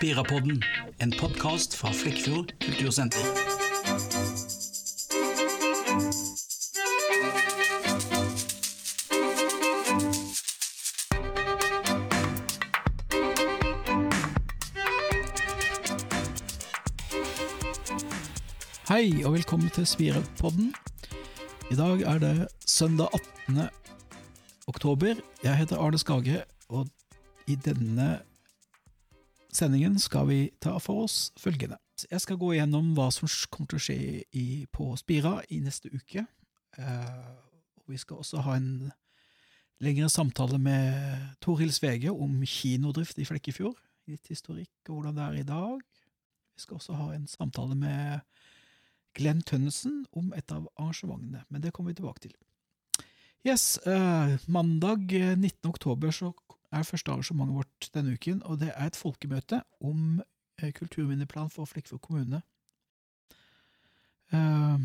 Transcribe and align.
Spirapodden, 0.00 0.64
en 0.98 1.10
podkast 1.20 1.76
fra 1.76 1.90
Flekkfjord 1.92 2.54
kultursenter. 2.64 3.20
Hei 18.88 19.20
og 19.24 19.34
velkommen 19.34 19.68
til 19.68 19.84
Spirapodden. 19.86 20.72
I 21.68 21.76
dag 21.76 22.00
er 22.00 22.24
det 22.24 22.48
søndag 22.64 23.12
18. 23.12 23.68
oktober. 24.66 25.14
Jeg 25.44 25.56
heter 25.56 25.76
Arne 25.76 25.98
Skage, 25.98 26.42
og 26.68 26.88
i 27.46 27.54
denne 27.54 28.29
sendingen 29.52 29.98
skal 29.98 30.28
vi 30.28 30.40
ta 30.62 30.76
for 30.82 31.06
oss 31.06 31.30
følgende. 31.38 31.78
Jeg 32.10 32.22
skal 32.22 32.38
gå 32.40 32.54
gjennom 32.56 32.94
hva 32.96 33.10
som 33.12 33.28
kommer 33.52 33.72
til 33.72 33.80
å 33.80 33.84
skje 33.84 33.98
i, 34.36 34.46
på 34.72 34.88
Spira 35.00 35.40
i 35.52 35.60
neste 35.60 35.90
uke. 35.92 36.24
Eh, 36.78 37.30
vi 37.90 37.98
skal 38.00 38.22
også 38.22 38.44
ha 38.46 38.56
en 38.56 38.90
lengre 39.80 40.08
samtale 40.12 40.58
med 40.60 41.36
Torhild 41.44 41.74
Svege 41.76 42.12
om 42.12 42.40
kinodrift 42.46 43.18
i 43.20 43.26
Flekkefjord. 43.28 43.78
Litt 44.10 44.30
historikk 44.32 44.72
og 44.88 45.00
hvordan 45.00 45.18
det 45.18 45.26
er 45.26 45.40
i 45.40 45.48
dag. 45.48 45.80
Vi 46.54 46.64
skal 46.64 46.80
også 46.80 46.96
ha 46.98 47.10
en 47.14 47.26
samtale 47.30 47.76
med 47.78 48.20
Glenn 49.16 49.42
Tønnesen 49.42 50.04
om 50.16 50.32
et 50.36 50.52
av 50.54 50.68
arrangementene, 50.76 51.44
men 51.48 51.64
det 51.64 51.72
kommer 51.74 51.90
vi 51.90 52.00
tilbake 52.00 52.28
til. 52.28 52.36
Yes, 53.46 53.78
eh, 53.88 54.36
Mandag 54.46 55.10
19. 55.10 55.70
oktober 55.70 56.12
så 56.12 56.34
er 56.72 56.82
første 56.82 57.10
arrangementet 57.10 57.56
vårt 57.56 57.90
denne 57.94 58.12
uken, 58.12 58.42
og 58.42 58.60
det 58.60 58.72
er 58.74 58.86
et 58.86 58.96
folkemøte 58.96 59.62
om 59.80 60.22
eh, 60.62 60.72
kulturminneplan 60.72 61.50
for 61.50 61.64
Flekkefjord 61.64 62.00
kommune. 62.00 62.42
Eh, 64.32 64.78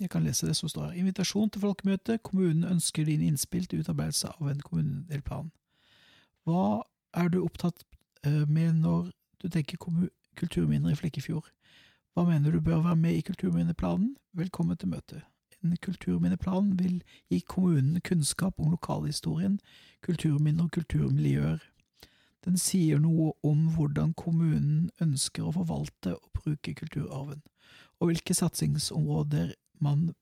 jeg 0.00 0.10
kan 0.10 0.22
lese 0.22 0.46
det 0.46 0.56
som 0.56 0.68
står 0.68 0.84
her. 0.84 0.92
Invitasjon 0.92 1.50
til 1.50 1.60
folkemøte. 1.60 2.18
Kommunen 2.18 2.64
ønsker 2.64 3.04
din 3.04 3.20
innspill 3.20 3.66
til 3.66 3.80
utarbeidelse 3.80 4.28
av 4.28 4.50
en 4.50 4.60
kommunedelplan. 4.60 5.52
Hva 6.44 6.82
er 7.14 7.28
du 7.28 7.40
opptatt 7.44 7.84
eh, 8.24 8.44
med 8.48 8.72
når 8.72 9.10
du 9.42 9.48
tenker 9.48 9.80
kulturminner 10.36 10.92
i 10.92 10.98
Flekkefjord? 11.00 11.48
Hva 12.14 12.24
mener 12.28 12.52
du 12.52 12.60
bør 12.60 12.84
være 12.84 12.96
med 12.96 13.16
i 13.16 13.24
kulturminneplanen? 13.24 14.16
Velkommen 14.32 14.76
til 14.76 14.88
møtet. 14.88 15.24
En 15.66 15.76
kulturminneplan 15.82 16.74
vil 16.78 17.00
gi 17.30 17.40
kommunen 17.40 18.00
kunnskap 18.00 18.60
om 18.60 18.70
lokalhistorien, 18.70 19.58
kulturminner 20.06 20.68
og 20.68 20.76
kulturmiljøer. 20.76 21.64
Den 22.46 22.58
sier 22.58 23.00
noe 23.02 23.32
om 23.42 23.66
hvordan 23.74 24.12
kommunen 24.14 24.90
ønsker 25.02 25.46
å 25.46 25.54
forvalte 25.56 26.14
og 26.14 26.30
bruke 26.36 26.76
kulturarven, 26.78 27.42
og 27.98 28.12
hvilke 28.12 28.36
satsingsområder 28.38 29.54
man 29.82 30.12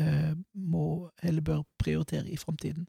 eh, 0.00 0.34
må 0.52 1.12
eller 1.22 1.46
bør 1.46 1.62
prioritere 1.78 2.26
i 2.32 2.40
framtiden. 2.40 2.88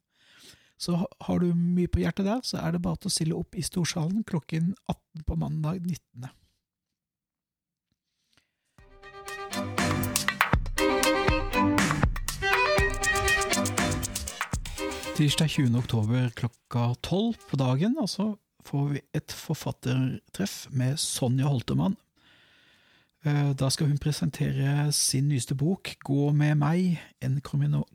Så 0.77 0.97
har 1.21 1.39
du 1.39 1.53
mye 1.53 1.89
på 1.89 2.01
hjertet 2.01 2.25
der, 2.25 2.41
så 2.43 2.57
er 2.61 2.73
det 2.73 2.81
bare 2.85 3.01
til 3.01 3.09
å 3.09 3.13
stille 3.13 3.37
opp 3.37 3.57
i 3.57 3.65
Storsalen 3.65 4.25
klokken 4.25 4.73
18 4.89 5.25
på 5.25 5.37
mandag 5.37 5.81
19. 5.85 6.29
Tirsdag 15.17 15.49
20. 15.49 15.77
oktober 15.79 16.27
klokka 16.37 16.91
tolv 17.01 17.39
på 17.49 17.57
dagen 17.57 17.95
altså, 17.97 18.35
får 18.61 18.83
vi 18.91 18.99
et 19.17 19.33
forfattertreff 19.33 20.67
med 20.69 20.99
Sonja 21.01 21.47
Holtermann. 21.49 21.95
Eh, 23.25 23.49
da 23.57 23.71
skal 23.73 23.89
hun 23.89 23.97
presentere 23.97 24.91
sin 24.93 25.25
nyeste 25.31 25.57
bok, 25.57 25.95
Gå 26.05 26.29
med 26.37 26.59
meg, 26.61 27.01
en 27.17 27.41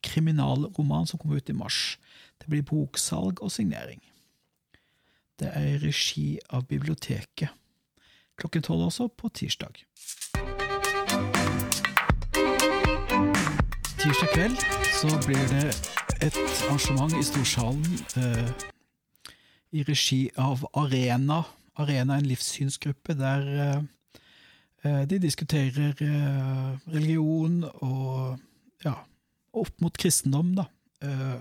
kriminalroman 0.03 1.07
som 1.07 1.23
kommer 1.23 1.39
ut 1.39 1.47
i 1.47 1.55
mars. 1.55 1.97
Det 2.43 2.51
blir 2.51 2.67
boksalg 2.67 3.39
og 3.39 3.55
signering. 3.55 4.03
Det 5.39 5.55
er 5.55 5.77
i 5.77 5.79
regi 5.87 6.41
av 6.51 6.67
biblioteket. 6.67 7.55
Klokken 8.35 8.67
tolv 8.67 8.91
også, 8.91 9.07
på 9.07 9.31
tirsdag. 9.31 9.85
Tirsdag 14.03 14.35
kveld 14.35 14.71
så 14.99 15.15
blir 15.23 15.47
det 15.55 16.02
et 16.23 16.37
arrangement 16.39 17.11
i 17.19 17.25
Storsalen 17.27 17.83
eh, 18.21 18.51
i 19.75 19.83
regi 19.83 20.31
av 20.39 20.61
Arena. 20.79 21.43
Arena 21.83 22.15
er 22.15 22.21
en 22.23 22.29
livssynsgruppe 22.31 23.17
der 23.19 23.43
eh, 23.51 23.83
eh, 24.87 25.03
de 25.11 25.19
diskuterer 25.19 25.99
eh, 25.99 26.79
religion 26.95 27.67
og 27.73 28.39
ja, 28.85 28.95
opp 29.51 29.75
mot 29.83 29.99
kristendom, 29.99 30.55
da. 30.61 30.65
Eh, 31.03 31.41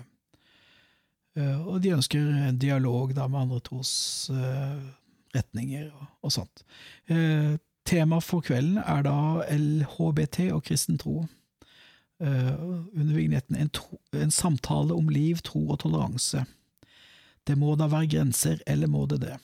eh, 1.38 1.60
og 1.62 1.78
de 1.84 1.94
ønsker 2.00 2.22
en 2.48 2.58
dialog 2.62 3.14
da, 3.18 3.28
med 3.30 3.42
andre 3.44 3.60
trosretninger 3.68 5.86
og, 5.92 6.06
og, 6.24 6.32
sånt. 6.40 6.58
Tema 7.86 8.20
for 8.24 8.40
kvelden 8.46 8.78
er 8.82 9.02
da 9.06 9.18
LHBT 9.46 10.38
og 10.56 10.64
kristen 10.66 10.98
tro. 11.02 11.16
Eh, 12.22 12.54
under 12.94 13.16
vignetten 13.16 13.56
en, 13.56 13.70
tro, 13.70 14.00
en, 14.12 14.32
samtale 14.32 14.94
om 14.94 15.10
liv, 15.10 15.40
tro 15.42 15.64
og 15.74 15.80
toleranse. 15.82 16.44
Det 17.48 17.58
må 17.58 17.74
da 17.76 17.88
være 17.90 18.12
grenser, 18.14 18.62
eller 18.70 18.88
må 18.88 19.08
det 19.10 19.24
det? 19.24 19.38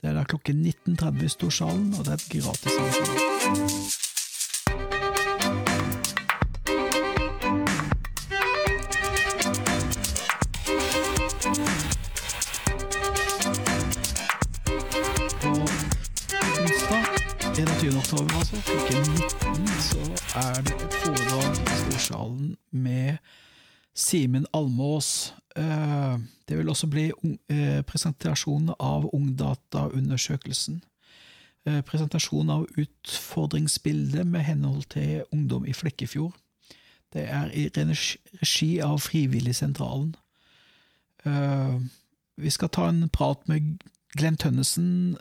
Det 0.00 0.10
er 0.10 0.16
da 0.16 0.24
klokken 0.24 0.64
19.30 0.64 1.26
i 1.26 1.34
Storsalen, 1.36 1.92
og 1.98 2.06
det 2.06 2.16
er 2.16 2.22
et 2.22 2.30
gratis 2.40 2.78
arrangement. 2.78 4.00
oktober, 18.12 18.34
altså, 18.38 18.56
klokken 18.66 18.98
19, 19.56 19.68
så 19.80 20.00
er 20.34 20.62
det 20.66 20.71
Simen 24.12 24.46
Almås. 24.52 25.34
Eh, 25.56 26.18
det 26.48 26.58
vil 26.58 26.68
også 26.68 26.86
bli 26.86 27.06
eh, 27.48 27.80
presentasjon 27.88 28.74
av 28.76 29.06
Ungdataundersøkelsen. 29.08 30.82
Eh, 31.64 31.78
presentasjon 31.88 32.50
av 32.52 32.66
utfordringsbildet 32.76 34.26
med 34.28 34.44
henhold 34.44 34.84
til 34.92 35.22
ungdom 35.32 35.64
i 35.64 35.72
Flekkefjord. 35.72 36.36
Det 37.12 37.24
er 37.24 37.48
i 37.56 37.70
regi 37.72 38.70
av 38.84 39.00
Frivilligsentralen. 39.00 40.14
Vi 42.36 42.50
skal 42.50 42.70
ta 42.72 42.88
en 42.88 43.08
prat 43.12 43.44
med 43.48 43.84
Glenn 44.16 44.36
Tønnesen 44.36 45.18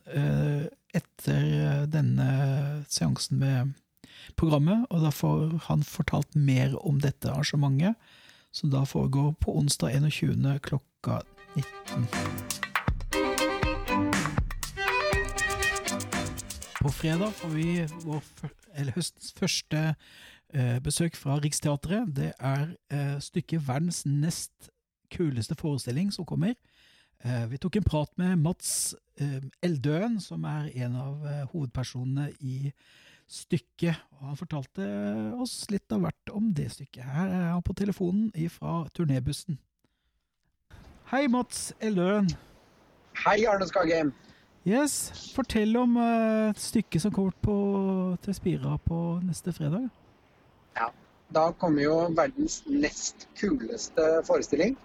etter 0.96 1.86
denne 1.92 2.30
seansen 2.88 3.40
med 3.44 3.76
programmet, 4.40 4.88
og 4.90 5.04
da 5.04 5.12
får 5.12 5.60
han 5.68 5.84
fortalt 5.84 6.36
mer 6.36 6.78
om 6.80 7.00
dette 7.04 7.30
arrangementet, 7.30 8.00
som 8.52 8.70
da 8.70 8.84
foregår 8.86 9.34
på 9.40 9.58
onsdag 9.58 10.12
21. 10.12 10.60
klokka 10.62 11.22
19. 11.56 12.08
På 16.82 16.90
fredag 16.90 17.32
får 17.32 17.50
vi 17.50 17.88
vår, 18.04 18.24
høstens 18.96 19.34
første 19.38 19.96
eh, 20.54 20.80
besøk 20.84 21.16
fra 21.16 21.38
Riksteatret. 21.40 22.16
Det 22.16 22.32
er 22.40 22.72
eh, 22.90 23.18
stykket 23.22 23.68
verdens 23.68 24.06
nest 24.06 24.72
kuleste 25.12 25.56
forestilling 25.56 26.12
som 26.12 26.26
kommer. 26.26 26.56
Eh, 27.24 27.46
vi 27.48 27.60
tok 27.62 27.76
en 27.76 27.86
prat 27.86 28.18
med 28.18 28.40
Mats 28.42 28.96
eh, 29.22 29.42
Eldøen, 29.62 30.20
som 30.20 30.46
er 30.50 30.72
en 30.86 30.96
av 30.98 31.28
eh, 31.28 31.44
hovedpersonene 31.52 32.32
i 32.40 32.72
stykket. 33.32 33.96
og 34.20 34.32
Han 34.32 34.40
fortalte 34.40 34.88
oss 35.42 35.56
litt 35.72 35.92
av 35.94 36.04
hvert 36.06 36.34
om 36.36 36.52
det 36.56 36.70
stykket. 36.76 37.04
Her 37.06 37.30
er 37.30 37.46
han 37.54 37.64
på 37.66 37.76
telefonen 37.78 38.32
fra 38.52 38.82
turnébussen. 38.96 39.60
Hei, 41.12 41.26
Mats 41.28 41.72
Eldøen. 41.84 42.30
Hei, 43.26 43.42
Arne 43.50 43.68
Skagheim. 43.68 44.14
Yes, 44.68 45.10
Fortell 45.34 45.74
om 45.80 45.98
uh, 45.98 46.54
stykket 46.54 47.02
som 47.02 47.12
kommer 47.12 47.34
på, 47.42 47.56
til 48.22 48.38
Spira 48.38 48.76
på 48.86 49.00
neste 49.26 49.54
fredag. 49.58 49.90
Ja, 50.78 50.92
Da 51.34 51.50
kommer 51.58 51.82
jo 51.82 51.96
verdens 52.16 52.62
nest 52.68 53.28
kuleste 53.40 54.22
forestilling. 54.28 54.78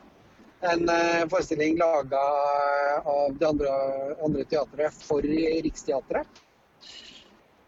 En 0.65 0.89
uh, 0.89 1.27
forestilling 1.29 1.77
laga 1.79 2.23
av 3.05 3.37
det 3.37 3.49
andre, 3.51 3.77
andre 4.25 4.47
teatret 4.49 5.05
for 5.05 5.23
Riksteatret. 5.23 6.46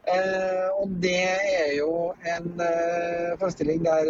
Uh, 0.09 0.83
og 0.83 0.93
det 1.03 1.15
er 1.29 1.73
jo 1.77 1.89
en 2.37 2.61
eh, 2.65 3.33
forestilling 3.41 3.83
der 3.85 4.07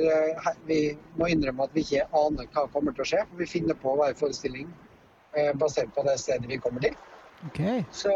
vi 0.68 0.80
må 1.18 1.26
innrømme 1.32 1.64
at 1.66 1.74
vi 1.74 1.82
ikke 1.86 2.04
aner 2.20 2.46
hva 2.54 2.66
kommer 2.74 2.94
til 2.94 3.02
å 3.02 3.08
skje. 3.12 3.22
For 3.30 3.42
vi 3.42 3.48
finner 3.50 3.78
på 3.82 3.96
hver 3.98 4.14
forestilling 4.18 4.68
basert 5.60 5.90
på 5.94 6.02
det 6.06 6.16
stedet 6.22 6.48
vi 6.50 6.60
kommer 6.62 6.82
til. 6.86 6.94
Ok. 7.48 7.60
Så 7.94 8.14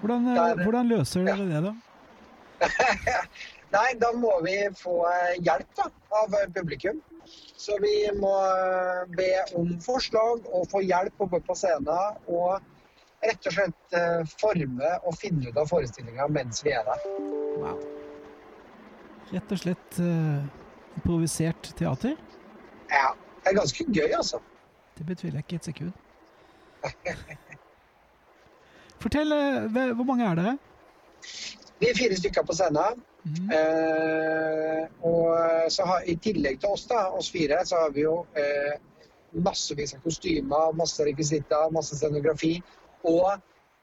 Hvordan, 0.00 0.28
eh, 0.28 0.34
Der- 0.34 0.64
hvordan 0.64 0.88
løser 0.88 1.24
dere 1.24 1.46
det, 1.48 1.62
da? 1.64 1.74
Nei, 3.76 3.94
da 4.00 4.12
må 4.12 4.32
vi 4.44 4.56
få 4.78 5.06
eh, 5.10 5.36
hjelp 5.42 5.74
da, 5.76 5.90
av 6.22 6.34
eh, 6.34 6.48
publikum. 6.54 7.00
Så 7.56 7.76
vi 7.82 7.94
må 8.16 8.32
eh, 8.46 9.02
be 9.16 9.30
om 9.58 9.72
forslag 9.80 10.46
og 10.52 10.68
få 10.70 10.82
hjelp 10.86 11.20
oppe 11.26 11.40
på 11.40 11.56
scenen. 11.58 12.20
Og 12.28 12.60
rett 13.26 13.48
og 13.48 13.56
slett 13.56 13.96
eh, 13.98 14.22
forme 14.40 14.92
og 15.02 15.16
finne 15.18 15.50
ut 15.50 15.58
av 15.58 15.68
forestillinga 15.70 16.28
mens 16.32 16.62
vi 16.66 16.74
er 16.76 16.86
der. 16.86 17.06
Wow. 17.56 17.80
Rett 19.32 19.52
og 19.52 19.58
slett 19.58 19.98
uh, 19.98 20.44
improvisert 20.94 21.72
teater? 21.78 22.14
Ja, 22.92 23.08
det 23.42 23.50
er 23.50 23.58
ganske 23.58 23.86
gøy, 23.90 24.12
altså. 24.14 24.38
Det 24.98 25.06
betviler 25.06 25.40
jeg 25.40 25.48
ikke 25.48 25.56
et 25.56 25.70
sekund. 25.72 25.92
Fortell, 29.02 29.32
eh, 29.32 29.92
hvor 29.96 30.04
mange 30.04 30.24
er 30.24 30.38
dere? 30.38 30.56
Vi 31.80 31.90
er 31.90 31.98
fire 31.98 32.16
stykker 32.16 32.46
på 32.46 32.56
scenen. 32.56 33.02
Mm. 33.26 33.50
Eh, 33.58 34.82
og 35.02 35.70
så 35.72 35.84
har, 35.84 36.04
I 36.06 36.16
tillegg 36.22 36.60
til 36.62 36.72
oss, 36.72 36.86
da, 36.86 37.08
oss 37.18 37.30
fire, 37.30 37.58
så 37.66 37.82
har 37.82 37.90
vi 37.94 38.06
jo 38.06 38.20
eh, 38.38 38.76
massevis 39.44 39.94
av 39.96 40.04
kostymer, 40.06 40.72
masse 40.78 41.04
rekvisitter, 41.04 41.70
masse 41.74 41.98
scenografi. 41.98 42.54
Og 43.04 43.36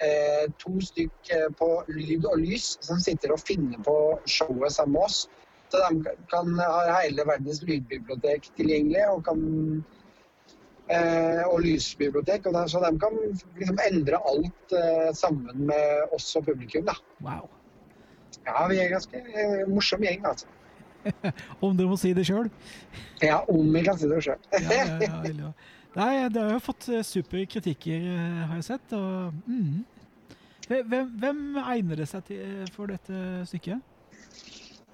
eh, 0.04 0.46
to 0.60 0.76
stykk 0.82 1.32
eh, 1.36 1.48
på 1.60 1.70
lyd 1.92 2.26
og 2.30 2.42
lys 2.42 2.74
som 2.84 3.02
sitter 3.04 3.36
og 3.36 3.42
finner 3.44 3.82
på 3.86 3.96
showet 4.26 4.76
sammen 4.76 4.98
med 4.98 5.08
oss. 5.08 5.26
Så 5.74 5.82
de 5.82 6.16
kan 6.30 6.54
ha 6.60 7.02
hele 7.02 7.26
verdens 7.26 7.64
lydbibliotek 7.66 8.52
tilgjengelig 8.58 9.08
og 9.10 9.24
kan 9.26 9.42
eh, 10.92 11.42
og 11.48 11.64
lysbibliotek. 11.66 12.46
Og 12.50 12.58
de, 12.58 12.64
så 12.70 12.84
de 12.84 12.94
kan 13.02 13.20
liksom 13.58 13.82
endre 13.90 14.22
alt 14.34 14.78
eh, 14.78 15.10
sammen 15.18 15.68
med 15.72 16.14
oss 16.14 16.36
og 16.38 16.46
publikum. 16.50 16.86
da. 16.90 16.98
Wow. 17.26 17.50
Ja, 18.46 18.68
vi 18.68 18.78
er 18.78 18.90
en 18.90 18.98
ganske 18.98 19.18
eh, 19.18 19.64
morsom 19.70 20.04
gjeng, 20.04 20.26
altså. 20.28 20.48
Om 21.64 21.78
dere 21.78 21.90
må 21.90 21.98
si 22.00 22.14
det 22.16 22.24
sjøl? 22.28 22.48
Ja, 23.20 23.42
om 23.52 23.74
vi 23.74 23.82
kan 23.84 23.98
si 24.00 24.08
det 24.08 24.22
sjøl. 24.24 24.40
Ja, 24.56 24.84
ja, 25.02 25.24
ja. 25.28 25.54
Nei, 25.94 26.30
det 26.34 26.42
har 26.42 26.56
jo 26.56 26.62
fått 26.64 26.88
superkritikker, 26.88 27.04
super 27.06 27.50
kritikker, 27.54 28.06
eh, 28.12 28.46
har 28.50 28.58
jeg 28.58 28.66
sett. 28.66 28.94
Og, 28.98 29.34
mm. 29.46 29.84
hvem, 30.90 31.12
hvem 31.22 31.42
egner 31.62 32.02
det 32.02 32.08
seg 32.10 32.24
til, 32.32 32.64
for 32.74 32.90
dette 32.90 33.44
stykket? 33.50 33.90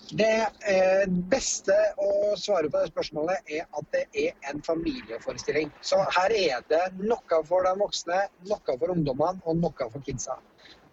Det 0.09 0.33
eh, 0.65 1.05
beste 1.29 1.75
å 2.01 2.33
svare 2.39 2.69
på 2.71 2.81
det 2.81 2.89
spørsmålet 2.89 3.51
er 3.53 3.67
at 3.77 3.89
det 3.93 4.03
er 4.17 4.49
en 4.49 4.61
familieforestilling. 4.65 5.69
Så 5.85 6.01
her 6.17 6.33
er 6.33 6.65
det 6.71 6.81
noe 6.97 7.41
for 7.45 7.67
de 7.67 7.75
voksne, 7.77 8.23
noe 8.49 8.75
for 8.81 8.95
ungdommene 8.95 9.43
og 9.45 9.59
noe 9.61 9.89
for 9.93 10.01
kidsa. 10.03 10.39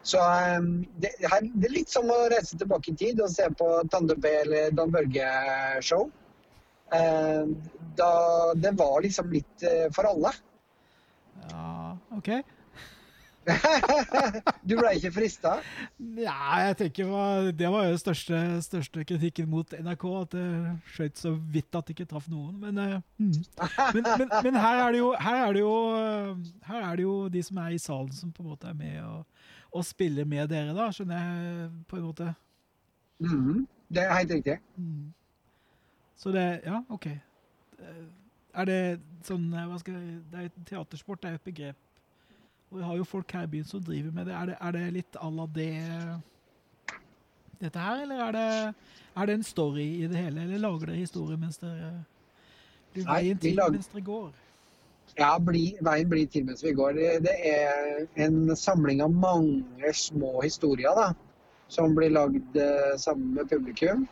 Så 0.06 0.20
eh, 0.20 0.68
det, 1.00 1.16
det 1.18 1.32
er 1.32 1.72
litt 1.72 1.90
som 1.90 2.12
å 2.12 2.20
reise 2.30 2.60
tilbake 2.60 2.92
i 2.92 3.00
tid 3.00 3.24
og 3.24 3.32
se 3.32 3.48
på 3.58 3.72
Tande 3.90 4.20
eller 4.20 4.70
Dan 4.76 4.94
Børge-show. 4.94 6.06
Eh, 6.94 7.46
da 7.96 8.10
det 8.54 8.74
var 8.78 9.00
liksom 9.02 9.32
litt 9.32 9.64
eh, 9.66 9.88
for 9.94 10.08
alle. 10.10 10.34
Ja, 11.50 11.96
OK. 12.16 12.30
du 14.66 14.74
ble 14.74 14.92
ikke 14.98 15.12
frista? 15.14 15.52
Ja, 16.18 16.38
jeg 16.66 16.76
tenker 16.80 17.50
Det 17.54 17.68
var 17.70 17.84
jo 17.86 17.92
den 17.92 18.00
største, 18.00 18.38
største 18.64 19.04
kritikken 19.06 19.48
mot 19.50 19.70
NRK, 19.70 20.06
at 20.20 20.32
det 20.34 20.46
skjøt 20.94 21.20
så 21.20 21.32
vidt 21.54 21.78
at 21.78 21.86
det 21.86 21.94
ikke 21.94 22.08
traff 22.10 22.26
noen. 22.32 22.56
Men, 22.62 22.80
eh, 22.82 22.96
mm. 23.22 23.36
men, 23.94 24.08
men, 24.22 24.32
men 24.48 24.58
her, 24.58 24.82
er 24.86 24.96
det 24.96 25.02
jo, 25.02 25.12
her, 25.20 25.38
er 25.44 25.54
det 25.54 25.62
jo, 25.62 25.76
eh, 26.00 26.48
her 26.70 26.88
er 26.88 26.98
det 26.98 27.06
jo 27.06 27.14
de 27.36 27.44
som 27.46 27.62
er 27.62 27.76
i 27.76 27.82
salen, 27.82 28.10
som 28.16 28.32
på 28.34 28.42
en 28.42 28.50
måte 28.50 28.72
er 28.72 28.78
med 28.78 28.98
og, 29.04 29.46
og 29.70 29.86
spiller 29.86 30.26
med 30.26 30.50
dere, 30.50 30.74
da, 30.74 30.90
skjønner 30.94 31.22
jeg 31.22 31.70
på 31.90 32.00
en 32.00 32.08
måte. 32.08 32.32
Mm, 33.22 33.62
det 33.94 34.02
er 34.02 34.18
helt 34.18 34.34
riktig. 34.40 34.58
Mm. 34.76 35.14
Så 36.16 36.32
det 36.32 36.60
Ja, 36.64 36.82
OK. 36.90 37.06
Eh, 37.06 38.06
Er 38.56 38.64
det 38.64 39.00
sånn 39.26 39.50
eh, 39.52 39.66
hva 39.68 39.76
skal 39.78 39.94
jeg, 39.98 40.20
det 40.32 40.44
er, 40.46 40.52
Teatersport 40.64 41.24
er 41.24 41.34
jo 41.34 41.40
et 41.42 41.44
begrep. 41.44 41.76
Og 42.70 42.78
vi 42.78 42.84
har 42.84 42.96
jo 42.96 43.04
folk 43.04 43.30
her 43.36 43.44
i 43.44 43.50
byen 43.52 43.64
som 43.68 43.82
driver 43.84 44.10
med 44.16 44.26
det. 44.26 44.32
Er 44.34 44.46
det, 44.46 44.56
er 44.60 44.72
det 44.72 44.84
litt 44.94 45.18
à 45.20 45.28
la 45.30 45.44
det 45.46 45.72
dette 47.60 47.78
her, 47.80 48.02
eller 48.04 48.20
er 48.26 48.32
det, 48.36 48.74
er 49.16 49.26
det 49.30 49.34
en 49.38 49.44
story 49.46 49.86
i 50.02 50.08
det 50.10 50.16
hele? 50.18 50.42
Eller 50.44 50.60
lager 50.60 50.90
dere 50.90 50.96
historie 51.00 51.36
mens 51.40 51.56
dere 51.62 51.92
blir 52.94 53.06
veien 53.08 53.38
til 53.40 53.54
lager- 53.56 53.76
mens 53.78 53.88
dere 53.92 54.04
går? 54.08 54.32
Ja, 55.16 55.30
bli, 55.38 55.62
veien 55.80 56.08
blir 56.10 56.26
til 56.28 56.44
mens 56.44 56.64
vi 56.64 56.72
går. 56.76 56.92
Det- 56.94 57.22
Det 57.22 57.36
er 57.52 58.06
en 58.26 58.56
samling 58.56 59.00
av 59.02 59.10
mange 59.12 59.92
små 59.94 60.42
historier 60.42 60.94
da, 60.96 61.12
som 61.68 61.94
blir 61.94 62.10
lagd 62.10 62.56
eh, 62.56 62.96
sammen 62.96 63.34
med 63.34 63.48
publikum. 63.48 64.08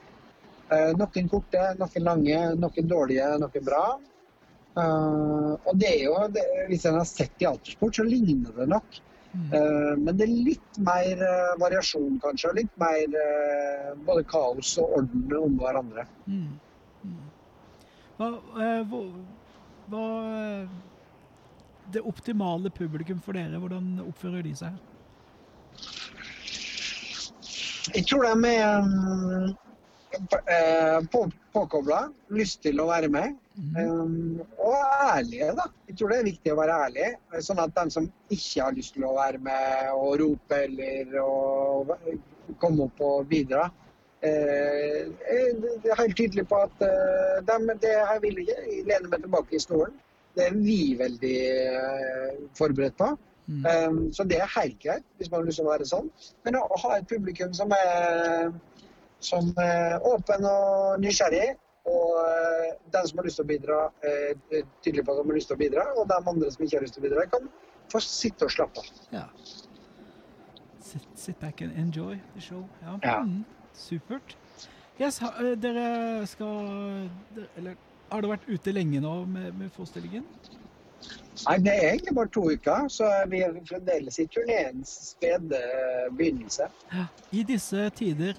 Eh, 0.72 0.90
noen 0.96 1.28
korte, 1.28 1.62
noen 1.81 2.06
lange, 2.06 2.40
noen 2.61 2.90
dårlige, 2.90 3.31
noen 3.43 3.66
bra. 3.66 3.84
Eh, 4.75 5.50
og 5.55 5.75
det 5.78 5.90
er 5.90 6.05
jo, 6.06 6.14
det, 6.34 6.44
Hvis 6.70 6.87
en 6.88 6.99
har 6.99 7.08
sett 7.08 7.43
i 7.43 7.50
altersport, 7.50 7.96
så 7.96 8.06
ligner 8.06 8.55
det 8.56 8.69
nok. 8.72 9.00
Mm. 9.34 9.50
Eh, 9.58 9.93
men 9.99 10.16
det 10.16 10.26
er 10.26 10.34
litt 10.49 10.81
mer 10.87 11.22
variasjon, 11.61 12.19
kanskje. 12.22 12.50
og 12.50 12.58
Litt 12.62 12.81
mer 12.81 13.94
både 14.06 14.25
kaos 14.31 14.76
og 14.82 14.99
orden 15.00 15.38
om 15.38 15.61
hverandre. 15.61 16.06
Mm. 16.26 16.56
Mm. 17.05 17.22
Hva, 18.16 18.31
hva 19.90 20.02
eh, 20.38 20.69
Det 21.93 22.00
optimale 22.00 22.70
publikum 22.72 23.20
for 23.20 23.37
dere, 23.37 23.58
hvordan 23.61 23.99
oppfører 24.06 24.43
de 24.46 24.55
seg? 24.56 24.78
Jeg 27.94 28.06
tror 28.08 28.25
de 28.25 28.49
er 28.49 28.78
um, 28.81 29.50
på, 31.12 31.20
påkobla, 31.55 32.00
lyst 32.34 32.62
til 32.64 32.81
å 32.82 32.88
være 32.90 33.11
med. 33.12 33.37
Um, 33.76 34.40
og 34.58 34.76
ærlige, 35.05 35.52
da. 35.58 35.69
Jeg 35.88 35.99
tror 35.99 36.11
det 36.11 36.19
er 36.19 36.28
viktig 36.28 36.52
å 36.52 36.58
være 36.58 36.78
ærlig. 36.88 37.08
Sånn 37.46 37.62
at 37.62 37.75
de 37.76 37.84
som 37.94 38.08
ikke 38.34 38.66
har 38.66 38.76
lyst 38.76 38.96
til 38.96 39.06
å 39.06 39.14
være 39.16 39.40
med 39.44 39.90
og 39.94 40.16
rope 40.22 40.61
eller 40.66 41.19
å 41.22 41.32
komme 42.61 42.88
opp 42.88 43.05
og 43.05 43.28
bidra, 43.31 43.69
eh, 44.25 45.05
er 45.34 46.00
helt 46.00 46.16
tydelig 46.16 46.46
på 46.50 46.64
at 46.66 46.82
eh, 46.84 47.44
de, 47.46 47.78
det 47.82 47.94
her 48.11 48.25
vil 48.25 48.43
ikke. 48.43 48.58
Jeg 48.70 48.88
lener 48.88 49.12
meg 49.12 49.26
tilbake 49.26 49.56
i 49.56 49.62
stolen. 49.62 49.94
Det 50.35 50.49
er 50.49 50.59
vi 50.59 50.80
veldig 50.99 51.38
eh, 51.54 52.42
forberedt 52.59 52.99
på. 52.99 53.14
Mm. 53.47 53.64
Um, 53.88 54.12
så 54.12 54.25
det 54.25 54.38
er 54.40 54.61
helt 54.61 54.78
greit, 54.80 55.04
hvis 55.16 55.30
man 55.30 55.40
har 55.40 55.47
lyst 55.47 55.61
til 55.61 55.66
å 55.66 55.73
være 55.73 55.87
sånn. 55.88 56.06
Men 56.47 56.56
å 56.59 56.78
ha 56.80 56.94
et 56.97 57.09
publikum 57.11 57.52
som 57.56 57.73
er, 57.76 58.54
som 59.25 59.50
er 59.61 60.02
åpen 60.07 60.47
og 60.49 61.02
nysgjerrig, 61.02 61.54
og 61.85 62.16
eh, 62.21 62.71
den 62.93 63.09
som 63.09 63.21
har 63.21 63.28
lyst 63.28 63.40
til 63.40 63.45
å 63.45 63.50
bidra, 63.50 63.81
eh, 64.07 64.33
er 64.59 64.64
tydelig 64.85 65.04
på 65.04 65.12
at 65.12 65.21
de 65.21 65.28
har 65.28 65.38
lyst 65.38 65.50
til 65.52 65.59
å 65.59 65.61
bidra, 65.61 65.85
og 65.99 66.09
de 66.09 66.19
andre 66.33 66.50
som 66.52 66.64
ikke 66.64 66.78
har 66.78 66.87
lyst 66.87 66.97
til 66.97 67.04
å 67.04 67.09
bidra, 67.09 67.26
kan 67.33 67.50
få 67.93 68.00
sitte 68.04 68.49
og 68.49 68.54
slappe 68.54 68.81
av. 68.81 69.02
Ja. 69.12 69.26
Sit, 70.85 71.09
sit 71.19 71.40
back 71.40 71.61
and 71.61 71.76
enjoy 71.81 72.16
the 72.35 72.40
show. 72.40 72.62
Ja. 72.83 72.97
Ja. 73.02 73.19
Mm, 73.25 73.45
supert. 73.76 74.37
Yes, 75.00 75.19
ha, 75.25 75.35
eh, 75.43 75.57
dere 75.59 76.26
skal 76.31 77.09
dere, 77.35 77.49
Eller 77.59 77.76
har 78.11 78.23
dere 78.23 78.37
vært 78.37 78.49
ute 78.49 78.73
lenge 78.73 79.00
nå 79.02 79.14
med, 79.26 79.50
med 79.59 79.73
forestillingen? 79.75 80.25
Nei, 81.45 81.59
det 81.61 81.73
er 81.75 81.88
egentlig 81.90 82.14
bare 82.16 82.31
to 82.33 82.45
uker, 82.49 82.87
så 82.88 83.09
vi 83.28 83.43
er 83.45 83.57
fremdeles 83.69 84.16
i 84.23 84.25
turneens 84.31 84.93
spede 85.11 85.59
begynnelse. 86.16 86.71
I 87.35 87.43
disse 87.45 87.88
tider, 87.99 88.38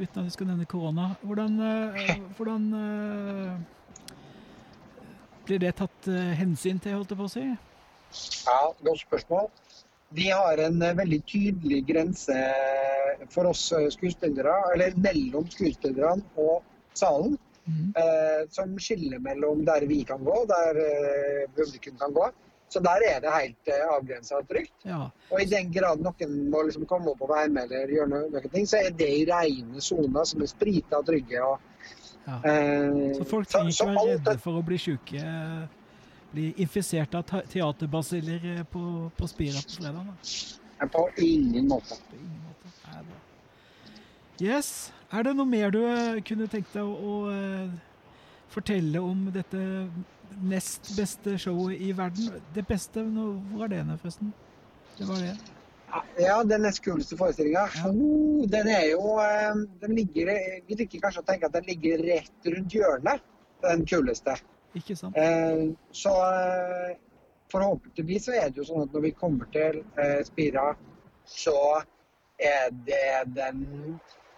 uten 0.00 0.22
at 0.22 0.26
vi 0.26 0.34
skal 0.34 0.48
nevne 0.50 0.66
korona, 0.70 1.10
hvordan, 1.22 1.58
eh, 1.60 2.12
hvordan 2.36 2.62
eh, 2.80 3.52
blir 5.46 5.60
det 5.62 5.74
tatt 5.80 6.08
eh, 6.10 6.32
hensyn 6.40 6.80
til, 6.82 6.96
holdt 6.98 7.12
jeg 7.14 7.20
på 7.20 7.28
å 7.28 7.32
si? 7.34 7.44
Ja, 8.46 8.60
godt 8.82 9.04
spørsmål. 9.04 9.50
Vi 10.16 10.26
har 10.34 10.58
en 10.64 10.80
veldig 10.82 11.20
tydelig 11.30 11.84
grense 11.86 12.34
for 13.30 13.46
oss 13.52 13.68
skuespillere, 13.94 14.56
eller 14.74 14.96
mellom 14.98 15.46
skuespillerne 15.52 16.24
og 16.40 16.64
salen, 16.98 17.38
Mhm. 17.70 17.92
eh, 17.94 18.46
som 18.50 18.70
skiller 18.80 19.20
mellom 19.22 19.64
der 19.66 19.84
vi 19.86 20.02
kan 20.08 20.24
gå 20.24 20.36
der 20.48 20.78
eh, 20.80 21.42
publikum 21.54 21.98
kan 22.00 22.12
gå. 22.16 22.24
Så 22.70 22.80
der 22.84 23.02
er 23.02 23.18
det 23.24 23.32
helt 23.34 23.70
uh, 23.72 23.96
avgrensa 23.96 24.38
og 24.38 24.46
trygt. 24.50 24.74
Ja. 24.86 25.08
Og 25.30 25.42
i 25.42 25.48
den 25.50 25.72
grad 25.74 26.02
noen 26.04 26.36
må 26.52 26.62
liksom 26.68 26.86
komme 26.90 27.10
opp 27.10 27.24
og 27.26 27.32
være 27.32 27.50
med 27.50 27.66
eller 27.66 27.90
gjøre 27.96 28.10
noe, 28.12 28.28
noen 28.30 28.52
ting, 28.52 28.68
så 28.70 28.78
er 28.84 28.94
det 28.94 29.08
i 29.10 29.24
rene 29.26 29.82
soner 29.82 30.28
som 30.30 30.44
er 30.44 30.52
sprita 30.52 31.02
trygge. 31.06 31.42
Og, 31.42 31.58
ja. 32.28 32.38
uh, 32.38 33.18
Så 33.18 33.26
folk 33.32 33.50
trenger 33.50 33.74
ikke 33.74 33.88
være 33.90 34.06
redde 34.14 34.36
for 34.46 34.60
å 34.60 34.64
bli 34.70 34.78
syke, 34.78 35.24
eh, 35.24 36.06
bli 36.30 36.46
infisert 36.62 37.18
av 37.18 37.26
teaterbasiller 37.50 38.48
eh, 38.54 38.62
på, 38.70 38.84
på 39.18 39.30
Spira 39.30 39.64
på 39.66 39.80
fredag? 39.80 40.14
da? 40.14 40.86
På 40.94 41.08
ingen 41.18 41.66
måte. 41.68 41.98
På 42.06 42.16
ingen 42.16 42.40
måte. 42.46 42.70
Nei. 42.86 43.02
Yes. 44.40 44.92
Er 45.10 45.26
det 45.26 45.34
noe 45.34 45.48
mer 45.48 45.72
du 45.74 45.80
eh, 45.82 46.20
kunne 46.22 46.46
tenkt 46.50 46.70
deg 46.76 46.86
å, 46.86 46.94
å 46.94 47.14
eh, 47.34 47.70
fortelle 48.50 49.02
om 49.02 49.26
dette 49.34 49.58
nest 50.42 50.92
beste 50.96 51.36
showet 51.38 51.80
i 51.80 51.92
verden? 51.96 52.40
Det 52.54 52.66
beste, 52.68 53.02
nå- 53.04 53.40
hvor 53.52 53.64
er 53.64 53.68
det 53.74 53.86
nå, 53.86 53.96
forresten? 54.02 54.32
Det 54.98 55.08
var 55.08 55.16
det. 55.24 55.34
Ja, 56.22 56.36
den 56.46 56.62
nest 56.62 56.82
kuleste 56.84 57.16
forestillinga. 57.18 57.64
Ja. 57.74 57.88
Oh, 57.90 58.44
den 58.46 58.68
er 58.70 58.84
jo 58.92 59.16
eh, 59.18 59.54
Den 59.80 59.96
ligger 59.98 60.28
Vi 60.68 60.76
liker 60.78 61.00
kanskje 61.02 61.22
å 61.24 61.26
tenke 61.26 61.48
at 61.48 61.56
den 61.56 61.66
ligger 61.66 61.98
rett 62.06 62.46
rundt 62.46 62.74
hjørnet, 62.76 63.24
den 63.64 63.82
kuleste. 63.90 64.36
Ikke 64.78 64.94
sant? 64.96 65.16
Eh, 65.18 65.64
Så 65.90 66.12
eh, 66.14 66.92
forhåpentligvis 67.50 68.28
så 68.28 68.36
er 68.38 68.50
det 68.52 68.62
jo 68.62 68.68
sånn 68.68 68.84
at 68.86 68.94
når 68.94 69.02
vi 69.08 69.10
kommer 69.18 69.50
til 69.50 69.80
eh, 69.98 70.20
Spira, 70.28 70.68
så 71.26 71.56
er 72.38 72.70
det 72.86 73.34
den 73.34 73.64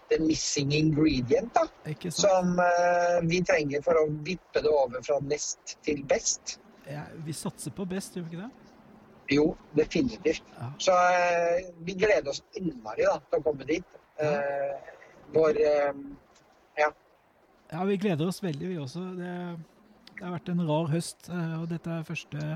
the 0.09 0.19
missing 0.23 0.71
ingredient 0.73 1.53
da, 1.55 1.63
som 2.11 2.57
uh, 2.59 3.19
vi 3.29 3.39
trenger 3.45 3.81
for 3.85 3.97
å 4.01 4.07
vippe 4.25 4.61
det 4.63 4.69
over 4.71 5.03
fra 5.05 5.19
nest 5.25 5.77
til 5.85 6.03
best. 6.09 6.57
Ja, 6.89 7.05
vi 7.25 7.33
satser 7.33 7.71
på 7.75 7.85
best, 7.87 8.15
gjør 8.17 8.27
vi 8.27 8.35
ikke 8.35 8.45
det? 8.45 8.69
Jo, 9.31 9.45
definitivt. 9.77 10.43
Ja. 10.57 10.71
Så 10.83 10.95
uh, 10.97 11.69
vi 11.87 11.95
gleder 12.01 12.33
oss 12.33 12.43
innmari 12.59 13.07
da, 13.07 13.19
til 13.29 13.39
å 13.39 13.45
komme 13.45 13.67
dit. 13.69 13.99
Eh, 14.21 14.73
vår 15.33 15.57
Ja. 16.77 16.89
Ja, 17.71 17.83
vi 17.89 17.95
gleder 17.97 18.27
oss 18.29 18.43
veldig, 18.43 18.67
vi 18.69 18.77
også. 18.77 19.01
Det, 19.17 19.31
det 20.19 20.25
har 20.27 20.35
vært 20.35 20.51
en 20.53 20.61
rar 20.67 20.91
høst, 20.91 21.29
og 21.33 21.63
dette 21.71 21.89
er 21.89 22.05
første 22.05 22.51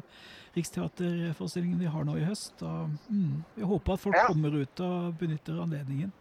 Riksteaterforestillingen 0.58 1.80
vi 1.82 1.90
har 1.90 2.06
nå 2.06 2.18
i 2.18 2.26
høst. 2.28 2.62
Og, 2.66 2.94
mm, 3.10 3.44
vi 3.56 3.68
håper 3.72 3.94
at 3.94 4.04
folk 4.04 4.16
Ja. 4.16 4.28
kommer 4.28 4.54
ut 4.62 4.80
og 4.86 5.18
benytter 5.20 5.62
anledningen. 5.64 6.14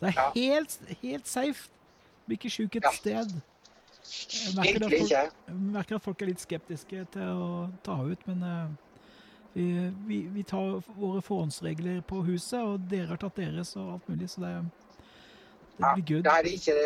Det 0.00 0.08
er 0.08 0.12
Ja. 0.16 0.30
helt, 0.34 0.80
helt 1.02 1.28
safe. 1.28 1.68
Blir 2.26 2.38
ikke 2.38 2.50
sjuk 2.50 2.76
et 2.76 2.84
Ja. 2.84 2.92
sted. 2.92 3.40
Jeg 4.00 4.54
merker, 4.56 4.88
folk, 4.88 5.10
jeg 5.10 5.54
merker 5.54 5.94
at 5.96 6.02
folk 6.02 6.22
er 6.22 6.26
litt 6.26 6.40
skeptiske 6.40 7.06
til 7.12 7.22
å 7.22 7.70
ta 7.84 7.92
ut, 8.02 8.26
men 8.26 8.42
uh, 8.42 8.68
vi, 9.54 9.90
vi, 10.06 10.20
vi 10.32 10.42
tar 10.42 10.80
våre 10.96 11.20
forhåndsregler 11.22 12.00
på 12.08 12.22
huset, 12.24 12.60
og 12.62 12.88
dere 12.90 13.06
har 13.12 13.16
tatt 13.20 13.36
deres 13.36 13.76
og 13.76 13.92
alt 13.92 14.08
mulig, 14.08 14.30
så 14.30 14.40
det, 14.40 14.52
det 15.78 15.92
blir 15.94 16.06
good. 16.06 16.24
det 16.24 16.32
er 16.32 16.48
ikke, 16.48 16.76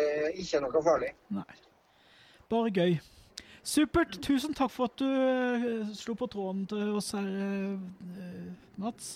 ikke 0.43 0.61
noe 0.61 0.83
farlig. 0.83 1.13
Nei. 1.29 1.47
Bare 2.49 2.69
gøy. 2.71 2.99
Supert. 3.65 4.19
Tusen 4.21 4.53
takk 4.53 4.69
for 4.69 4.85
at 4.85 4.97
du 5.01 5.07
eh, 5.09 5.87
slo 5.97 6.13
på 6.13 6.27
tråden 6.29 6.67
til 6.69 6.91
oss 6.99 7.11
her, 7.17 7.25
eh, 7.25 8.51
Mats. 8.77 9.15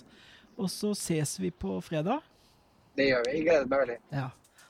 Og 0.58 0.70
så 0.74 0.96
ses 0.98 1.36
vi 1.40 1.52
på 1.52 1.76
fredag. 1.86 2.24
Det 2.98 3.06
gjør 3.10 3.24
vi. 3.26 3.32
Jeg 3.38 3.44
gleder 3.48 3.66
meg 3.72 3.80
veldig. 3.84 3.98
Ja. 4.12 4.28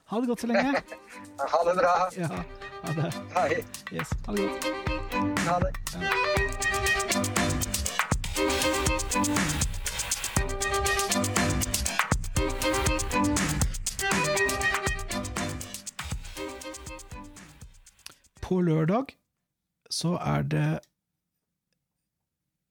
Ha 0.09 0.19
det 0.21 0.27
godt 0.31 0.41
så 0.41 0.47
lenge. 0.47 0.83
Ha 1.53 1.59
det 1.67 1.75
bra. 1.77 1.93
Ja, 2.17 2.27
ha 2.83 2.91
det. 2.97 3.09
Hei. 3.35 3.49
Yes. 3.93 4.09
Ha 4.25 4.35
det 4.35 4.41
godt. 4.43 4.65
Ha 5.47 5.59
det. 5.63 5.71
På 18.41 18.61
lørdag 18.65 19.05
så 19.89 20.15
er 20.17 20.41
det 20.41 20.79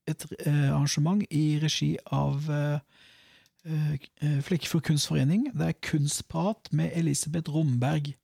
et 0.08 0.24
eh, 0.46 0.70
arrangement 0.72 1.22
i 1.30 1.58
regi 1.62 1.92
av 2.12 2.48
eh, 2.50 2.78
Flekkefjord 3.66 4.82
kunstforening. 4.86 5.48
Det 5.52 5.66
er 5.66 5.80
Kunstprat 5.82 6.70
med 6.72 6.90
Elisabeth 6.94 7.50
Romberg. 7.50 8.14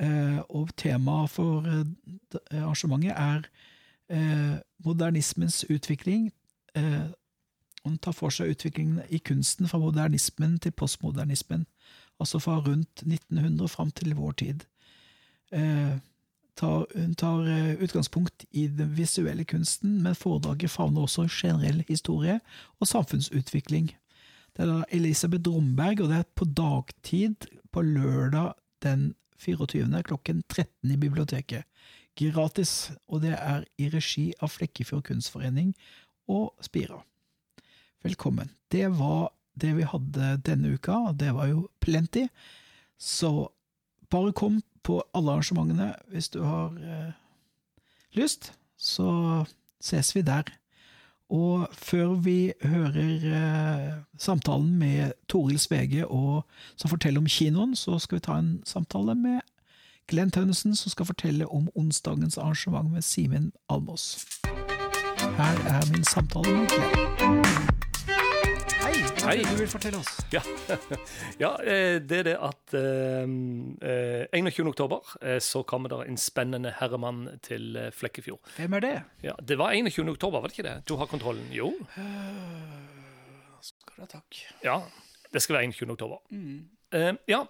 Eh, 0.00 0.38
og 0.48 0.70
temaet 0.76 1.30
for 1.30 1.66
eh, 1.68 1.84
arrangementet 2.50 3.12
er 3.12 3.42
eh, 4.10 4.58
modernismens 4.84 5.64
utvikling. 5.70 6.32
Eh, 6.74 7.10
hun 7.84 7.98
tar 7.98 8.14
for 8.16 8.32
seg 8.32 8.54
utviklingen 8.54 9.02
i 9.10 9.18
kunsten 9.18 9.68
fra 9.68 9.78
modernismen 9.78 10.58
til 10.58 10.72
postmodernismen. 10.72 11.66
Altså 12.20 12.38
fra 12.38 12.58
rundt 12.60 13.02
1900 13.02 13.68
fram 13.68 13.90
til 13.90 14.14
vår 14.16 14.32
tid. 14.32 14.64
Eh, 15.52 15.98
hun 16.60 17.14
tar 17.14 17.46
eh, 17.48 17.82
utgangspunkt 17.82 18.44
i 18.50 18.66
den 18.66 18.96
visuelle 18.96 19.44
kunsten, 19.44 20.02
men 20.02 20.14
foredraget 20.14 20.70
favner 20.70 21.00
også 21.00 21.28
generell 21.30 21.84
historie 21.88 22.40
og 22.80 22.86
samfunnsutvikling. 22.86 23.90
Det 24.52 24.64
er 24.64 24.70
da 24.70 24.84
Elisabeth 24.92 25.48
Romberg, 25.48 26.02
og 26.02 26.10
det 26.12 26.18
er 26.20 26.30
på 26.36 26.44
dagtid 26.44 27.46
på 27.72 27.84
lørdag 27.86 28.52
den 28.84 29.14
24. 29.40 30.02
klokken 30.06 30.42
13 30.48 30.92
i 30.92 30.96
biblioteket. 30.96 31.64
Gratis, 32.18 32.92
og 33.08 33.22
det 33.24 33.32
er 33.38 33.64
i 33.80 33.88
regi 33.88 34.32
av 34.42 34.52
Flekkefjord 34.52 35.06
kunstforening 35.08 35.72
og 36.28 36.52
Spira. 36.60 37.00
Velkommen. 38.04 38.50
Det 38.68 38.90
var 38.98 39.32
det 39.56 39.72
vi 39.76 39.88
hadde 39.88 40.36
denne 40.44 40.74
uka, 40.76 40.98
og 41.08 41.18
det 41.20 41.32
var 41.34 41.48
jo 41.48 41.68
plenty. 41.80 42.26
Så 42.98 43.48
bare 44.12 44.34
kom 44.36 44.60
på 44.84 45.00
alle 45.14 45.32
arrangementene 45.32 45.92
hvis 46.12 46.28
du 46.34 46.42
har 46.44 46.76
eh, 46.76 47.12
lyst, 48.18 48.52
så 48.76 49.44
ses 49.80 50.12
vi 50.16 50.24
der. 50.26 50.44
Og 51.32 51.68
før 51.72 52.14
vi 52.20 52.52
hører 52.62 53.24
eh, 53.24 53.92
samtalen 54.18 54.74
med 54.78 55.12
Toril 55.28 55.58
Svege, 55.58 56.06
og, 56.06 56.44
som 56.76 56.92
forteller 56.92 57.20
om 57.20 57.26
kinoen, 57.26 57.76
så 57.76 57.98
skal 57.98 58.18
vi 58.18 58.26
ta 58.26 58.36
en 58.38 58.60
samtale 58.68 59.14
med 59.14 59.40
Glenn 60.08 60.30
Tønnesen, 60.30 60.76
som 60.76 60.90
skal 60.90 61.08
fortelle 61.08 61.48
om 61.48 61.70
onsdagens 61.74 62.38
arrangement 62.38 62.92
med 62.92 63.02
Simen 63.02 63.52
Almås. 63.68 64.26
Her 65.38 65.56
er 65.72 65.92
min 65.92 66.04
samtale 66.04 66.56
med 66.56 66.68
Glenn. 66.68 67.81
Hei, 69.22 69.36
hva 69.36 69.36
er 69.36 69.38
det 69.38 69.46
Hei. 69.46 69.54
du 69.54 69.60
vil 69.60 69.68
fortelle 69.70 69.98
oss? 70.00 70.12
Ja, 70.34 70.40
ja 71.42 71.50
eh, 71.62 72.00
det 72.02 72.16
er 72.22 72.26
det 72.26 72.34
at 72.42 72.72
eh, 72.74 73.34
eh, 73.86 74.34
21. 74.34 74.66
oktober 74.72 75.12
eh, 75.22 75.38
så 75.38 75.62
kommer 75.62 75.92
det 75.92 76.00
en 76.10 76.18
spennende 76.18 76.72
herremann 76.80 77.28
til 77.46 77.78
Flekkefjord. 77.94 78.40
Hvem 78.56 78.74
er 78.80 78.82
det? 78.82 78.92
Ja, 79.22 79.36
Det 79.38 79.58
var 79.60 79.76
21. 79.78 80.10
oktober, 80.16 80.42
var 80.42 80.50
det 80.50 80.58
ikke 80.58 80.66
det? 80.66 80.74
Du 80.90 80.96
har 80.98 81.06
kontrollen? 81.06 81.46
Jo. 81.54 81.70
Skal 83.62 83.94
du 83.94 84.02
ha 84.02 84.10
takk. 84.10 84.40
Ja, 84.66 84.80
det 85.30 85.44
skal 85.44 85.60
være 85.60 85.70
21. 85.70 85.94
oktober. 85.94 86.18
Eh, 86.92 87.14
ja, 87.30 87.44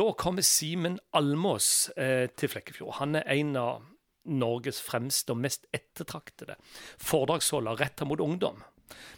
da 0.00 0.08
kommer 0.16 0.48
Simen 0.48 0.96
Almås 1.12 1.90
eh, 2.00 2.30
til 2.40 2.54
Flekkefjord. 2.54 2.96
Han 3.02 3.20
er 3.20 3.28
en 3.36 3.52
av 3.60 3.84
Norges 4.28 4.80
fremste 4.84 5.36
og 5.36 5.44
mest 5.44 5.68
ettertraktede 5.76 6.56
foredragsholder 6.96 7.84
retta 7.84 8.08
mot 8.08 8.24
ungdom. 8.24 8.64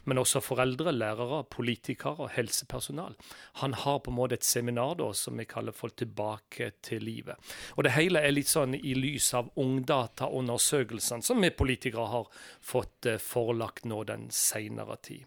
Men 0.05 0.21
også 0.23 0.43
foreldre, 0.45 0.93
lærere, 0.93 1.43
politikere 1.51 2.27
og 2.27 2.33
helsepersonal. 2.35 3.17
Han 3.63 3.75
har 3.75 4.01
på 4.05 4.13
en 4.13 4.19
måte 4.19 4.39
et 4.39 4.47
seminar 4.47 4.97
da, 5.01 5.11
som 5.15 5.39
vi 5.39 5.49
kaller 5.49 5.77
Folk 5.81 5.97
tilbake 5.97 6.73
til 6.83 7.05
livet. 7.07 7.39
Og 7.77 7.85
det 7.87 7.95
hele 7.95 8.21
er 8.21 8.35
litt 8.35 8.51
sånn 8.51 8.75
i 8.77 8.95
lys 8.99 9.33
av 9.39 9.51
ungdataundersøkelsene 9.61 11.25
som 11.25 11.41
vi 11.41 11.53
politikere 11.55 12.07
har 12.13 12.29
fått 12.61 13.09
eh, 13.09 13.21
forelagt 13.23 13.87
nå 13.89 14.03
den 14.09 14.29
seinere 14.35 14.99
tid. 15.03 15.25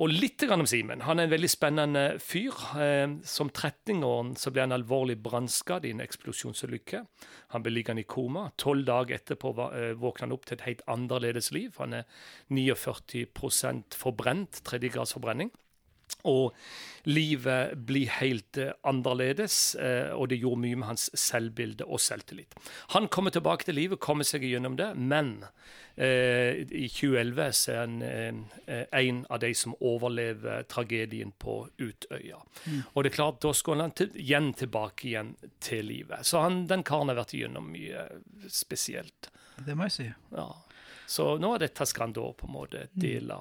Og 0.00 0.08
litt 0.08 0.40
om 0.48 0.62
Simen. 0.64 1.02
Han 1.04 1.20
er 1.20 1.26
en 1.26 1.32
veldig 1.34 1.48
spennende 1.52 2.02
fyr. 2.24 2.56
Eh, 2.80 3.18
som 3.28 3.50
13-åring 3.50 4.32
så 4.40 4.48
ble 4.52 4.64
han 4.64 4.72
alvorlig 4.72 5.18
brannskadd 5.20 5.84
i 5.84 5.92
en 5.92 6.00
eksplosjonsulykke. 6.00 7.02
Han 7.52 7.64
ble 7.66 7.74
liggende 7.74 8.06
i 8.06 8.08
koma. 8.08 8.46
Tolv 8.56 8.86
dager 8.88 9.18
etterpå 9.18 9.52
eh, 9.68 9.92
våkna 10.00 10.24
han 10.24 10.32
opp 10.32 10.48
til 10.48 10.56
et 10.56 10.64
helt 10.64 10.84
annerledes 10.88 11.50
liv. 11.52 11.76
Han 11.82 11.98
er 12.00 12.08
49 12.48 13.26
forbrent, 14.00 14.62
tredjegrads 14.64 15.12
forbrenning. 15.18 15.52
Og 16.28 16.54
livet 17.08 17.76
blir 17.86 18.10
helt 18.20 18.58
eh, 18.60 18.72
annerledes, 18.86 19.74
eh, 19.74 20.10
og 20.12 20.28
det 20.28 20.40
gjorde 20.42 20.64
mye 20.64 20.80
med 20.80 20.90
hans 20.92 21.08
selvbilde 21.16 21.86
og 21.86 22.00
selvtillit. 22.02 22.56
Han 22.94 23.08
kommer 23.08 23.32
tilbake 23.34 23.64
til 23.68 23.78
livet, 23.78 24.00
kommer 24.02 24.26
seg 24.28 24.44
gjennom 24.44 24.76
det, 24.76 24.90
men 24.96 25.32
eh, 25.96 26.60
i 26.60 26.86
2011 26.92 27.52
så 27.56 27.72
er 27.72 27.80
han 27.80 27.98
eh, 28.04 28.40
eh, 28.66 28.86
en 29.00 29.22
av 29.30 29.40
de 29.44 29.52
som 29.56 29.76
overlever 29.80 30.66
tragedien 30.70 31.32
på 31.38 31.62
Utøya. 31.78 32.40
Og 32.92 33.04
det 33.04 33.12
er 33.12 33.16
klart, 33.16 33.40
da 33.44 33.54
skal 33.56 33.84
han 33.84 33.94
til, 33.96 34.12
igjen 34.20 34.52
tilbake 34.58 35.08
igjen 35.12 35.34
til 35.62 35.88
livet. 35.88 36.26
Så 36.26 36.44
han, 36.44 36.66
den 36.70 36.84
karen 36.86 37.12
har 37.12 37.20
vært 37.22 37.36
igjennom 37.38 37.70
mye 37.72 38.08
spesielt. 38.48 39.32
Det 39.60 39.76
må 39.76 39.88
jeg 39.88 39.96
si. 39.96 40.10
Ja. 40.36 40.50
Så 41.10 41.32
nå 41.42 41.48
er 41.56 41.64
dette 41.64 41.84
skal 41.90 42.06
han 42.06 42.12
da 42.14 42.28
på 42.38 42.46
en 42.46 42.54
måte 42.54 42.84
dele. 42.92 43.40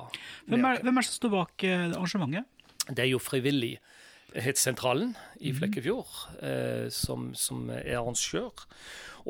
Hvem 0.50 0.64
er, 0.66 0.80
hvem 0.82 0.98
er 0.98 1.06
det 1.06 1.10
som 1.12 1.20
står 1.20 1.32
bak 1.36 1.68
arrangementet? 1.70 2.56
Det 2.90 3.00
er 3.00 3.10
jo 3.14 3.20
Frivillighetssentralen 3.20 5.16
i 5.40 5.54
Flekkefjord 5.56 6.44
eh, 6.44 6.90
som, 6.94 7.32
som 7.36 7.70
er 7.74 7.98
arrangør. 8.00 8.68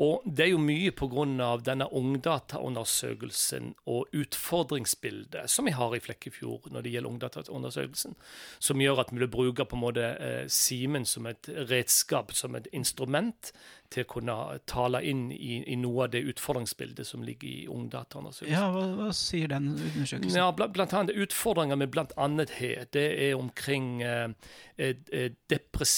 Og 0.00 0.22
det 0.24 0.46
er 0.46 0.52
jo 0.52 0.60
mye 0.62 0.92
pga. 0.96 1.24
denne 1.64 1.86
ungdataundersøkelsen 1.92 3.74
og 3.86 4.06
utfordringsbildet 4.16 5.50
som 5.50 5.66
vi 5.66 5.74
har 5.76 5.94
i 5.96 6.00
Flekkefjord 6.00 6.70
når 6.70 6.82
det 6.82 6.92
gjelder 6.94 7.10
ungdataundersøkelsen, 7.10 8.16
som 8.58 8.80
gjør 8.80 9.00
at 9.00 9.12
vi 9.12 9.18
vil 9.18 9.28
bruke 9.28 9.64
på 9.64 9.76
en 9.76 9.84
måte 9.84 10.06
eh, 10.16 10.46
Simen 10.48 11.04
som 11.04 11.26
et 11.26 11.48
redskap, 11.48 12.32
som 12.32 12.54
et 12.54 12.68
instrument 12.72 13.52
til 13.90 14.06
å 14.06 14.08
kunne 14.08 14.34
tale 14.70 15.02
inn 15.02 15.30
i, 15.34 15.58
i 15.66 15.76
noe 15.76 16.06
av 16.06 16.12
det 16.14 16.22
utfordringsbildet 16.30 17.06
som 17.06 17.24
ligger 17.26 17.48
i 17.48 17.66
ungdataundersøkelsen. 17.70 18.54
Ja, 18.54 18.68
hva, 18.70 18.84
hva 18.94 19.10
sier 19.16 19.50
den 19.50 19.72
undersøkelsen? 19.74 20.38
Ja, 20.38 20.50
blant, 20.54 20.76
blant 20.76 20.94
annet 20.94 21.18
Utfordringer 21.20 21.76
med 21.76 21.98
annet 22.16 22.54
det 22.94 23.06
er 23.26 23.34
omkring 23.34 24.02
eh, 24.06 24.30
eh, 24.78 25.32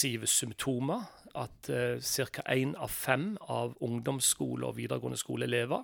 depressive 0.03 0.27
symptomer. 0.27 1.03
At 1.35 1.69
eh, 1.71 1.99
ca. 2.01 2.43
én 2.53 2.75
av 2.77 2.89
fem 2.89 3.39
av 3.41 3.77
ungdomsskole- 3.81 4.67
og 4.67 4.77
videregående 4.77 5.17
skoleelever 5.17 5.83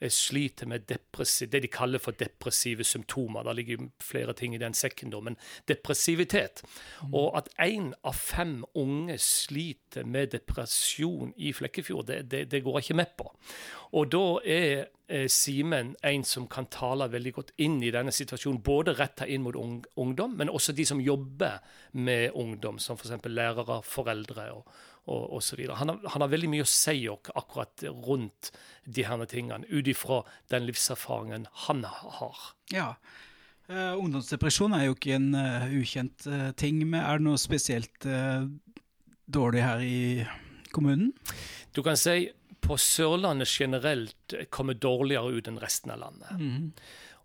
eh, 0.00 0.08
sliter 0.08 0.66
med 0.66 0.86
det 0.88 1.62
de 1.62 1.68
kaller 1.68 1.98
for 1.98 2.12
depressive 2.12 2.84
symptomer. 2.84 3.42
Det 3.42 3.56
ligger 3.56 3.88
flere 4.00 4.32
ting 4.32 4.54
i 4.54 4.58
den 4.58 4.74
sekken, 4.74 5.12
men 5.22 5.36
depressivitet. 5.68 6.62
Mm. 7.02 7.14
Og 7.14 7.36
at 7.36 7.48
én 7.60 7.92
av 8.02 8.14
fem 8.14 8.64
unge 8.74 9.18
sliter 9.18 10.04
med 10.04 10.32
depresjon 10.32 11.34
i 11.36 11.52
Flekkefjord, 11.52 12.06
det, 12.06 12.30
det, 12.30 12.50
det 12.50 12.62
går 12.64 12.78
jeg 12.78 12.84
ikke 12.84 13.02
med 13.02 13.12
på. 13.18 13.34
Og 13.92 14.12
da 14.12 14.40
er 14.44 14.86
Simen 15.32 15.94
en 16.04 16.24
som 16.28 16.44
kan 16.52 16.66
tale 16.68 17.06
veldig 17.08 17.30
godt 17.32 17.52
inn 17.64 17.78
i 17.80 17.92
denne 17.94 18.12
situasjonen. 18.12 18.60
Både 18.60 18.92
retta 18.98 19.24
inn 19.24 19.40
mot 19.46 19.56
ungdom, 19.56 20.34
men 20.36 20.52
også 20.52 20.74
de 20.76 20.84
som 20.84 21.00
jobber 21.00 21.62
med 21.96 22.36
ungdom, 22.36 22.76
som 22.82 22.98
f.eks. 23.00 23.16
lærere, 23.24 23.80
foreldre 23.88 24.50
og, 24.52 24.68
og, 25.08 25.42
så 25.42 25.56
han, 25.56 25.88
har, 25.88 26.00
han 26.12 26.24
har 26.24 26.30
veldig 26.30 26.50
mye 26.52 26.66
å 26.66 26.68
si 26.68 26.98
akkurat 27.08 27.84
rundt 28.04 28.50
de 28.84 29.06
her 29.08 29.24
tingene, 29.30 29.64
ut 29.70 29.88
ifra 29.88 30.20
den 30.52 30.66
livserfaringen 30.68 31.46
han 31.64 31.84
har. 31.88 32.42
Ja, 32.74 32.90
uh, 33.70 33.94
Ungdomsdepresjon 33.96 34.76
er 34.76 34.88
jo 34.88 34.98
ikke 34.98 35.16
en 35.16 35.30
uh, 35.32 35.68
ukjent 35.80 36.28
uh, 36.28 36.50
ting. 36.52 36.82
men 36.84 37.00
Er 37.00 37.20
det 37.20 37.28
noe 37.28 37.40
spesielt 37.40 38.04
dårlig 39.28 39.64
her 39.64 39.84
i 39.84 40.26
kommunen? 40.72 41.14
Du 41.72 41.82
kan 41.86 41.96
si 41.96 42.28
på 42.68 42.78
Sørlandet 42.80 43.50
generelt 43.50 44.34
kommer 44.54 44.78
dårligere 44.78 45.38
ut 45.38 45.48
enn 45.50 45.60
resten 45.62 45.94
av 45.94 46.02
landet. 46.04 46.32
Mm. 46.38 46.72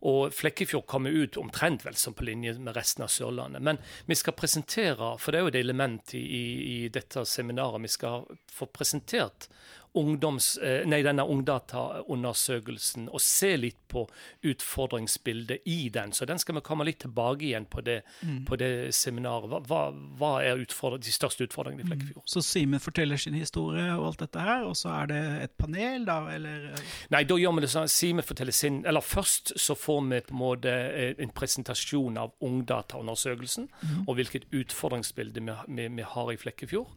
Og 0.03 0.33
Flekkefjord 0.35 0.83
kommer 0.91 1.15
ut 1.15 1.37
omtrent 1.39 1.85
vel 1.85 1.95
som 1.95 2.15
på 2.15 2.25
linje 2.27 2.57
med 2.59 2.75
resten 2.75 3.05
av 3.05 3.11
Sørlandet. 3.11 3.63
Men 3.63 3.79
vi 4.09 4.17
skal 4.19 4.35
presentere, 4.35 5.13
for 5.19 5.31
det 5.31 5.39
er 5.39 5.45
jo 5.45 5.53
et 5.53 5.59
element 5.61 6.15
i, 6.19 6.23
i, 6.23 6.43
i 6.73 6.79
dette 6.91 7.23
seminaret, 7.29 7.83
vi 7.85 7.91
skal 7.91 8.27
få 8.51 8.67
presentert 8.71 9.47
ungdoms, 9.93 10.57
eh, 10.57 10.81
nei, 10.89 11.01
denne 11.05 11.25
ungdataundersøkelsen 11.29 13.09
og 13.13 13.21
se 13.21 13.53
litt 13.59 13.77
på 13.91 14.05
utfordringsbildet 14.49 15.67
i 15.69 15.89
den. 15.93 16.13
Så 16.17 16.25
den 16.25 16.41
skal 16.41 16.57
vi 16.57 16.63
komme 16.65 16.85
litt 16.87 17.03
tilbake 17.03 17.45
igjen 17.45 17.67
på 17.69 17.83
det, 17.85 17.99
mm. 18.21 18.39
på 18.49 18.57
det 18.57 18.71
seminaret. 18.97 19.53
Hva, 19.69 19.83
hva 20.17 20.31
er 20.41 20.57
de 20.57 21.13
største 21.13 21.45
utfordringene 21.45 21.85
i 21.85 21.89
Flekkefjord? 21.91 22.23
Mm. 22.25 22.31
Så 22.33 22.41
Simen 22.45 22.81
forteller 22.81 23.21
sin 23.21 23.37
historie 23.37 23.85
og 23.93 24.07
alt 24.09 24.23
dette 24.25 24.41
her, 24.41 24.65
og 24.65 24.77
så 24.79 24.95
er 24.97 25.11
det 25.13 25.21
et 25.43 25.55
panel, 25.61 26.07
da, 26.09 26.17
eller? 26.33 26.71
Nei, 27.13 27.23
da 27.29 27.37
gjør 27.37 27.57
vi 27.59 27.65
det 27.65 27.71
sånn 27.73 27.91
Simen 27.91 28.25
forteller 28.25 28.55
sin 28.55 28.81
Eller 28.89 29.03
først 29.05 29.53
så 29.59 29.75
får 29.77 30.01
vi 30.09 30.21
på 30.25 30.33
en 30.33 30.39
måte 30.39 30.73
eh, 30.73 31.13
en 31.21 31.33
presentasjon 31.35 32.17
av 32.17 32.33
ungdataundersøkelsen, 32.43 33.69
mm. 33.69 34.01
og 34.07 34.17
hvilket 34.17 34.49
utfordringsbilde 34.49 35.43
vi, 35.43 35.57
vi, 35.77 35.87
vi 35.99 36.09
har 36.15 36.33
i 36.33 36.39
Flekkefjord. 36.39 36.89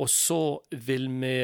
Og 0.00 0.10
så 0.10 0.40
vil 0.70 1.08
vi, 1.20 1.34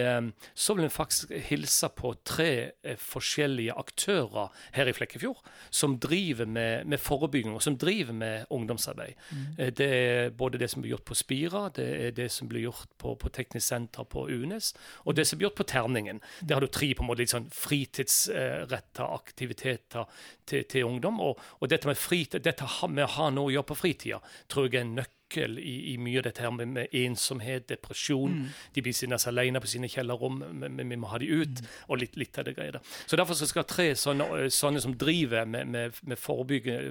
så 0.54 0.74
vil 0.74 0.86
vi 0.86 0.92
faktisk 0.92 1.32
hilse 1.48 1.90
på 1.96 2.14
tre 2.26 2.50
eh, 2.82 2.96
forskjellige 3.00 3.74
aktører 3.76 4.52
her 4.76 4.88
i 4.88 4.94
Flekkefjord 4.96 5.42
som 5.70 5.98
driver 6.00 6.48
med, 6.48 6.86
med 6.88 7.00
forebygging 7.02 7.54
og 7.54 7.62
som 7.64 7.76
driver 7.78 8.16
med 8.16 8.46
ungdomsarbeid. 8.54 9.18
Mm. 9.30 9.44
Eh, 9.58 9.72
det 9.72 9.88
er 9.88 10.30
både 10.30 10.60
det 10.60 10.70
som 10.72 10.82
blir 10.82 10.96
gjort 10.96 11.06
på 11.08 11.18
Spira, 11.18 11.66
det 11.74 11.88
er 12.08 12.16
det 12.16 12.30
som 12.32 12.48
blir 12.48 12.68
gjort 12.68 12.96
på, 12.98 13.14
på 13.20 13.32
Teknisk 13.34 13.66
senter 13.68 14.08
på 14.08 14.26
UNES, 14.28 14.72
og 15.04 15.16
det 15.16 15.26
som 15.28 15.38
blir 15.38 15.48
gjort 15.48 15.60
på 15.60 15.68
Terningen. 15.68 16.22
Der 16.40 16.58
har 16.58 16.64
du 16.64 16.72
tre 16.72 16.92
på 16.94 17.04
en 17.04 17.10
måte 17.10 17.24
litt 17.24 17.34
sånn 17.34 17.50
fritidsretta 17.52 19.10
aktiviteter 19.18 20.08
til, 20.48 20.64
til 20.70 20.88
ungdom. 20.88 21.20
Og, 21.24 21.40
og 21.60 21.70
dette 21.70 21.88
med 21.88 21.98
fritid, 21.98 22.42
dette 22.44 22.66
med 22.88 23.04
å 23.04 23.12
ha 23.18 23.30
noe 23.34 23.50
å 23.50 23.54
gjøre 23.58 23.68
på 23.68 23.78
fritida 23.78 24.22
tror 24.48 24.68
jeg 24.68 24.78
er 24.78 24.86
en 24.86 24.98
nøkkel 25.00 25.17
nøkkel 25.28 25.58
i, 25.58 25.92
i, 25.92 25.98
mye 25.98 26.18
av 26.18 26.24
dette 26.26 26.42
her 26.42 26.50
med, 26.50 26.68
med 26.68 26.88
ensomhet, 26.92 27.68
depresjon. 27.68 28.32
Mm. 28.32 28.48
De 28.74 28.82
blir 28.82 28.92
sittende 28.92 29.18
alene 29.28 29.60
på 29.60 29.68
sine 29.68 29.88
kjellerrom, 29.88 30.42
men 30.52 30.88
vi 30.88 30.96
må 30.96 31.08
ha 31.08 31.18
de 31.18 31.26
ut. 31.26 31.60
Mm. 31.60 31.68
Og 31.88 31.98
litt, 32.00 32.16
litt, 32.16 32.38
av 32.38 32.44
det 32.44 32.54
greia 32.54 32.80
Så 33.06 33.16
derfor 33.16 33.34
skal 33.34 33.64
tre 33.64 33.94
sånne, 33.96 34.48
sånne 34.50 34.80
som 34.80 34.94
driver 34.94 35.46
med, 35.46 35.68
med, 35.68 35.94
med 36.02 36.18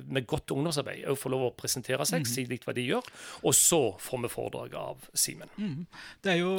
med 0.07 0.25
godt 0.27 0.51
ungdomsarbeid, 0.51 1.05
òg 1.07 1.17
få 1.17 1.29
lov 1.31 1.47
å 1.47 1.53
presentere 1.55 2.05
seg, 2.05 2.23
mm. 2.23 2.29
si 2.29 2.45
litt 2.49 2.65
hva 2.65 2.73
de 2.73 2.85
gjør. 2.87 3.05
Og 3.43 3.55
så 3.55 3.81
får 4.01 4.23
vi 4.23 4.31
foredrag 4.31 4.75
av 4.79 5.07
Simen. 5.13 5.49
Mm. 5.57 5.85
Det 6.21 6.33
er 6.33 6.41
jo, 6.41 6.53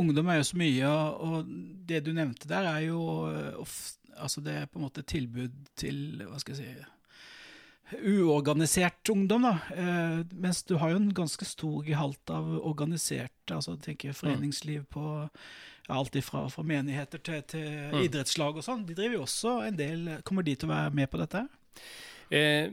Ungdom 0.00 0.28
er 0.30 0.40
jo 0.40 0.48
så 0.50 0.58
mye, 0.60 0.90
og 0.90 1.50
det 1.88 2.04
du 2.06 2.12
nevnte 2.16 2.48
der, 2.50 2.68
er 2.68 2.90
jo 2.90 3.00
ofte 3.60 3.98
Altså 4.20 4.42
det 4.44 4.52
er 4.52 4.66
på 4.68 4.76
en 4.76 4.82
måte 4.84 5.00
tilbud 5.08 5.54
til 5.80 6.20
Hva 6.28 6.36
skal 6.42 6.58
jeg 6.58 6.74
si 6.74 6.99
uorganisert 7.98 9.08
ungdom, 9.12 9.42
da. 9.48 9.56
Eh, 9.74 10.20
mens 10.30 10.62
du 10.68 10.76
har 10.80 10.92
jo 10.92 11.00
en 11.00 11.10
ganske 11.14 11.44
stor 11.48 11.82
gehalt 11.86 12.32
av 12.32 12.52
organisert 12.60 13.32
altså 13.50 13.76
tenker 13.82 14.14
foreningsliv 14.14 14.84
på 14.94 15.02
ja, 15.24 15.96
alt 15.96 16.14
ifra 16.16 16.44
fra 16.52 16.62
menigheter 16.66 17.18
til, 17.18 17.42
til 17.50 17.66
mm. 17.90 17.98
idrettslag 18.04 18.60
og 18.60 18.66
sånn. 18.66 18.84
De 18.86 18.94
driver 18.94 19.18
jo 19.18 19.24
også 19.26 19.56
en 19.66 19.78
del 19.78 20.06
Kommer 20.26 20.46
de 20.46 20.54
til 20.54 20.70
å 20.70 20.74
være 20.74 20.94
med 21.00 21.10
på 21.10 21.18
dette? 21.22 21.44
Eh, 22.30 22.70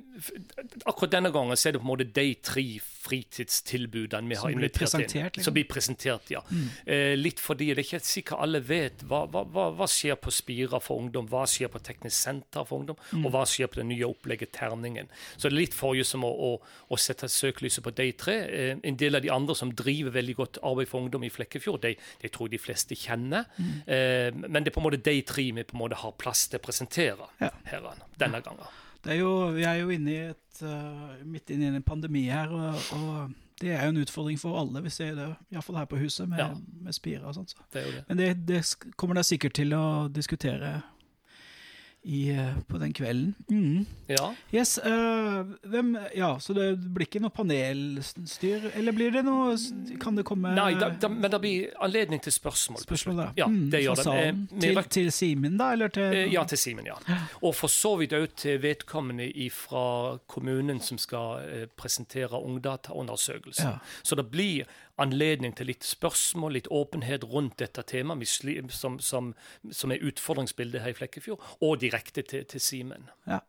akkurat 0.85 1.15
denne 1.15 1.31
gangen 1.33 1.57
så 1.57 1.69
er 1.69 1.75
det 1.75 1.81
på 1.81 1.87
en 1.87 1.89
måte 1.89 2.05
de 2.13 2.27
tre 2.45 2.65
fritidstilbudene 3.07 4.29
vi 4.29 4.37
har 4.37 4.53
invitert 4.53 4.93
inn. 4.99 5.25
Liksom. 5.25 5.43
Som 5.47 5.55
blir 5.55 5.65
presentert, 5.69 6.29
ja. 6.29 6.43
Mm. 6.51 6.67
Eh, 6.85 7.13
litt 7.17 7.41
fordi 7.41 7.71
det 7.71 7.81
er 7.81 7.87
ikke 7.87 8.01
sikkert 8.05 8.43
alle 8.45 8.61
vet 8.61 9.01
hva, 9.09 9.23
hva, 9.31 9.43
hva, 9.49 9.67
hva, 9.79 9.87
skjer 9.89 10.19
på 10.21 10.33
Spira 10.33 10.81
for 10.83 11.01
ungdom, 11.01 11.29
hva 11.31 11.45
skjer 11.49 11.71
på 11.73 11.81
Teknisk 11.87 12.17
senter 12.17 12.67
for 12.67 12.83
ungdom, 12.83 12.99
mm. 13.11 13.25
og 13.25 13.33
hva 13.33 13.43
skjer 13.49 13.71
på 13.71 13.81
det 13.81 13.87
nye 13.89 14.07
opplegget 14.07 14.53
Terningen. 14.57 15.09
Så 15.35 15.47
det 15.47 15.53
er 15.53 15.59
litt 15.61 15.77
forrige 15.77 16.07
som 16.09 16.25
å, 16.27 16.31
å, 16.31 16.53
å 16.93 17.01
sette 17.01 17.29
søkelyset 17.31 17.85
på 17.85 17.95
de 17.97 18.09
tre. 18.19 18.39
Eh, 18.45 18.73
en 18.77 18.99
del 18.99 19.17
av 19.17 19.25
de 19.25 19.33
andre 19.33 19.57
som 19.57 19.73
driver 19.73 20.17
veldig 20.19 20.37
godt 20.37 20.61
arbeid 20.61 20.91
for 20.91 21.01
ungdom 21.05 21.25
i 21.25 21.33
Flekkefjord, 21.33 21.81
de, 21.87 21.95
de 22.21 22.33
tror 22.33 22.49
jeg 22.51 22.57
de 22.57 22.63
fleste 22.67 22.97
kjenner. 22.99 23.47
Mm. 23.57 23.77
Eh, 23.85 24.27
men 24.45 24.61
det 24.61 24.71
er 24.71 24.77
på 24.77 24.83
en 24.83 24.89
måte 24.91 25.01
de 25.01 25.21
tre 25.25 25.47
vi 25.47 25.63
på 25.65 25.77
en 25.77 25.85
måte 25.85 26.01
har 26.01 26.13
plass 26.19 26.45
til 26.51 26.59
å 26.59 26.65
presentere 26.65 27.31
ja. 27.41 27.49
her 27.71 27.87
denne 28.19 28.43
gangen. 28.43 28.67
Er 29.05 29.19
jo, 29.19 29.33
vi 29.55 29.63
er 29.67 29.81
jo 29.81 29.91
inne 29.93 30.13
i 30.13 30.21
et, 30.31 30.61
uh, 30.63 31.17
midt 31.25 31.53
inne 31.53 31.69
i 31.69 31.75
en 31.75 31.85
pandemi 31.85 32.25
her, 32.31 32.49
og, 32.49 32.81
og, 32.97 33.35
det 33.61 33.71
er 33.73 33.87
jo 33.87 33.93
en 33.93 34.01
utfordring 34.03 34.37
for 34.37 34.59
alle. 34.59 34.83
Vi 34.85 34.91
ser 34.93 35.15
det 35.17 35.31
iallfall 35.53 35.79
her 35.79 35.87
på 35.89 35.97
huset 35.97 36.29
med, 36.29 36.37
ja. 36.37 36.51
med 36.85 36.93
spirer 36.93 37.25
og 37.25 37.33
sånt. 37.33 37.55
Så. 37.55 37.63
Det 37.73 37.85
det. 37.89 38.03
Men 38.07 38.19
det, 38.19 38.27
det 38.47 38.59
kommer 38.95 39.17
dere 39.17 39.25
sikkert 39.25 39.55
til 39.57 39.73
å 39.73 39.85
diskutere 40.13 40.75
i, 42.07 42.29
eh, 42.29 42.57
på 42.67 42.77
den 42.77 42.93
kvelden. 42.93 43.35
Mm. 43.49 43.85
Ja. 44.07 44.35
Yes, 44.51 44.79
uh, 44.85 45.43
hvem, 45.61 45.97
ja, 46.15 46.39
Så 46.39 46.53
det 46.53 46.77
blir 46.79 47.03
ikke 47.07 47.19
noe 47.19 47.33
panelstyr, 47.35 48.69
eller 48.79 48.95
blir 48.95 49.11
det 49.11 49.25
noe 49.27 49.57
Kan 49.99 50.15
det 50.15 50.23
komme 50.27 50.53
Nei, 50.55 50.69
da, 50.79 50.87
da, 50.95 51.09
men 51.11 51.31
det 51.33 51.39
blir 51.43 51.73
anledning 51.83 52.21
til 52.23 52.31
spørsmål. 52.31 52.79
Spørsmål, 52.85 53.19
da. 53.19 53.27
Ja, 53.41 53.49
det 53.51 53.83
gjør 53.83 53.99
det. 53.99 54.15
Eh, 54.21 54.39
til, 54.63 54.81
til 54.95 55.11
Simen, 55.11 55.59
da? 55.59 55.73
Eller 55.75 55.91
til 55.91 56.31
Ja, 56.31 56.45
til 56.47 56.61
Simen, 56.61 56.87
ja. 56.87 56.95
Og 57.41 57.55
for 57.59 57.71
så 57.71 57.97
vidt 57.99 58.15
òg 58.15 58.31
til 58.39 58.61
vedkommende 58.63 59.27
fra 59.51 60.17
kommunen 60.31 60.79
som 60.83 60.97
skal 61.01 61.67
presentere 61.75 62.39
ungdataundersøkelsen. 62.39 63.75
Ja. 63.75 63.99
Så 64.03 64.15
det 64.15 64.29
blir 64.31 64.67
anledning 65.01 65.55
til 65.57 65.69
litt 65.71 65.85
spørsmål, 65.85 66.57
litt 66.57 66.71
åpenhet 66.73 67.25
rundt 67.29 67.59
dette 67.61 67.83
temaet, 67.87 68.27
som, 68.73 68.97
som, 68.99 69.33
som 69.71 69.93
er 69.93 70.03
utfordringsbildet 70.09 70.83
her 70.83 70.95
i 70.95 70.97
Flekkefjord, 70.97 71.43
og 71.61 71.79
direkte 71.83 72.25
til, 72.25 72.45
til 72.49 72.63
Simen. 72.63 73.09
Ja. 73.29 73.41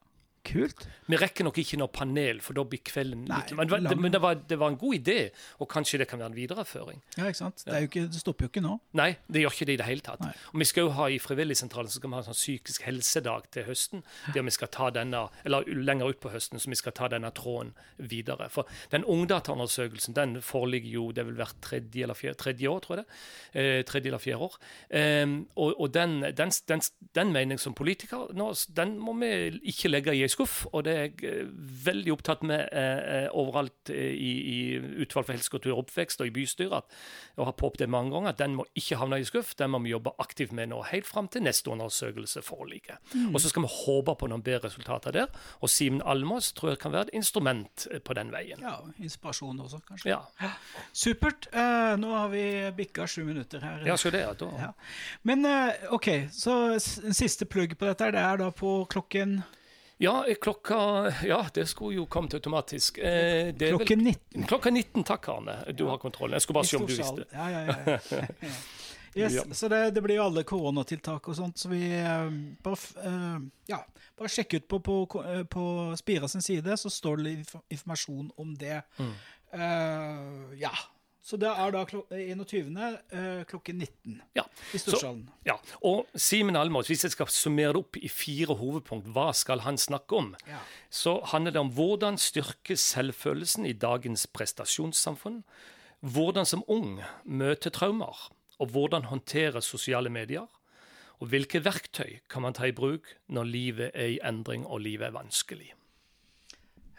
Kult. 0.47 0.87
Vi 1.09 1.17
rekker 1.19 1.45
nok 1.45 1.59
ikke 1.61 1.79
noe 1.81 1.91
panel, 1.93 2.39
for 2.45 2.57
da 2.57 2.63
blir 2.69 2.81
kvelden 2.85 3.25
Nei, 3.29 3.41
litt 3.43 3.57
Men, 3.59 3.71
det, 3.85 3.97
men 3.99 4.13
det, 4.13 4.21
var, 4.23 4.39
det, 4.39 4.59
var, 4.61 4.73
en 4.73 4.79
god 4.81 4.97
idé, 4.97 5.17
og 5.59 5.69
kanskje 5.71 6.01
det 6.03 6.07
kan 6.09 6.21
være 6.21 6.33
en 6.33 6.37
videreføring. 6.37 7.03
Ja, 7.17 7.27
ikke 7.27 7.41
sant? 7.41 7.65
Det, 7.67 7.81
ikke, 7.89 8.05
det 8.13 8.23
stopper 8.23 8.47
jo 8.47 8.53
ikke 8.53 8.63
nå. 8.65 8.77
Nei, 8.99 9.11
det 9.29 9.43
gjør 9.43 9.57
ikke 9.57 9.69
det 9.69 9.77
i 9.77 9.81
det 9.81 9.89
hele 9.89 10.05
tatt. 10.07 10.23
Nei. 10.25 10.33
Og 10.53 10.63
vi 10.63 10.69
skal 10.71 10.87
jo 10.87 10.95
ha 10.97 11.09
I 11.13 11.19
Frivilligsentralen 11.23 11.91
så 11.91 12.01
skal 12.01 12.13
vi 12.13 12.19
ha 12.19 12.23
en 12.23 12.29
sånn 12.29 12.39
psykisk 12.39 12.87
helsedag 12.89 13.49
til 13.57 13.67
høsten, 13.69 14.05
der 14.35 14.47
vi 14.47 14.55
skal 14.55 14.73
ta 14.75 14.91
denne, 14.95 15.25
eller 15.49 15.69
lenger 15.69 16.15
ut 16.15 16.23
på 16.23 16.33
høsten, 16.33 16.63
så 16.63 16.73
vi 16.73 16.79
skal 16.81 16.97
ta 16.97 17.11
denne 17.13 17.33
tråden 17.37 17.75
videre. 17.99 18.49
For 18.53 18.71
den 18.95 19.05
ungdataundersøkelsen 19.09 20.17
den 20.17 20.39
foreligger 20.45 20.95
jo 20.95 21.09
det 21.17 21.27
vil 21.29 21.41
være 21.41 21.59
tredje 21.65 22.07
eller 22.07 22.19
fjerde, 22.19 22.41
tredje 22.45 22.71
år, 22.71 22.81
tror 22.85 22.97
jeg 22.97 23.05
det. 23.05 23.19
Eh, 23.59 23.83
tredje 23.89 24.13
eller 24.13 24.23
fjerde 24.23 24.49
år. 24.49 24.59
Eh, 25.01 25.27
og, 25.57 25.75
og 25.75 25.93
den, 25.95 26.21
den, 26.37 26.55
den, 26.71 26.85
den 27.17 27.35
mening 27.35 27.61
som 27.61 27.77
politiker, 27.77 28.31
nå, 28.37 28.53
den 28.77 28.97
må 29.03 29.17
vi 29.19 29.33
ikke 29.73 29.91
legge 29.91 30.15
i 30.15 30.28
skuff, 30.33 30.67
og 30.73 30.85
det 30.87 30.95
er 30.95 31.07
jeg 31.07 31.29
eh, 31.29 31.51
veldig 31.87 32.13
opptatt 32.15 32.45
med 32.47 32.69
eh, 32.73 33.25
eh 33.25 33.27
overalt 33.39 33.91
i, 33.93 34.33
i 34.55 34.59
utvalg 35.03 35.27
for 35.29 35.35
helsekultur 35.35 35.73
og 35.75 35.85
oppvekst 35.85 36.23
og 36.25 36.31
i 36.31 36.35
bystyret. 36.35 36.97
Og 37.37 37.49
har 37.49 37.57
påpekt 37.59 37.85
det 37.85 37.91
mange 37.93 38.13
ganger, 38.15 38.33
at 38.33 38.41
den 38.41 38.57
må 38.59 38.67
ikke 38.79 38.99
havne 39.01 39.21
i 39.21 39.27
skuff. 39.29 39.55
Den 39.59 39.73
må 39.75 39.83
vi 39.85 39.93
jobbe 39.93 40.15
aktivt 40.19 40.55
med 40.57 40.73
nå, 40.73 40.81
helt 40.91 41.07
fram 41.07 41.29
til 41.29 41.45
neste 41.47 41.71
undersøkelse 41.71 42.43
foreligger. 42.43 42.99
Mm. 43.15 43.35
Og 43.35 43.41
så 43.41 43.53
skal 43.53 43.65
vi 43.67 43.73
håpe 43.73 44.17
på 44.19 44.31
noen 44.31 44.45
bedre 44.45 44.69
resultater 44.69 45.15
der. 45.15 45.29
Og 45.61 45.73
Simen 45.73 46.03
Almås 46.05 46.53
tror 46.57 46.73
jeg 46.73 46.83
kan 46.83 46.95
være 46.95 47.09
et 47.09 47.19
instrument 47.21 47.87
på 48.05 48.17
den 48.19 48.33
veien. 48.35 48.63
Ja, 48.65 48.79
inspirasjon 48.99 49.61
også, 49.65 49.83
kanskje. 49.89 50.11
Ja. 50.11 50.53
Supert. 50.93 51.49
Uh, 51.53 51.95
nå 52.01 52.13
har 52.15 52.33
vi 52.33 52.45
bikka 52.77 53.07
sju 53.07 53.23
minutter 53.29 53.63
her. 53.65 53.87
Ja, 53.87 53.97
så 53.97 54.13
det 54.15 54.25
er 54.25 54.35
da. 54.39 54.51
Ja. 54.59 54.73
Men 55.29 55.47
uh, 55.47 55.93
OK, 55.95 56.11
så 56.33 56.79
siste 56.79 57.49
plugg 57.49 57.77
på 57.79 57.89
dette, 57.89 58.11
det 58.15 58.23
er 58.23 58.43
da 58.43 58.51
på 58.55 58.81
klokken 58.91 59.41
ja, 59.99 60.27
klokka 60.41 61.13
Ja, 61.25 61.47
det 61.55 61.67
skulle 61.67 61.97
jo 61.97 62.07
kommet 62.07 62.35
automatisk. 62.35 62.99
Eh, 62.99 63.55
klokka 63.55 63.97
19. 63.97 64.47
Klokka 64.47 64.71
19, 64.71 65.05
takk, 65.05 65.29
Arne. 65.29 65.57
Du 65.73 65.85
ja. 65.85 65.91
har 65.91 65.99
kontrollen. 65.99 66.37
Jeg 66.39 66.43
skulle 66.43 66.55
bare 66.55 66.67
se 66.67 66.77
om 66.77 66.87
du 66.87 66.95
visste. 66.95 67.25
Ja, 67.33 67.51
ja, 67.51 67.61
ja. 68.11 68.53
yes, 69.15 69.33
ja. 69.35 69.45
Så 69.53 69.69
det, 69.69 69.91
det, 69.91 70.03
blir 70.03 70.21
jo 70.21 70.27
alle 70.29 70.45
koronatiltak 70.47 71.29
og 71.29 71.37
sånt, 71.37 71.59
så 71.59 71.71
vi 71.73 71.83
uh, 71.99 72.29
bare, 72.63 73.09
uh, 73.09 73.41
ja, 73.67 73.81
bare 74.19 74.31
sjekk 74.31 74.61
ut 74.61 74.69
på, 74.69 74.79
på, 74.87 75.25
på 75.51 75.65
Spira 75.99 76.29
sin 76.29 76.47
side, 76.47 76.77
så 76.79 76.91
står 76.91 77.25
det 77.25 77.35
informasjon 77.69 78.31
om 78.37 78.55
det. 78.59 78.83
Mm. 78.99 79.13
Uh, 79.55 80.55
ja. 80.63 80.75
Så 81.29 81.37
det 81.37 81.49
er 81.51 81.73
da 81.75 81.83
klok 81.85 82.09
21. 82.09 82.71
Eh, 83.13 83.43
klokken 83.51 83.83
19 83.83 84.15
ja. 84.39 84.47
i 84.73 84.79
Storsalen. 84.81 85.27
Ja. 85.45 85.59
Og 85.85 86.07
Simen 86.17 86.57
Almås, 86.57 86.89
hvis 86.89 87.05
jeg 87.05 87.13
skal 87.13 87.29
summere 87.29 87.75
det 87.77 87.83
opp 87.83 87.99
i 88.01 88.09
fire 88.09 88.55
hovedpunkt, 88.57 89.11
hva 89.13 89.27
skal 89.37 89.61
han 89.67 89.77
snakke 89.77 90.17
om? 90.17 90.31
Ja. 90.49 90.63
Så 90.89 91.19
handler 91.29 91.53
det 91.53 91.61
om 91.61 91.73
hvordan 91.77 92.17
styrke 92.17 92.79
selvfølelsen 92.81 93.67
i 93.69 93.75
dagens 93.77 94.25
prestasjonssamfunn. 94.33 95.43
Hvordan 96.01 96.49
som 96.49 96.63
ung 96.65 97.03
møte 97.25 97.69
traumer, 97.77 98.31
og 98.57 98.73
hvordan 98.73 99.11
håndtere 99.11 99.61
sosiale 99.61 100.09
medier. 100.09 100.47
Og 101.19 101.29
hvilke 101.29 101.61
verktøy 101.61 102.23
kan 102.31 102.47
man 102.47 102.57
ta 102.57 102.71
i 102.71 102.73
bruk 102.73 103.11
når 103.29 103.51
livet 103.51 103.91
er 103.93 104.15
i 104.15 104.23
endring 104.25 104.65
og 104.65 104.81
livet 104.87 105.11
er 105.11 105.19
vanskelig. 105.19 105.75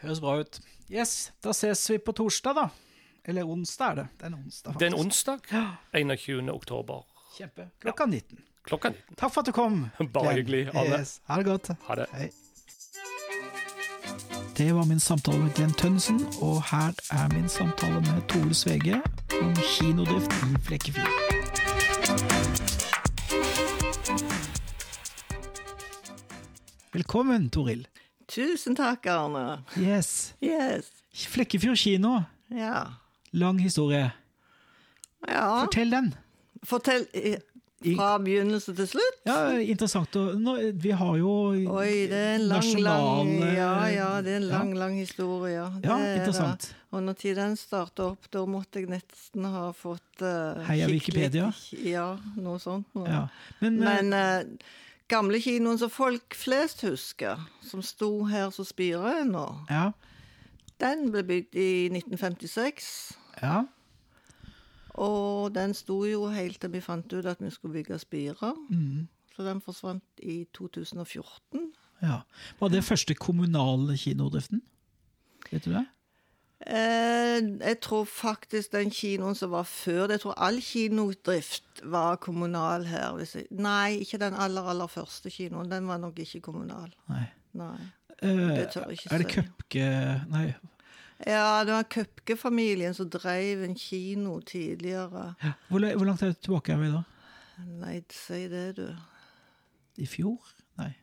Høres 0.04 0.22
bra 0.22 0.36
ut. 0.44 0.60
Yes, 0.86 1.32
da 1.42 1.56
ses 1.56 1.82
vi 1.90 1.98
på 1.98 2.14
torsdag, 2.14 2.60
da. 2.60 2.68
Eller 3.24 3.42
onsdag 3.44 3.90
er 3.90 3.94
det. 3.94 4.06
Det 4.18 4.22
er 4.22 4.26
en 4.26 4.34
onsdag, 4.34 4.72
faktisk. 4.72 4.78
Det 4.80 4.86
er 4.86 4.90
en 4.90 5.00
onsdag. 5.06 5.38
21. 5.92 6.50
oktober. 6.52 7.02
Kjempe. 7.36 7.68
Klokka 7.80 8.06
19. 8.06 8.38
Klokka 8.64 8.88
19. 8.88 9.16
Takk 9.16 9.32
for 9.32 9.40
at 9.40 9.46
du 9.46 9.52
kom. 9.52 9.90
Bare 10.14 10.32
hyggelig. 10.32 10.68
Yes. 10.74 11.20
Ha 11.28 11.36
det 11.36 11.44
godt. 11.44 11.70
Ha 11.86 11.94
det. 11.94 12.06
Hei. 12.12 12.30
Det 14.56 14.72
var 14.74 14.84
min 14.84 15.00
samtale 15.00 15.38
med 15.38 15.54
Glenn 15.54 15.72
Tønnesen, 15.72 16.20
og 16.42 16.62
her 16.70 16.92
er 17.10 17.28
min 17.34 17.48
samtale 17.48 18.00
med 18.00 18.22
Tore 18.28 18.54
Svege 18.54 19.02
om 19.40 19.54
kinodrift 19.56 20.32
i 20.32 20.56
Flekkefjord. 20.66 21.08
Velkommen, 26.92 27.50
Toril. 27.50 27.86
Tusen 28.28 28.76
takk, 28.76 29.06
Arne. 29.06 29.62
Yes. 29.78 30.34
yes. 30.42 30.90
Flekkefjord 31.30 31.78
kino. 31.78 32.20
Ja. 32.50 32.99
Lang 33.32 33.60
historie. 33.62 34.10
Ja. 35.28 35.64
Fortell 35.64 35.90
den. 35.92 36.14
Fortell 36.66 37.06
fra 37.80 38.08
begynnelse 38.20 38.74
til 38.76 38.88
slutt? 38.90 39.20
Ja, 39.24 39.56
interessant. 39.56 40.16
Vi 40.82 40.90
har 40.90 41.14
jo 41.16 41.30
Oi, 41.72 42.06
det 42.10 42.18
er 42.18 42.34
en 42.34 42.44
lang, 42.50 42.68
lang 42.84 43.30
Ja, 43.54 43.72
ja, 43.88 44.08
det 44.24 44.34
er 44.34 44.42
en 44.42 44.48
lang, 44.50 44.74
ja. 44.74 44.80
lang 44.82 44.98
historie. 44.98 45.54
Ja, 45.54 45.70
ja 45.84 45.96
interessant. 46.18 46.68
Da, 46.70 46.76
Og 46.96 47.02
når 47.02 47.34
den 47.38 47.56
starta 47.56 48.10
opp, 48.10 48.28
da 48.32 48.44
måtte 48.46 48.82
jeg 48.82 48.90
nesten 48.90 49.44
ha 49.48 49.70
fått 49.72 50.22
uh, 50.22 50.60
Heia 50.68 50.90
Wikipedia? 50.90 51.52
Ja, 51.72 52.18
noe 52.36 52.58
sånt. 52.60 52.88
Noe. 52.94 53.08
Ja. 53.08 53.22
Men, 53.60 53.78
Men 53.80 54.12
uh, 54.12 54.68
gamle 55.08 55.40
kinoen 55.40 55.78
som 55.78 55.90
folk 55.90 56.36
flest 56.36 56.84
husker, 56.84 57.40
som 57.64 57.82
sto 57.82 58.26
her 58.28 58.50
som 58.54 58.66
spirer 58.68 59.22
ennå, 59.22 59.46
ja. 59.70 59.92
den 60.82 61.08
ble 61.14 61.24
bygd 61.24 61.56
i 61.56 61.70
1956. 61.94 62.90
Ja. 63.42 63.62
Og 65.00 65.54
den 65.54 65.74
sto 65.74 66.02
jo 66.04 66.26
helt 66.32 66.60
til 66.60 66.72
vi 66.72 66.82
fant 66.84 67.12
ut 67.12 67.26
at 67.26 67.40
vi 67.40 67.50
skulle 67.50 67.80
bygge 67.80 67.98
spirer. 67.98 68.56
Mm. 68.70 69.08
Så 69.36 69.46
den 69.46 69.60
forsvant 69.64 70.22
i 70.22 70.44
2014. 70.54 71.70
Ja. 72.02 72.20
Var 72.60 72.68
det 72.68 72.84
første 72.84 73.14
kommunale 73.14 73.96
kinodriften? 73.96 74.62
Vet 75.50 75.64
du 75.64 75.72
det? 75.72 75.86
Eh, 76.66 77.40
jeg 77.60 77.76
tror 77.80 78.04
faktisk 78.04 78.72
den 78.72 78.90
kinoen 78.92 79.34
som 79.34 79.50
var 79.50 79.64
før 79.64 80.06
det, 80.06 80.18
Jeg 80.18 80.20
tror 80.20 80.34
all 80.36 80.60
kinodrift 80.60 81.80
var 81.84 82.16
kommunal 82.16 82.84
her. 82.84 83.18
Jeg, 83.18 83.46
nei, 83.50 84.00
ikke 84.04 84.18
den 84.18 84.34
aller, 84.34 84.62
aller 84.62 84.86
første 84.86 85.30
kinoen. 85.30 85.70
Den 85.70 85.88
var 85.88 85.98
nok 85.98 86.18
ikke 86.18 86.40
kommunal. 86.40 86.92
Nei. 87.08 87.24
nei. 87.52 87.78
Eh, 88.22 88.28
det 88.28 88.68
tør 88.74 88.90
jeg 88.90 88.92
ikke 88.98 89.02
si. 89.02 89.14
Er 89.14 89.18
det 89.18 89.28
Køpke 89.32 89.86
Nei, 90.28 90.52
ja, 91.26 91.64
det 91.66 91.74
var 91.74 91.88
Køpke-familien 91.92 92.94
som 92.96 93.10
drev 93.10 93.64
en 93.64 93.76
kino 93.76 94.38
tidligere. 94.40 95.34
Ja. 95.42 95.52
Hvor, 95.68 95.84
hvor, 95.96 96.06
langt 96.08 96.24
tilbake 96.42 96.72
er 96.72 96.80
vi 96.80 96.92
da? 96.94 97.02
Nei, 97.82 97.98
si 98.14 98.46
det, 98.48 98.64
du. 98.78 98.86
I 100.00 100.08
fjor? 100.08 100.38
Nei. 100.80 100.94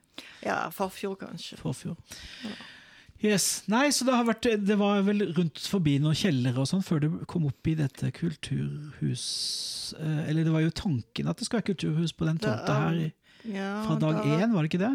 Ja, 0.41 0.63
forfjor, 0.73 1.17
kanskje. 1.21 1.59
Forfjor. 1.61 1.99
Ja. 2.43 2.55
Yes. 3.17 3.63
Nei, 3.65 3.87
så 3.89 4.05
det 4.05 4.13
har 4.13 4.27
vært 4.27 4.45
Det 4.61 4.75
var 4.77 4.99
vel 5.07 5.23
rundt 5.33 5.57
forbi 5.65 5.95
noen 6.01 6.17
kjellere 6.17 6.61
og 6.61 6.67
sånn 6.69 6.83
før 6.85 6.99
det 7.01 7.09
kom 7.29 7.47
opp 7.49 7.69
i 7.69 7.73
dette 7.79 8.11
kulturhus 8.13 9.23
eh, 9.97 10.27
Eller 10.29 10.45
det 10.45 10.53
var 10.53 10.61
jo 10.61 10.75
tanken 10.77 11.31
at 11.31 11.39
det 11.39 11.47
skal 11.47 11.57
være 11.57 11.71
kulturhus 11.71 12.13
på 12.13 12.27
den 12.29 12.37
tomta 12.43 12.75
her 12.83 12.99
ja, 13.47 13.71
fra 13.87 13.97
dag 14.01 14.21
én, 14.21 14.51
var 14.53 14.61
det 14.65 14.69
ikke 14.69 14.83
det? 14.83 14.93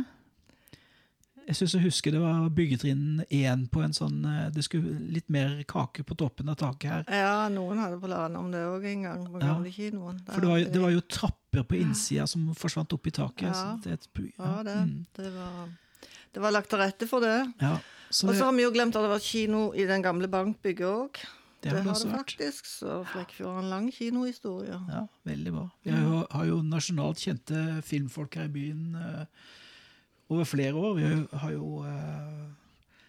Jeg 1.49 1.59
syns 1.59 1.75
jeg 1.75 1.85
husker 1.87 2.15
det 2.15 2.21
var 2.23 2.47
byggetrinn 2.55 3.25
én 3.27 3.65
på 3.73 3.83
en 3.83 3.95
sånn 3.97 4.23
eh, 4.29 4.45
Det 4.55 4.63
skulle 4.67 4.95
litt 5.13 5.29
mer 5.33 5.57
kake 5.69 6.05
på 6.07 6.17
toppen 6.19 6.53
av 6.53 6.59
taket 6.61 6.91
her. 6.93 7.05
Ja, 7.23 7.49
noen 7.53 7.81
hadde 7.83 7.99
planer 8.03 8.39
om 8.39 8.51
det 8.53 8.63
òg 8.69 8.87
en 8.93 9.07
gang. 9.09 9.25
ja. 9.43 9.57
For 10.31 10.45
det 10.45 10.51
var, 10.53 10.65
det 10.77 10.83
var, 10.85 10.95
jo 10.95 11.03
trapper 11.03 11.67
på 11.69 11.81
innsida 11.81 12.29
som 12.31 12.51
forsvant 12.59 12.95
opp 12.95 13.11
i 13.11 13.15
taket. 13.15 13.51
Ja, 13.51 13.75
det, 13.83 13.99
ja. 14.39 14.55
det, 14.67 14.77
mm. 14.87 14.97
det, 15.19 15.31
var, 15.35 15.69
det, 16.33 16.45
var, 16.45 16.55
lagt 16.55 16.71
til 16.73 16.83
rette 16.83 17.11
for 17.11 17.25
det. 17.25 17.39
Ja, 17.63 17.77
så 18.13 18.29
Og 18.29 18.37
så 18.37 18.45
har 18.45 18.53
vi 18.53 18.67
jo 18.67 18.73
glemt 18.75 18.97
at 18.97 19.07
det 19.07 19.13
var 19.13 19.23
kino 19.25 19.71
i 19.75 19.87
den 19.89 20.05
gamle 20.05 20.29
bankbygget 20.31 20.89
òg. 20.89 21.23
Det 21.63 21.71
har 21.71 21.79
det, 21.79 21.87
har 21.87 21.99
det 22.03 22.17
faktisk, 22.19 22.67
så 22.67 23.03
Flekkefjord 23.07 23.53
har 23.55 23.63
en 23.63 23.71
lang 23.71 23.85
kinohistorie. 23.95 24.79
Ja, 24.91 25.05
veldig 25.23 25.53
bra. 25.55 25.69
Vi 25.87 25.93
har 25.95 26.03
jo, 26.03 26.23
har 26.31 26.49
jo 26.49 26.57
nasjonalt 26.67 27.23
kjente 27.23 27.61
filmfolk 27.87 28.35
her 28.41 28.49
i 28.49 28.53
byen. 28.57 28.97
Over 30.33 30.49
flere 30.49 30.75
år. 30.75 30.95
Vi 30.97 31.38
har 31.42 31.53
jo 31.53 31.83
eh, 31.85 32.42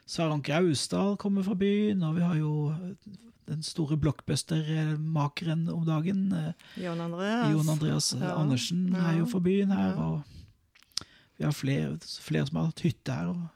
Saranke 0.05 0.55
Austdal 0.57 1.15
kommer 1.17 1.45
fra 1.45 1.55
byen, 1.55 2.03
og 2.03 2.17
vi 2.17 2.25
har 2.25 2.35
jo 2.35 2.53
eh, 2.73 3.13
den 3.47 3.63
store 3.63 3.97
blockbuster-makeren 3.99 5.69
om 5.71 5.85
dagen. 5.87 6.25
Eh, 6.35 6.83
Jon 6.83 7.01
Andreas, 7.01 7.51
Jon 7.51 7.69
Andreas 7.75 8.11
ja. 8.19 8.33
Andersen 8.35 8.89
ja. 8.91 9.07
er 9.11 9.21
jo 9.21 9.29
fra 9.31 9.39
byen 9.43 9.71
her. 9.71 9.95
og 9.95 11.07
Vi 11.37 11.47
har 11.47 11.55
flere, 11.55 11.97
flere, 12.19 12.47
som 12.47 12.59
har 12.59 12.71
hatt 12.71 12.83
hytte 12.83 13.15
her. 13.15 13.31
og 13.31 13.47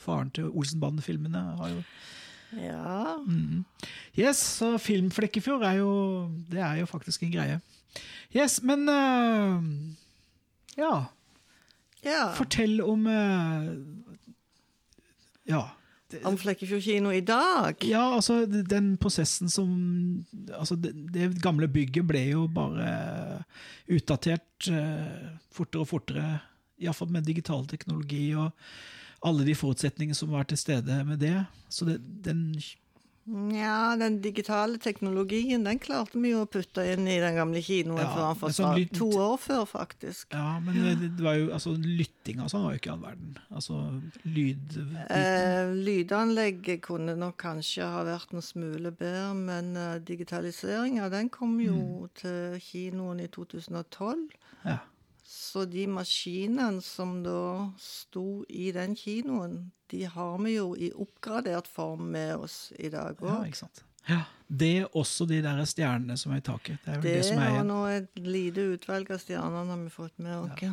Faren 0.00 0.32
til 0.32 0.48
Olsenbanden-filmene 0.48 1.44
har 1.60 1.76
jo 1.76 1.84
ja. 2.56 3.16
Mm. 3.22 3.64
Yes, 4.18 4.40
så 4.58 4.72
Filmflekkefjord 4.82 5.62
er 5.62 5.76
jo 5.78 5.90
Det 6.50 6.58
er 6.58 6.80
jo 6.80 6.86
faktisk 6.90 7.22
en 7.22 7.30
greie. 7.30 7.60
Yes, 8.34 8.62
men 8.62 8.88
uh, 8.88 9.62
Ja. 10.78 11.04
Ja. 12.06 12.30
Fortell 12.36 12.80
om 12.84 13.06
uh, 13.06 13.70
Ja. 15.48 15.66
Om 16.26 16.34
Flekkefjord 16.38 16.82
kino 16.82 17.12
i 17.14 17.20
dag? 17.22 17.84
Ja, 17.86 18.02
altså 18.16 18.42
den 18.46 18.96
prosessen 18.98 19.50
som 19.50 19.68
altså 20.56 20.74
det, 20.74 20.90
det 21.14 21.28
gamle 21.42 21.68
bygget 21.70 22.06
ble 22.08 22.24
jo 22.32 22.48
bare 22.50 23.44
utdatert 23.86 24.70
uh, 24.72 25.36
fortere 25.54 25.84
og 25.84 25.90
fortere. 25.92 26.32
Iallfall 26.82 27.12
med 27.14 27.28
digital 27.28 27.62
teknologi 27.70 28.32
og 28.34 28.50
alle 29.26 29.44
de 29.46 29.54
forutsetningene 29.54 30.16
som 30.16 30.32
var 30.32 30.48
til 30.48 30.58
stede 30.58 31.02
med 31.04 31.20
det. 31.22 31.36
Så 31.68 31.86
det, 31.86 32.00
den 32.24 32.56
ja, 33.28 33.96
den 34.00 34.16
digitale 34.24 34.78
teknologien 34.80 35.64
den 35.64 35.78
klarte 35.78 36.18
vi 36.18 36.32
jo 36.32 36.40
å 36.42 36.48
putte 36.50 36.82
inn 36.88 37.04
i 37.06 37.18
den 37.22 37.36
gamle 37.36 37.60
kinoen 37.62 38.00
ja, 38.00 38.08
før 38.14 38.24
han 38.24 38.38
forsvant. 38.40 38.80
Sånn 38.80 38.96
to 38.96 39.08
år 39.20 39.36
før, 39.38 39.66
faktisk. 39.68 40.32
Ja, 40.34 40.56
men 40.64 40.80
det, 40.82 41.10
det 41.18 41.26
var 41.26 41.36
jo, 41.38 41.50
altså, 41.54 41.74
lytting 41.76 42.40
og 42.42 42.50
sånn 42.50 42.64
var 42.64 42.74
jo 42.74 42.80
ikke 42.80 42.94
all 42.94 43.04
verden. 43.04 43.36
Altså 43.52 43.78
lyd... 44.24 44.78
Eh, 45.04 45.74
lydanlegget 45.76 46.82
kunne 46.88 47.14
nok 47.20 47.36
kanskje 47.44 47.86
ha 47.92 48.02
vært 48.08 48.34
noe 48.34 48.46
smule 48.46 48.90
bedre, 48.90 49.30
men 49.36 49.74
uh, 49.78 49.98
digitaliseringa 50.00 51.10
den 51.12 51.30
kom 51.30 51.58
jo 51.62 51.76
mm. 51.76 52.14
til 52.24 52.58
kinoen 52.64 53.22
i 53.22 53.28
2012. 53.30 54.26
Ja. 54.64 54.80
Så 55.50 55.64
de 55.66 55.86
maskinene 55.90 56.80
som 56.84 57.20
da 57.24 57.70
sto 57.82 58.44
i 58.48 58.70
den 58.76 58.94
kinoen, 58.98 59.70
de 59.90 60.04
har 60.06 60.36
vi 60.44 60.54
jo 60.56 60.72
i 60.78 60.92
oppgradert 60.94 61.66
form 61.66 62.10
med 62.14 62.36
oss 62.36 62.72
i 62.78 62.88
dag 62.92 63.16
Ja, 63.20 63.40
òg. 63.40 63.46
ikke 63.50 63.64
sant. 63.64 63.82
Ja, 64.08 64.22
Det 64.48 64.68
er 64.80 64.86
også 64.96 65.26
de 65.28 65.40
der 65.44 65.58
stjernene 65.68 66.16
som 66.18 66.32
er 66.32 66.38
i 66.40 66.46
taket. 66.46 66.78
Det 66.84 66.94
er 66.94 67.00
det, 67.02 67.10
det 67.18 67.24
som 67.26 67.38
er 67.42 67.50
igjen. 67.50 67.66
nå 67.68 67.80
et 67.96 68.22
lite 68.24 68.64
utvalg 68.76 69.10
av 69.10 69.18
stjerner 69.22 69.66
har 69.68 69.82
vi 69.84 69.90
fått 69.90 70.16
med 70.18 70.36
oss. 70.38 70.62
Ja. 70.62 70.72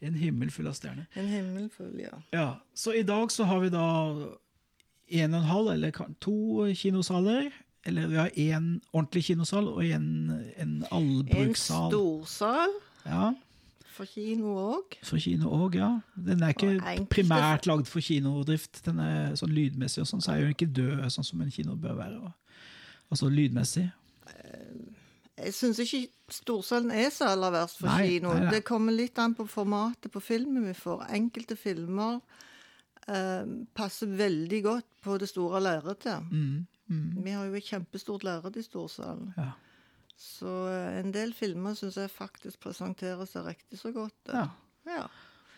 En 0.00 0.14
himmel 0.14 0.50
full 0.54 0.68
av 0.70 0.76
stjerner. 0.78 1.06
En 1.18 1.26
himmel 1.26 1.70
full, 1.74 1.96
ja. 1.98 2.18
Ja, 2.30 2.48
Så 2.74 2.92
i 2.94 3.02
dag 3.02 3.32
så 3.34 3.44
har 3.48 3.60
vi 3.64 3.70
da 3.74 3.86
en 5.10 5.34
og 5.34 5.40
en 5.40 5.48
halv, 5.48 5.70
eller 5.72 5.90
to 6.20 6.66
kinosaler. 6.74 7.50
Eller 7.86 8.06
vi 8.10 8.16
har 8.16 8.28
én 8.36 8.80
ordentlig 8.92 9.24
kinosal 9.24 9.68
og 9.68 9.82
en, 9.84 10.06
en 10.58 10.68
En 10.82 10.86
allbrukssal. 10.92 11.90
storsal 11.90 12.74
Ja, 13.06 13.32
for 13.98 14.06
kino 14.06 14.54
òg. 14.62 14.96
for 15.02 15.18
kino 15.18 15.50
òg, 15.58 15.74
ja. 15.80 15.90
Den 16.16 16.42
er 16.46 16.54
ikke 16.54 16.70
enkelte- 16.78 17.08
primært 17.12 17.66
lagd 17.66 17.86
for 17.90 18.00
kinodrift. 18.00 18.82
Den 18.86 19.00
er 19.02 19.32
sånn 19.38 19.52
lydmessig 19.54 20.00
og 20.04 20.08
sånn, 20.10 20.22
så 20.22 20.32
er 20.36 20.44
jo 20.46 20.54
ikke 20.54 20.70
død 20.72 21.04
sånn 21.10 21.26
som 21.26 21.40
en 21.42 21.50
kino 21.50 21.74
bør 21.76 21.96
være. 21.98 22.32
Altså 23.10 23.28
lydmessig. 23.32 23.88
Jeg 25.38 25.52
syns 25.54 25.78
ikke 25.78 26.08
storsalen 26.34 26.90
er 26.90 27.10
så 27.14 27.28
aller 27.30 27.52
verst 27.54 27.78
for 27.78 27.86
Nei, 27.92 28.08
kino. 28.18 28.32
nei, 28.34 28.40
nei. 28.48 28.50
Det 28.56 28.64
kommer 28.66 28.92
litt 28.96 29.18
an 29.22 29.36
på 29.38 29.46
formatet 29.48 30.10
på 30.10 30.20
filmen 30.22 30.64
vi 30.66 30.74
får. 30.74 31.04
Enkelte 31.14 31.54
filmer 31.56 32.20
eh, 33.08 33.44
passer 33.78 34.10
veldig 34.18 34.62
godt 34.66 34.88
på 35.04 35.14
det 35.22 35.28
store 35.30 35.60
lerretet. 35.62 36.26
Mm, 36.32 36.66
mm, 36.90 37.22
Vi 37.24 37.30
har 37.36 37.46
jo 37.46 37.54
et 37.54 37.64
kjempestort 37.70 38.26
lerret 38.26 38.56
i 38.58 38.62
storsalen. 38.66 39.32
ja. 39.38 39.52
Så 40.18 40.50
eh, 40.72 40.98
en 41.00 41.12
del 41.14 41.32
filmer 41.36 41.76
syns 41.78 41.96
jeg 42.00 42.10
faktisk 42.10 42.60
presenterer 42.64 43.28
seg 43.30 43.46
riktig 43.52 43.78
så 43.80 43.92
godt. 43.94 44.18
eh. 44.32 44.42
ja. 44.42 44.48
Ja. 44.88 45.08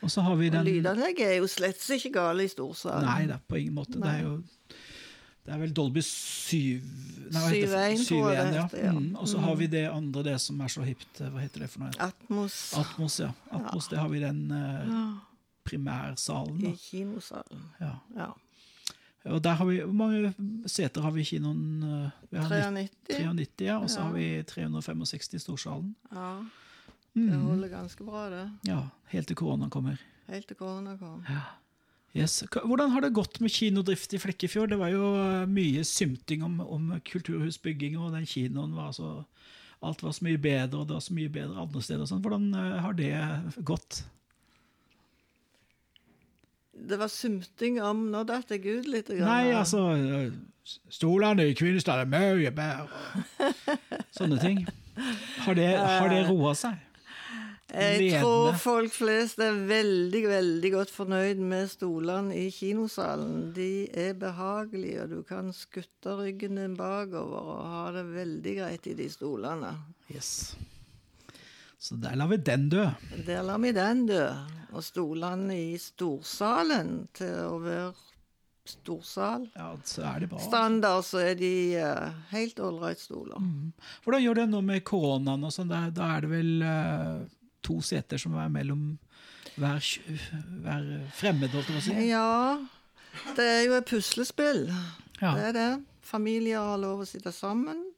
Og 0.00 0.10
så 0.10 0.22
har 0.24 0.36
vi 0.40 0.48
Og 0.48 0.54
den 0.56 0.64
lydanlegget 0.64 1.26
er 1.26 1.36
jo 1.38 1.48
slett 1.50 1.82
ikke 1.96 2.10
gale 2.14 2.46
i 2.46 2.50
storsalen. 2.50 3.04
Nei, 3.04 3.26
det 3.28 3.36
er 3.36 3.44
på 3.46 3.58
ingen 3.60 3.76
måte. 3.76 4.00
Det 4.00 4.08
er 4.08 4.24
jo 4.24 4.38
det 5.40 5.54
er 5.54 5.60
vel 5.62 5.72
Dolby 5.74 6.02
7 6.04 6.56
Nei, 7.32 7.40
hva 7.40 7.86
7.1 7.96 8.02
tror 8.06 8.26
jeg 8.34 8.52
ja. 8.54 8.64
ja. 8.76 8.92
Mm. 8.92 9.14
Og 9.18 9.28
så 9.30 9.40
har 9.40 9.56
vi 9.58 9.66
det 9.72 9.86
andre, 9.88 10.22
det 10.28 10.36
som 10.42 10.60
er 10.60 10.72
så 10.72 10.84
hipt. 10.84 11.20
Hva 11.20 11.40
heter 11.40 11.64
det 11.64 11.70
for 11.72 11.84
noe? 11.84 11.94
Atmos 12.04 12.58
Atmos, 12.78 13.16
ja. 13.22 13.30
Atmos, 13.56 13.88
Det 13.90 13.98
har 13.98 14.10
vi 14.12 14.20
den 14.22 14.42
eh, 14.54 14.92
primærsalen. 15.66 16.60
i 16.70 16.74
kinosalen. 16.76 17.64
Ja. 17.80 17.94
Ja. 18.16 18.28
Og 19.26 19.42
der 19.44 19.52
har 19.58 19.66
vi, 19.68 19.80
Hvor 19.84 19.92
mange 19.92 20.34
seter 20.66 21.02
har 21.04 21.10
vi 21.12 21.20
i 21.20 21.24
kinoen? 21.28 22.12
Vi 22.30 22.38
har 22.38 22.48
93. 22.48 23.18
93, 23.20 23.66
ja. 23.66 23.78
Og 23.78 23.90
så 23.90 23.98
Ja. 24.00 24.04
har 24.06 24.12
vi 24.14 24.42
365 24.42 25.34
i 25.34 25.38
storsalen. 25.38 25.94
Ja. 26.12 26.40
Mm. 27.14 27.26
Det 27.30 27.38
holder 27.42 27.68
ganske 27.68 28.04
bra, 28.06 28.28
det. 28.30 28.50
Ja, 28.68 28.82
Helt 29.10 29.26
til 29.26 29.36
koronaen 29.36 29.70
kommer. 29.70 29.98
Helt 30.28 30.46
til 30.46 30.56
korona 30.56 30.96
kom. 30.96 31.24
Yes. 32.14 32.42
Hvordan 32.50 32.90
har 32.90 33.00
det 33.00 33.12
gått 33.14 33.40
med 33.40 33.50
kinodrift 33.50 34.14
i 34.14 34.18
Flekkefjord? 34.18 34.70
Det 34.70 34.78
var 34.78 34.88
jo 34.90 35.14
eh, 35.14 35.46
mye 35.46 35.84
symting 35.84 36.42
om, 36.42 36.60
om 36.60 37.00
kulturhusbygging, 37.04 37.96
og 37.98 38.12
den 38.12 38.26
kinoen 38.26 38.74
var 38.74 38.92
så 38.92 39.24
Alt 39.82 40.02
var 40.02 40.12
så 40.12 40.24
mye 40.26 40.36
bedre, 40.36 40.76
og 40.82 40.88
det 40.88 40.92
var 40.94 41.00
så 41.00 41.14
mye 41.16 41.30
bedre 41.32 41.56
andre 41.62 41.80
steder. 41.82 42.02
og 42.02 42.08
sånn. 42.10 42.20
Hvordan 42.20 42.54
eh, 42.54 42.80
har 42.84 42.92
det 42.92 43.64
gått? 43.64 44.02
Det 46.88 46.98
var 47.00 47.10
sumting 47.12 47.80
om 47.84 48.06
Nå 48.12 48.24
datt 48.28 48.52
jeg 48.54 48.64
ut 48.66 48.88
litt. 48.88 49.10
Grann. 49.10 49.26
Nei, 49.28 49.52
altså 49.56 49.90
eh, 49.94 50.30
Stolene 50.92 51.48
i 51.50 51.56
Kvinesdal 51.56 52.04
er 52.04 52.10
mye 52.10 52.52
bedre. 52.54 53.48
Sånne 54.18 54.38
ting. 54.42 54.62
Har 55.46 55.56
det, 55.56 55.72
har 55.80 56.12
det 56.12 56.24
roa 56.28 56.54
seg? 56.58 56.78
Jeg 57.70 57.98
ledende. 58.00 58.20
tror 58.24 58.56
folk 58.58 58.94
flest 58.94 59.38
er 59.42 59.58
veldig, 59.68 60.22
veldig 60.28 60.72
godt 60.74 60.90
fornøyd 60.90 61.42
med 61.52 61.70
stolene 61.70 62.34
i 62.34 62.48
kinosalen. 62.54 63.52
De 63.54 63.86
er 63.94 64.16
behagelige, 64.18 65.04
og 65.04 65.14
du 65.14 65.20
kan 65.26 65.52
skutte 65.54 66.16
ryggen 66.18 66.58
din 66.58 66.74
bakover 66.78 67.52
og 67.54 67.62
ha 67.70 67.84
det 67.94 68.04
veldig 68.10 68.56
greit 68.58 68.90
i 68.90 68.96
de 68.98 69.06
stolene. 69.12 69.70
Yes. 70.10 70.56
Så 71.80 71.96
der 71.96 72.16
lar 72.20 72.28
vi 72.28 72.36
den 72.44 72.68
dø. 72.68 72.84
Der 73.26 73.42
lar 73.46 73.58
vi 73.62 73.72
den 73.72 74.04
dø. 74.10 74.24
Og 74.76 74.84
stolene 74.84 75.56
i 75.56 75.78
storsalen 75.80 77.08
til 77.16 77.32
å 77.48 77.56
være 77.64 77.90
storsal 78.70 79.48
Ja, 79.56 79.72
så 79.88 80.04
er 80.06 80.20
det 80.22 80.28
bra. 80.30 80.38
standard, 80.44 81.02
så 81.08 81.22
er 81.24 81.34
de 81.40 81.52
uh, 81.80 82.12
helt 82.30 82.60
ålreit 82.62 83.00
stoler. 83.02 83.40
Hvordan 84.04 84.22
gjør 84.22 84.38
det 84.42 84.46
nå 84.52 84.60
med 84.62 84.84
koronaen 84.86 85.46
og 85.48 85.54
sånn? 85.56 85.72
Da, 85.72 85.86
da 85.94 86.12
er 86.16 86.26
det 86.26 86.30
vel 86.30 86.52
uh, 86.62 87.24
to 87.66 87.80
seter 87.82 88.20
som 88.20 88.36
er 88.38 88.52
mellom 88.52 88.84
hver, 89.56 89.80
hver 90.62 90.86
fremmed, 91.16 91.50
holdt 91.50 91.72
jeg 91.72 91.74
på 91.74 91.80
å 91.80 91.86
si? 91.88 91.96
Ja, 92.12 93.32
det 93.36 93.48
er 93.56 93.62
jo 93.66 93.78
et 93.80 93.90
puslespill. 93.90 94.68
Ja. 95.18 95.32
Det 95.34 95.48
er 95.48 95.56
det. 95.56 95.70
Familier 96.06 96.62
har 96.62 96.78
lov 96.82 97.02
å 97.02 97.08
sitte 97.08 97.32
sammen. 97.34 97.89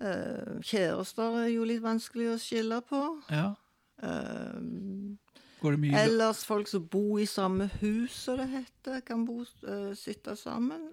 Ja. 0.00 0.06
Eh, 0.06 0.56
kjærester 0.60 1.38
er 1.42 1.46
jo 1.54 1.64
litt 1.64 1.82
vanskelig 1.82 2.34
å 2.34 2.40
skille 2.40 2.82
på. 2.84 3.02
ja. 3.30 3.54
Uh, 3.96 5.16
Går 5.62 5.72
det 5.72 5.80
mye 5.80 6.00
ellers 6.04 6.42
folk 6.44 6.68
som 6.68 6.82
bor 6.92 7.16
i 7.16 7.24
samme 7.24 7.70
hus, 7.80 8.12
som 8.12 8.36
det 8.36 8.50
heter, 8.52 9.00
kan 9.00 9.22
bo, 9.24 9.38
uh, 9.64 9.94
sitte 9.96 10.34
sammen. 10.36 10.90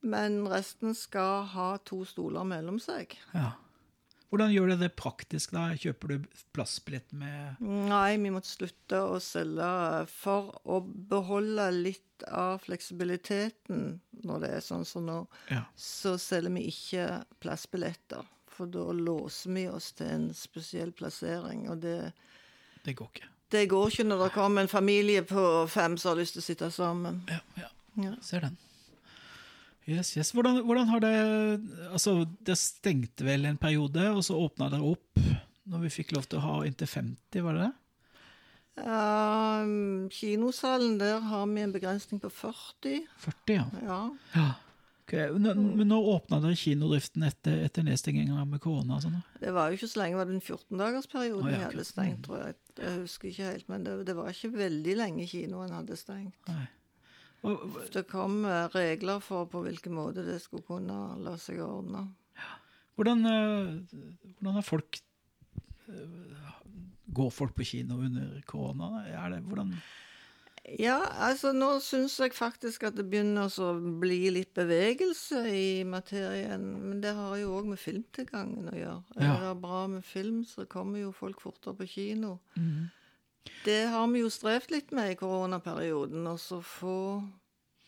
Men 0.00 0.46
resten 0.48 0.94
skal 0.96 1.44
ha 1.52 1.74
to 1.84 2.00
stoler 2.08 2.46
mellom 2.48 2.78
seg. 2.80 3.12
Ja. 3.34 3.50
Hvordan 4.30 4.52
gjør 4.54 4.68
du 4.70 4.76
det 4.78 4.88
praktisk? 4.94 5.50
da? 5.56 5.64
Kjøper 5.74 6.12
du 6.12 6.26
plassbillett 6.54 7.10
med 7.18 7.58
Nei, 7.60 8.16
vi 8.22 8.30
måtte 8.30 8.46
slutte 8.52 9.00
å 9.10 9.16
selge 9.22 9.70
for 10.12 10.52
å 10.70 10.78
beholde 10.84 11.66
litt 11.74 12.22
av 12.30 12.60
fleksibiliteten 12.62 14.00
når 14.22 14.40
det 14.44 14.50
er 14.58 14.62
sånn 14.64 14.84
som 14.86 15.06
nå. 15.08 15.18
Ja. 15.50 15.64
Så 15.74 16.14
selger 16.20 16.52
vi 16.54 16.66
ikke 16.70 17.08
plassbilletter, 17.42 18.22
for 18.46 18.70
da 18.70 18.86
låser 18.92 19.54
vi 19.56 19.66
oss 19.72 19.90
til 19.98 20.06
en 20.14 20.28
spesiell 20.36 20.92
plassering. 20.92 21.66
Og 21.72 21.80
det, 21.82 22.12
Det 22.84 22.94
går 22.94 23.10
ikke. 23.14 23.28
det 23.50 23.66
går 23.72 23.88
ikke 23.90 24.04
når 24.12 24.24
det 24.28 24.32
kommer 24.36 24.62
en 24.62 24.68
familie 24.68 25.22
på 25.26 25.66
fem 25.72 25.96
som 25.98 26.12
har 26.14 26.20
lyst 26.22 26.36
til 26.38 26.44
å 26.44 26.48
sitte 26.52 26.70
sammen. 26.70 27.22
Ja, 27.28 27.40
ja. 27.56 27.70
Ja. 28.00 28.14
Ser 28.22 28.40
den. 28.46 28.56
Yes, 29.88 30.12
yes. 30.16 30.30
Hvordan, 30.36 30.60
hvordan 30.66 30.88
har 30.92 31.00
det 31.00 31.12
Altså, 31.90 32.26
det 32.46 32.56
stengte 32.60 33.24
vel 33.26 33.44
en 33.48 33.56
periode, 33.58 34.04
og 34.14 34.20
så 34.26 34.36
åpna 34.38 34.68
det 34.70 34.80
opp 34.84 35.22
når 35.70 35.84
vi 35.86 35.90
fikk 36.00 36.12
lov 36.16 36.24
til 36.28 36.38
å 36.40 36.42
ha 36.44 36.54
inntil 36.66 36.88
50, 36.90 37.42
var 37.46 37.54
det 37.56 37.68
det? 37.68 37.72
Ja, 38.80 39.62
kinosalen 40.10 40.98
der 40.98 41.20
har 41.20 41.46
vi 41.46 41.60
en 41.62 41.72
begrensning 41.74 42.20
på 42.22 42.30
40. 42.32 43.06
40, 43.18 43.54
ja. 43.56 43.64
Ja. 43.86 44.00
ja. 44.34 44.48
Okay. 45.04 45.26
nå- 45.42 45.54
Men 45.76 45.88
nå 45.90 45.96
åpna 46.06 46.38
dere 46.40 46.54
kinodriften 46.54 47.22
etter, 47.26 47.64
etter 47.66 47.82
nedstenginga 47.82 48.44
med 48.46 48.60
korona? 48.62 49.00
Sånn? 49.02 49.16
Det 49.42 49.50
var 49.52 49.70
jo 49.70 49.78
ikke 49.80 49.88
så 49.90 49.98
lenge, 50.04 50.14
det 50.14 50.20
var 50.22 50.28
den 50.30 50.40
14-dagersperioden 50.40 51.46
Å, 51.46 51.50
ja, 51.50 51.56
vi 51.56 51.64
hadde 51.64 51.84
stengt, 51.88 52.20
tror 52.28 52.44
jeg. 52.44 52.54
Jeg 52.78 53.00
husker 53.00 53.28
ikke 53.32 53.48
helt, 53.52 53.68
men 53.68 53.84
det, 53.84 53.96
det 54.06 54.14
var 54.16 54.30
ikke 54.30 54.52
veldig 54.54 54.94
lenge 55.00 55.26
kinoen 55.26 55.74
hadde 55.74 55.96
stengt. 55.98 56.36
Nei. 56.48 56.68
Det 57.92 58.04
kom 58.10 58.42
regler 58.74 59.22
for 59.24 59.48
på 59.48 59.62
hvilken 59.64 59.94
måte 59.96 60.24
det 60.26 60.40
skulle 60.42 60.66
kunne 60.66 60.98
la 61.24 61.36
seg 61.40 61.62
ordne. 61.64 62.08
hvordan, 62.96 63.24
eh, 63.26 63.96
hvordan 64.38 64.60
er 64.60 64.66
folk 64.66 65.00
eh, 65.88 66.36
Går 67.10 67.30
folk 67.34 67.56
på 67.56 67.64
kino 67.66 67.96
under 67.98 68.40
korona? 68.46 69.02
Er 69.08 69.32
det, 69.32 69.40
hvordan 69.42 69.74
Ja, 70.78 71.00
altså 71.26 71.50
nå 71.56 71.80
syns 71.82 72.20
jeg 72.20 72.36
faktisk 72.36 72.84
at 72.86 72.94
det 72.94 73.08
begynner 73.10 73.48
å 73.48 73.72
bli 73.98 74.28
litt 74.30 74.52
bevegelse 74.54 75.40
i 75.48 75.82
materien. 75.82 76.62
Men 76.84 77.00
det 77.00 77.16
har 77.16 77.34
jo 77.40 77.56
òg 77.56 77.72
med 77.72 77.80
filmtilgangen 77.80 78.68
å 78.70 78.76
gjøre. 78.76 79.02
Ja. 79.16 79.32
Er 79.32 79.46
det 79.48 79.62
bra 79.64 79.86
med 79.88 80.04
film, 80.04 80.44
så 80.44 80.68
kommer 80.70 81.00
jo 81.00 81.10
folk 81.16 81.40
fortere 81.40 81.74
på 81.80 81.88
kino. 81.88 82.36
Det 83.64 83.82
har 83.92 84.06
vi 84.12 84.22
jo 84.22 84.30
strevd 84.32 84.70
litt 84.72 84.90
med 84.96 85.12
i 85.12 85.18
koronaperioden. 85.20 86.26
Å 86.26 86.60
få 86.64 86.96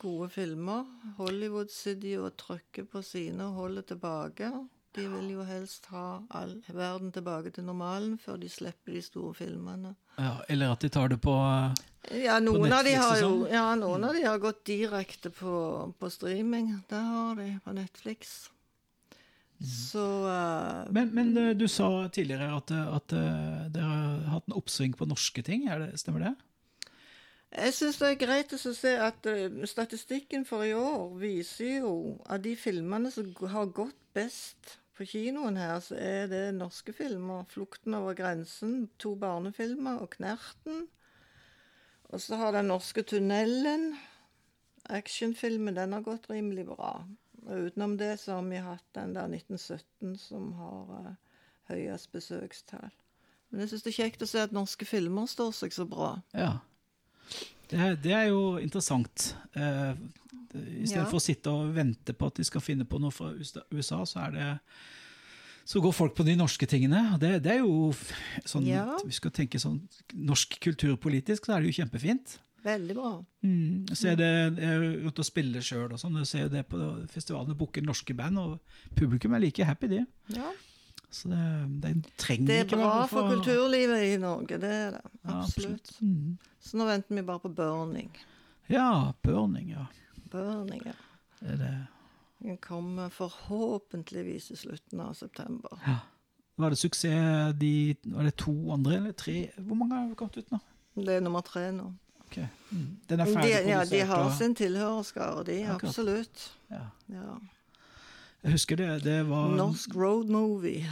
gode 0.03 0.29
filmer. 0.35 0.85
Hollywood 1.19 1.71
sitter 1.71 2.09
jo 2.17 2.27
og 2.29 2.37
trykker 2.41 2.85
på 2.91 3.03
sine 3.07 3.47
og 3.49 3.59
holder 3.61 3.87
tilbake. 3.95 4.51
De 4.93 5.07
vil 5.09 5.31
jo 5.33 5.45
helst 5.49 5.87
ha 5.89 6.21
all 6.37 6.59
verden 6.69 7.13
tilbake 7.15 7.51
til 7.57 7.65
normalen 7.65 8.19
før 8.21 8.37
de 8.43 8.51
slipper 8.53 8.93
de 8.93 9.01
store 9.03 9.33
filmene. 9.39 9.95
ja, 10.19 10.35
Eller 10.49 10.73
at 10.75 10.81
de 10.85 10.91
tar 10.93 11.09
det 11.09 11.17
på 11.25 11.33
eh, 11.33 12.27
Ja, 12.27 12.39
noen 12.41 12.67
av 12.73 12.85
de 12.85 12.93
Netflix 12.93 13.05
har 13.07 13.17
jo 13.23 13.31
sånn? 13.31 13.47
ja, 13.55 13.75
noen 13.81 14.05
av 14.05 14.13
de 14.19 14.27
har 14.27 14.39
gått 14.43 14.65
direkte 14.69 15.31
på, 15.33 15.95
på 15.99 16.11
streaming. 16.13 16.75
Det 16.91 17.01
har 17.01 17.37
de 17.41 17.59
på 17.65 17.73
Netflix. 17.73 18.51
Så 19.63 20.03
uh, 20.27 20.93
Men, 20.95 21.13
men 21.15 21.37
eh, 21.39 21.53
du 21.55 21.69
sa 21.71 22.09
tidligere 22.09 22.51
at, 22.57 22.73
eh, 22.75 22.95
at 22.97 23.15
dere 23.75 23.87
har 23.87 24.25
hatt 24.33 24.49
en 24.51 24.57
oppsving 24.59 24.97
på 24.99 25.07
norske 25.07 25.45
ting. 25.47 25.69
Det, 25.69 25.93
stemmer 26.01 26.27
det? 26.27 26.35
jeg 27.53 27.75
syns 27.77 27.99
det 28.01 28.09
er 28.09 28.21
greit 28.21 28.53
å 28.57 28.59
se 28.59 28.95
at 28.97 29.27
statistikken 29.69 30.47
for 30.49 30.65
i 30.65 30.73
år 30.73 31.11
viser 31.21 31.83
jo 31.83 31.93
at 32.25 32.43
de 32.47 32.55
filmene 32.57 33.11
som 33.13 33.29
har 33.53 33.69
gått 33.77 33.99
best 34.17 34.79
på 34.97 35.07
kinoen 35.09 35.57
her, 35.57 35.81
så 35.85 35.97
er 35.99 36.29
det 36.31 36.55
norske 36.57 36.93
filmer. 36.97 37.45
'Flukten 37.49 37.95
over 37.95 38.15
grensen', 38.15 38.89
to 38.99 39.15
barnefilmer 39.17 40.01
og 40.01 40.15
'Knerten'. 40.15 40.87
Og 42.13 42.21
så 42.21 42.37
har 42.37 42.53
den 42.53 42.71
norske 42.73 43.03
'Tunnelen'. 43.03 43.97
Actionfilmen, 44.85 45.77
den 45.77 45.93
har 45.93 46.01
gått 46.01 46.31
rimelig 46.31 46.67
bra. 46.67 47.07
Og 47.47 47.67
utenom 47.69 47.97
det 47.99 48.13
så 48.23 48.37
har 48.39 48.45
vi 48.47 48.61
hatt 48.63 48.85
den 48.95 49.15
der 49.17 49.27
1917 49.29 50.17
som 50.19 50.53
har 50.59 50.93
uh, 51.09 51.15
høyest 51.73 52.13
besøkstall. 52.15 52.91
Men 53.51 53.61
jeg 53.65 53.73
syns 53.73 53.83
det 53.85 53.91
er 53.93 53.99
kjekt 54.05 54.23
å 54.25 54.29
se 54.31 54.39
at 54.47 54.55
norske 54.55 54.87
filmer 54.89 55.27
står 55.29 55.51
seg 55.53 55.75
så 55.75 55.85
bra. 55.89 56.15
Ja. 56.33 56.53
Det, 57.69 57.79
er- 57.81 57.97
det 58.01 58.13
er 58.17 58.27
jo 58.31 58.57
interessant. 58.63 59.35
Uh, 59.57 59.93
I 60.55 60.87
stedet 60.87 61.03
Ja. 61.03 61.09
for 61.11 61.19
å 61.19 61.25
sitte 61.25 61.51
og 61.53 61.75
vente 61.75 62.13
på 62.15 62.27
at 62.29 62.37
de 62.37 62.45
skal 62.45 62.61
finne 62.65 62.85
på 62.89 63.01
noe 63.01 63.11
fra 63.15 63.31
USA- 63.33 63.65
USA, 63.73 64.03
så 64.07 64.27
er 64.29 64.31
det 64.37 64.49
så 65.65 65.79
går 65.81 65.93
folk 65.95 66.15
på 66.19 66.25
de 66.27 66.35
norske 66.37 66.67
tingene. 66.67 67.17
Det, 67.23 67.37
det 67.45 67.53
er 67.53 67.61
jo 67.63 67.93
sånn, 68.45 68.65
Ja. 68.67 68.97
Vi 69.07 69.13
skal 69.15 69.31
tenke 69.31 69.61
sånn 69.63 69.81
norsk 70.13 70.57
kulturpolitisk, 70.61 71.47
så 71.47 71.55
er 71.57 71.63
det 71.63 71.71
jo 71.71 71.83
kjempefint. 71.85 72.39
Veldig 72.63 72.95
bra. 72.95 73.13
Mm. 73.43 73.87
Så 73.91 73.97
ser 73.99 74.19
det, 74.21 74.29
jeg 74.63 74.69
er 74.71 75.09
ute 75.09 75.25
og 75.25 75.27
spiller 75.27 75.65
sjøl 75.67 75.89
og 75.91 75.99
sånn. 75.99 76.21
Jeg 76.23 76.31
ser 76.31 76.51
det 76.53 76.67
på 76.71 76.79
festivalene, 77.11 77.57
booker 77.59 77.83
norske 77.83 78.15
band, 78.15 78.39
og 78.39 78.95
publikum 78.99 79.35
er 79.35 79.43
like 79.43 79.67
happy, 79.67 79.91
de. 79.91 80.05
Ja. 80.37 80.53
Så 81.13 81.29
det, 81.29 81.41
det 81.83 81.95
trenger 82.17 82.47
Det 82.49 82.59
er 82.59 82.69
ikke 82.69 82.79
bra 82.81 82.93
for... 83.05 83.19
for 83.19 83.35
kulturlivet 83.35 84.05
i 84.13 84.21
Norge, 84.23 84.61
det 84.63 84.71
er 84.71 84.95
det. 84.95 85.03
Ja, 85.25 85.41
Absolutt. 85.41 85.91
Mm. 86.01 86.39
Så 86.63 86.79
nå 86.79 86.87
venter 86.89 87.19
vi 87.19 87.27
bare 87.27 87.43
på 87.43 87.51
Burning. 87.53 88.13
Ja, 88.71 89.13
burning, 89.23 89.75
ja. 89.75 89.89
Burning, 90.31 90.87
ja. 90.87 90.95
Det 91.41 91.57
er 91.57 91.59
det. 91.61 91.75
Den 92.43 92.57
kommer 92.63 93.11
forhåpentligvis 93.13 94.51
i 94.51 94.57
slutten 94.57 95.03
av 95.03 95.13
september. 95.19 95.79
Ja. 95.87 95.99
Var 96.57 96.71
det 96.71 96.79
suksess 96.79 97.55
de 97.59 97.97
Var 98.05 98.25
det 98.25 98.37
to 98.37 98.55
andre 98.73 98.97
eller 98.97 99.13
tre? 99.13 99.51
Hvor 99.57 99.79
mange 99.79 99.95
har 99.99 100.15
kommet 100.15 100.37
ut 100.37 100.51
nå? 100.53 100.59
Det 100.95 101.17
er 101.17 101.25
nummer 101.25 101.45
tre 101.45 101.71
nå. 101.73 101.93
Ok. 102.33 102.39
Mm. 102.73 102.85
Den 103.11 103.21
er 103.21 103.29
De, 103.29 103.33
ferdig 103.37 103.51
ja, 103.69 103.83
de 103.85 104.01
har 104.09 104.25
og- 104.25 104.33
sin 104.39 104.55
tilhørerskare, 104.57 105.45
de. 105.47 105.59
Akkurat. 105.69 105.91
Absolutt. 105.93 106.47
ja. 106.73 106.87
Ja. 107.13 107.35
Jeg 108.43 108.57
husker 108.57 108.77
det. 108.81 108.89
Det 109.05 109.21
var 109.29 109.53
Norsk 109.55 109.93
road 109.95 110.27
movie. 110.33 110.89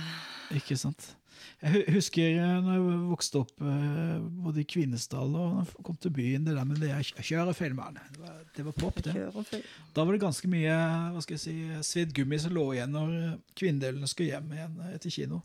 Ikke 0.55 0.77
sant. 0.79 1.17
Jeg 1.63 1.83
husker 1.93 2.37
eh, 2.39 2.61
når 2.63 2.77
jeg 2.77 3.01
vokste 3.11 3.41
opp 3.41 3.61
eh, 3.65 4.21
både 4.45 4.61
i 4.63 4.65
Kvinesdal 4.71 5.35
og 5.37 5.67
kom 5.85 5.97
til 6.01 6.13
byen, 6.15 6.45
det 6.47 6.55
der 6.57 6.65
med 6.69 6.79
det 6.81 6.89
jeg 6.93 7.25
kjører 7.27 7.53
filmen. 7.57 7.99
Det 8.15 8.21
var, 8.23 8.37
det 8.57 8.65
var 8.69 8.73
pop, 8.79 9.01
det. 9.05 9.63
Da 9.97 10.05
var 10.05 10.13
det 10.15 10.21
ganske 10.23 10.49
mye 10.49 10.77
hva 11.13 11.21
skal 11.25 11.37
jeg 11.37 11.43
si, 11.43 11.57
svidd 11.91 12.15
gummi 12.17 12.39
som 12.41 12.55
lå 12.55 12.65
igjen 12.77 12.93
når 12.95 13.13
eh, 13.19 13.35
kvinnedelene 13.59 14.09
skulle 14.09 14.31
hjem 14.37 14.53
igjen 14.57 14.79
eh, 14.87 14.95
etter 14.95 15.11
kino. 15.11 15.43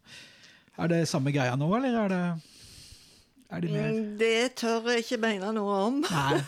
Er 0.78 0.88
det 0.92 1.02
samme 1.10 1.32
greia 1.36 1.56
nå, 1.58 1.72
eller 1.80 1.98
er 2.06 2.08
det 2.14 2.22
Er 2.22 2.30
de 2.30 2.34
mer 2.36 2.44
Mm, 2.46 3.35
Det 4.20 4.56
tør 4.60 4.90
jeg 4.92 5.06
ikke 5.06 5.22
mene 5.22 5.52
noe 5.56 5.76
om. 5.88 6.00
Nei, 6.06 6.40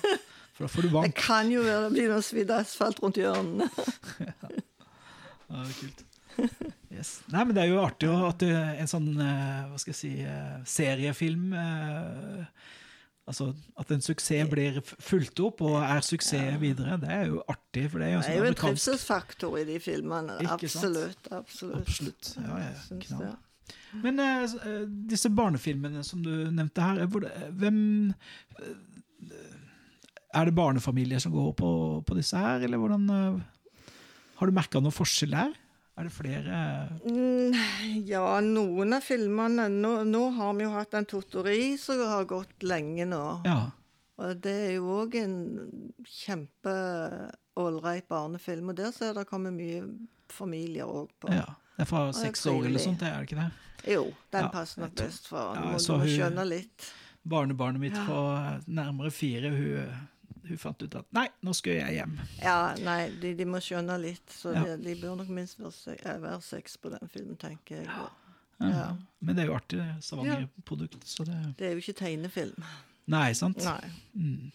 for 0.57 0.65
da 0.65 0.71
får 0.73 0.87
du 0.87 0.95
Det 0.97 1.13
kan 1.19 1.51
jo 1.53 1.61
være 1.65 1.83
det 1.87 1.93
blir 1.93 2.09
noe 2.13 2.25
svidd 2.25 2.53
asfalt 2.55 3.03
rundt 3.03 3.21
hjørnene. 3.21 3.69
Ja, 5.47 5.61
det 5.63 5.75
kult. 5.79 6.01
Yes. 6.91 7.21
Nei, 7.31 7.43
men 7.45 7.55
det 7.55 7.61
er 7.63 7.69
jo 7.71 7.77
artig 7.79 8.09
at 8.11 8.43
er 8.43 8.81
en 8.81 8.89
sånn 8.91 9.13
eh, 9.15 9.61
hva 9.69 9.77
skal 9.79 9.93
jeg 9.93 9.99
si, 9.99 10.09
eh, 10.27 10.57
seriefilm 10.67 11.53
eh, 11.55 12.67
Altså 13.27 13.49
at 13.75 13.89
en 13.91 14.03
suksess 14.03 14.47
blir 14.47 14.77
fulgt 14.83 15.39
opp 15.43 15.59
og 15.67 15.75
er 15.81 16.03
suksess 16.05 16.61
videre. 16.61 16.95
Det 17.01 17.09
er 17.11 17.25
jo 17.27 17.41
artig. 17.51 17.89
for 17.91 17.99
Det 17.99 18.07
er 18.07 18.13
jo, 18.13 18.21
Det 18.21 18.27
sånn 18.27 18.35
er 18.37 18.39
jo 18.39 18.47
en 18.47 18.55
trivselsfaktor 18.61 19.57
i 19.59 19.63
de 19.67 19.79
filmene. 19.83 20.37
Absolutt. 20.47 21.27
Absolutt. 21.35 21.81
Absolutt. 21.81 22.29
Ja, 22.39 22.61
ja, 22.63 23.33
Men 24.03 24.19
uh, 24.19 24.85
disse 25.09 25.29
barnefilmene 25.33 26.03
som 26.05 26.21
du 26.23 26.31
nevnte 26.51 26.81
her, 26.83 26.99
eh, 27.03 27.07
det- 27.07 27.51
hvem 27.59 28.13
Er 30.35 30.45
det 30.45 30.55
barnefamilier 30.55 31.19
som 31.23 31.31
går 31.33 31.53
på, 31.57 31.69
på 32.05 32.15
disse 32.17 32.37
her, 32.37 32.59
eller 32.65 32.77
hvordan 32.81 33.07
uh, 33.09 33.39
Har 34.37 34.47
du 34.49 34.53
merka 34.55 34.81
noen 34.83 34.93
forskjell 34.93 35.31
der? 35.33 35.55
Er 35.97 36.03
det 36.05 36.13
flere 36.13 36.59
Mm, 37.07 37.55
Ja, 38.05 38.39
noen 38.43 38.93
av 38.93 39.01
filmene 39.07 39.65
nå, 39.73 40.03
nå 40.05 40.23
har 40.35 40.53
vi 40.59 40.67
jo 40.67 40.73
hatt 40.75 40.93
en 40.99 41.07
Totori 41.09 41.77
som 41.81 42.03
har 42.05 42.27
gått 42.29 42.61
lenge 42.67 43.07
nå. 43.09 43.23
Ja. 43.47 43.71
Og 44.21 44.37
det 44.41 44.53
er 44.67 44.71
jo 44.75 44.91
òg 45.05 45.15
en 45.17 45.33
kjempe 46.05 46.75
ålreit 47.57 48.05
barnefilm. 48.09 48.69
Og 48.69 48.77
der 48.77 48.91
ser 48.93 49.13
det 49.17 49.25
kommet 49.29 49.53
mye 49.57 49.81
familier 50.29 50.85
òg 50.89 51.09
på. 51.21 51.33
ja. 51.33 51.47
Det 51.77 51.85
er 51.85 51.89
fra 51.89 52.03
seks 52.17 52.45
år 52.49 52.65
eller 52.65 52.81
sånt, 52.81 53.03
er 53.05 53.19
det 53.21 53.27
ikke 53.29 53.39
det? 53.43 53.49
Jo, 53.93 54.03
den 54.33 54.43
Ja, 54.47 54.49
passer 54.51 54.81
nok 54.81 54.95
best 54.97 55.27
for 55.29 55.53
Ja, 55.55 55.61
må 55.71 55.79
så 55.79 55.95
du 55.99 56.03
må 56.03 56.09
skjønne 56.11 56.45
litt. 56.49 56.87
Barnebarnet 57.27 57.79
mitt 57.79 57.97
på 58.07 58.17
eh, 58.33 58.63
nærmere 58.67 59.11
fire, 59.13 59.51
hun, 59.53 59.93
hun 60.47 60.57
fant 60.61 60.81
ut 60.81 60.95
at 60.95 61.05
nei, 61.13 61.27
nå 61.45 61.53
skal 61.55 61.77
jeg 61.77 61.97
hjem. 61.99 62.15
Ja, 62.41 62.73
nei, 62.81 63.11
de, 63.21 63.33
de 63.37 63.45
må 63.45 63.61
skjønne 63.61 63.97
litt. 64.01 64.25
Så 64.31 64.55
Ja. 64.55 64.63
de, 64.65 64.77
de 64.83 64.95
bør 65.01 65.15
nok 65.21 65.29
minst 65.29 65.59
være, 65.61 65.97
eh, 66.01 66.17
være 66.23 66.41
seks 66.41 66.77
på 66.81 66.89
den 66.95 67.07
filmen, 67.13 67.37
tenker 67.37 67.83
jeg. 67.83 67.85
Ja. 67.85 68.07
Ja. 68.57 68.85
Men 69.21 69.35
det 69.37 69.43
er 69.43 69.51
jo 69.51 69.55
artig. 69.59 69.83
Stavanger-produkt. 70.01 71.03
Så 71.05 71.23
det 71.27 71.35
Det 71.59 71.67
er 71.67 71.75
jo 71.77 71.83
ikke 71.83 71.93
tegnefilm. 71.99 72.63
Nei, 73.07 73.27
sant? 73.37 73.61
Nei. 73.63 73.91
Mm. 74.17 74.51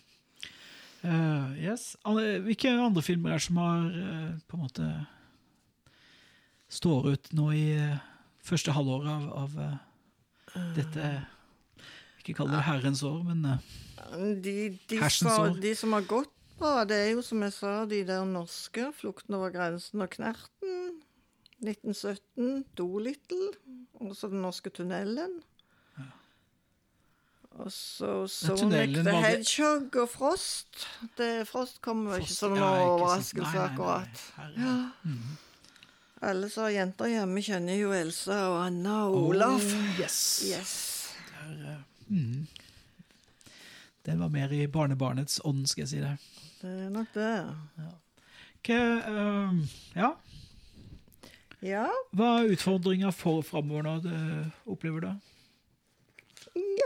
Uh, 1.04 1.54
yes. 1.58 1.96
Hvilke 2.04 2.70
andre 2.78 3.02
filmer 3.02 3.30
er 3.30 3.38
det 3.40 3.46
som 3.46 3.56
har 3.62 3.86
uh, 3.90 4.34
på 4.50 4.58
en 4.58 4.62
måte 4.62 4.88
står 6.72 7.12
ut 7.12 7.32
nå 7.36 7.50
i 7.56 7.66
eh, 7.76 8.00
første 8.44 8.74
halvår 8.74 9.08
av, 9.12 9.28
av 9.44 9.58
eh, 9.60 9.76
dette 10.76 11.12
Ikke 12.22 12.36
kall 12.38 12.52
det 12.52 12.62
herrens 12.66 13.02
år, 13.06 13.20
men 13.26 13.44
eh, 13.44 13.58
De, 14.44 14.56
de, 14.88 15.00
Hersens 15.00 15.38
år. 15.38 15.56
de 15.62 15.74
som 15.78 15.94
har 15.96 16.06
gått 16.08 16.32
bra, 16.58 16.82
det 16.88 16.98
er 17.04 17.08
jo 17.14 17.22
som 17.26 17.42
jeg 17.42 17.54
sa, 17.56 17.84
de 17.90 18.02
der 18.06 18.24
norske. 18.28 18.90
'Flukten 18.94 19.34
over 19.34 19.50
grensen' 19.54 20.02
og 20.04 20.10
'Knerten'. 20.12 21.00
1917, 21.62 22.64
'Dolittle'. 22.78 23.54
Og 24.02 24.14
så 24.16 24.28
'Den 24.28 24.42
norske 24.42 24.70
tunnelen'. 24.70 25.40
Og 27.52 27.72
så 27.72 28.26
Sonic 28.26 28.94
the 29.04 29.12
Hedgehog 29.12 29.96
og 29.96 30.08
Frost. 30.08 30.86
Det, 31.18 31.48
Frost 31.48 31.82
kommer 31.84 32.14
jo 32.14 32.24
ikke 32.24 32.34
som 32.34 32.54
noen 32.56 32.80
overraskelse, 32.80 33.58
akkurat. 33.60 34.22
Ja. 34.56 34.76
Mm. 35.04 35.36
Alle 36.22 36.48
som 36.50 36.62
har 36.68 36.70
jenter 36.76 37.10
hjemme, 37.10 37.42
kjenner 37.42 37.78
jo 37.80 37.92
Elsa 37.96 38.36
og 38.52 38.58
Anna 38.68 38.98
og 39.10 39.30
Olaf. 39.32 39.64
Oh, 39.64 40.00
yes. 40.00 40.18
Yes. 40.46 40.74
Der, 41.32 41.72
eh, 41.72 41.80
mm. 42.12 42.46
Den 44.06 44.20
var 44.22 44.30
mer 44.34 44.52
i 44.54 44.66
barnebarnets 44.70 45.40
ånd, 45.44 45.66
skal 45.70 45.82
jeg 45.82 45.90
si 45.90 46.02
det. 46.02 46.12
Det 46.60 46.70
er 46.86 46.92
nok 46.94 47.10
det. 47.14 47.32
Hva, 48.62 48.78
uh, 49.10 49.58
ja, 49.98 50.12
Ja. 51.62 51.86
hva 52.14 52.28
er 52.40 52.52
utfordringa 52.54 53.10
for 53.14 53.42
framover 53.46 53.82
nå, 53.86 53.96
du 54.02 54.70
opplever 54.70 55.00
du? 55.00 55.10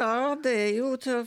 Ja, 0.01 0.35
det 0.45 0.53
er 0.53 0.73
jo 0.79 0.95
til 1.01 1.23
å 1.23 1.27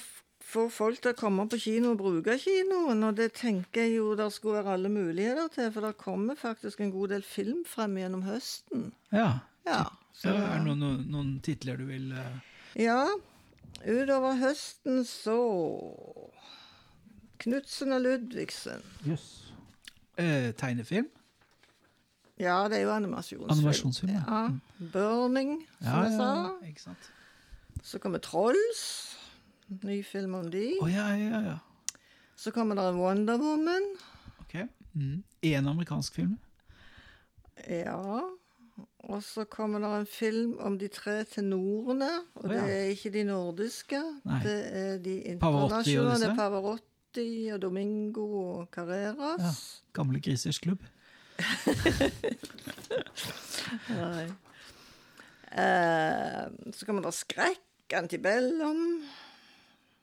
få 0.49 0.65
folk 0.73 1.01
til 1.03 1.13
å 1.13 1.17
komme 1.17 1.45
på 1.49 1.59
kino 1.61 1.93
og 1.93 1.99
bruke 2.01 2.37
kinoen, 2.41 3.03
og 3.05 3.17
det 3.19 3.31
tenker 3.37 3.85
jeg 3.85 3.99
jo 3.99 4.15
det 4.17 4.29
skulle 4.33 4.63
være 4.63 4.77
alle 4.77 4.91
muligheter 4.93 5.51
til, 5.53 5.69
for 5.75 5.85
det 5.85 5.97
kommer 6.01 6.39
faktisk 6.39 6.81
en 6.81 6.93
god 6.93 7.13
del 7.13 7.25
film 7.25 7.61
frem 7.67 7.97
gjennom 8.01 8.25
høsten. 8.25 8.89
Ja. 9.13 9.39
Ja, 9.67 9.83
Så 10.15 10.31
er 10.33 10.63
det 10.63 10.63
noen, 10.65 11.03
noen, 11.11 11.33
titler 11.45 11.77
du 11.77 11.83
vil 11.89 12.13
uh... 12.15 12.39
ja 12.79 13.03
utover 13.85 14.39
høsten 14.39 15.03
så 15.07 15.35
Knutsen 17.39 17.93
og 17.95 18.01
Ludvigsen. 18.03 18.81
eh, 20.17 20.49
Tegnefilm? 20.57 21.07
Ja, 22.39 22.67
det 22.71 22.79
er 22.79 22.81
jo 22.87 22.91
animasjonsfilm. 22.95 23.51
Animasjonsfilm, 23.51 24.11
ja. 24.15 24.23
ja. 24.27 24.87
Burning, 24.93 25.67
som 25.83 26.59
jeg 26.63 26.75
sa. 26.81 26.95
Så 27.83 27.99
kommer 27.99 28.19
Trolls. 28.19 29.18
Ny 29.69 30.03
film 30.03 30.33
om 30.33 30.51
de. 30.51 30.79
Oh, 30.81 30.89
ja, 30.89 31.11
ja, 31.13 31.41
ja. 31.45 31.57
Så 32.35 32.51
kommer 32.51 32.75
det 32.75 32.97
Wonder 32.97 33.37
Woman. 33.37 33.85
Ok. 34.39 34.55
Mm. 34.93 35.23
En 35.41 35.67
amerikansk 35.67 36.15
film? 36.15 36.37
Ja. 37.67 38.21
Og 38.97 39.23
så 39.23 39.43
kommer 39.43 39.79
det 39.79 39.99
en 39.99 40.05
film 40.05 40.57
om 40.59 40.79
de 40.79 40.87
tre 40.87 41.23
tenorene. 41.29 42.09
Og 42.35 42.45
Å, 42.45 42.47
det 42.51 42.59
er 42.63 42.83
ikke 42.95 43.11
de 43.13 43.23
nordiske. 43.29 44.01
Nei. 44.25 44.41
Det 44.43 44.57
er 44.81 44.97
de 45.03 45.15
internasjonale. 45.33 46.19
Det 46.19 46.29
er 46.31 46.35
Pavarotti 46.39 47.29
og 47.53 47.61
Domingo 47.61 48.25
og 48.41 48.67
Carreras. 48.73 49.45
Ja. 49.45 49.53
Gamle 50.01 50.19
grisers 50.23 50.59
klubb? 50.63 50.81
Nei. 54.01 54.25
Eh, 55.49 56.45
så 56.75 56.85
kommer 56.85 57.01
det 57.05 57.13
skrekk, 57.17 57.95
antibellum. 57.97 58.83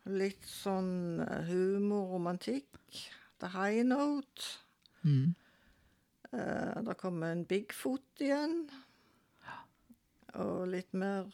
Litt 0.07 0.47
sånn 0.47 1.21
eh, 1.25 1.49
humor, 1.49 2.07
romantikk. 2.15 2.71
The 3.43 3.51
High 3.53 3.83
Note. 3.87 4.45
Mm. 5.03 5.35
Eh, 6.31 6.77
det 6.87 6.95
kommer 7.01 7.35
en 7.35 7.45
Bigfoot 7.49 8.23
igjen. 8.23 8.69
og 10.37 10.67
litt 10.69 10.93
mer 10.93 11.31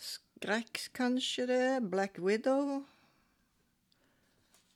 skrekk, 0.00 0.88
kanskje 0.96 1.46
det. 1.50 1.64
Black 1.90 2.18
Widow. 2.18 2.82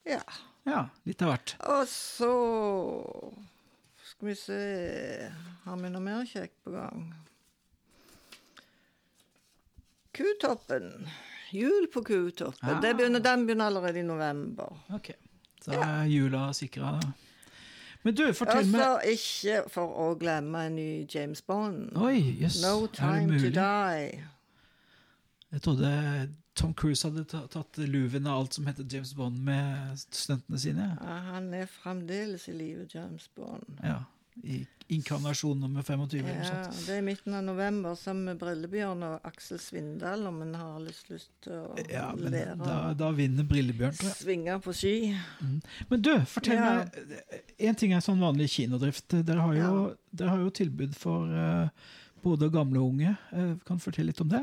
Ja. 0.05 0.23
Ja, 0.67 0.87
litt 1.09 1.23
av 1.25 1.33
hvert. 1.33 1.57
Og 1.73 1.87
så 1.91 2.31
skal 4.07 4.29
vi 4.29 4.35
se 4.39 4.59
Har 5.65 5.79
vi 5.81 5.91
noe 5.91 6.03
mer 6.05 6.27
kjekt 6.29 6.55
på 6.63 6.75
gang? 6.75 7.09
Kutoppen. 10.13 11.09
Jul 11.53 11.87
på 11.93 12.03
Kutoppen. 12.05 12.69
Ah. 12.69 12.81
Begynner, 12.81 13.21
den 13.21 13.47
begynner 13.47 13.67
allerede 13.71 14.01
i 14.01 14.03
november. 14.03 14.73
Ok, 14.95 15.13
Så 15.63 15.73
er 15.73 16.05
jula 16.11 16.53
sikra. 16.53 16.97
Men 18.03 18.15
du, 18.15 18.25
fortell 18.35 18.67
meg 18.67 18.81
Altså 18.83 19.13
ikke 19.15 19.59
for 19.71 19.99
å 20.03 20.07
glemme 20.19 20.67
en 20.67 20.75
ny 20.75 21.07
James 21.15 21.43
Bond. 21.47 21.93
Oi, 21.97 22.17
yes. 22.43 22.59
No 22.65 22.87
det 22.87 22.97
Time 22.99 23.39
to? 23.39 23.51
Die. 23.55 24.25
Jeg 25.53 25.63
trodde 25.63 25.93
Tom 26.59 26.75
Cruise 26.75 27.09
hadde 27.09 27.25
tatt 27.53 27.79
luven 27.79 28.27
av 28.27 28.43
alt 28.43 28.57
som 28.59 28.67
heter 28.67 28.89
James 28.91 29.15
Bond 29.15 29.39
med 29.45 30.01
stuntene 30.01 30.59
sine. 30.59 30.89
Ja, 30.99 31.21
han 31.33 31.53
er 31.55 31.71
fremdeles 31.71 32.49
i 32.49 32.57
live, 32.57 32.89
James 32.95 33.29
Bond. 33.37 33.79
Ja, 33.85 34.03
I 34.43 34.67
inkarnasjon 34.89 35.61
nummer 35.61 35.83
25 35.85 36.27
Ja, 36.27 36.63
det 36.87 36.89
er 36.95 36.99
i 36.99 37.05
midten 37.05 37.35
av 37.37 37.45
november 37.45 37.95
sammen 38.01 38.25
med 38.31 38.39
Brillebjørn 38.41 39.03
og 39.05 39.27
Aksel 39.29 39.59
Svindal, 39.61 40.25
om 40.29 40.41
en 40.43 40.55
har 40.57 40.79
lyst, 40.81 41.11
lyst 41.13 41.31
til 41.45 41.53
å 41.53 41.77
Ja, 41.91 42.07
men 42.17 42.31
levere. 42.33 42.57
da, 42.61 42.79
da 42.97 43.11
vinner 43.17 43.45
Brillebjørn, 43.49 43.93
tror 43.99 44.09
jeg. 44.11 44.19
Svinge 44.23 44.57
på 44.65 44.73
ski. 44.77 44.95
Men 45.91 46.03
du, 46.03 46.13
fortell 46.33 46.57
Ja. 46.57 46.71
meg 46.81 47.43
En 47.59 47.75
ting 47.79 47.93
er 47.93 48.01
sånn 48.01 48.21
vanlig 48.25 48.49
kinodrift. 48.57 49.09
Dere 49.23 49.41
har 49.41 49.55
jo, 49.55 49.97
dere 50.11 50.29
har 50.35 50.39
jo 50.43 50.51
tilbud 50.51 50.97
for 50.97 51.29
uh, 51.29 51.69
både 52.25 52.49
gamle 52.51 52.81
og 52.81 52.95
unge. 52.97 53.17
Uh, 53.33 53.55
kan 53.69 53.77
du 53.77 53.85
fortelle 53.85 54.11
litt 54.11 54.21
om 54.25 54.33
det? 54.33 54.43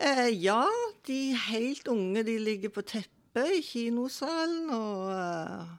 Uh, 0.00 0.28
ja, 0.32 0.64
de 1.06 1.20
helt 1.48 1.86
unge 1.88 2.24
de 2.26 2.38
ligger 2.40 2.72
på 2.74 2.82
teppet 2.82 3.52
i 3.60 3.62
kinosalen 3.62 4.70
og 4.74 5.78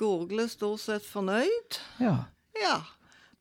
eh, 0.00 0.06
gurgler 0.06 0.48
stort 0.48 0.80
sett 0.80 1.06
fornøyd. 1.06 1.80
Ja. 2.00 2.16
Ja. 2.60 2.78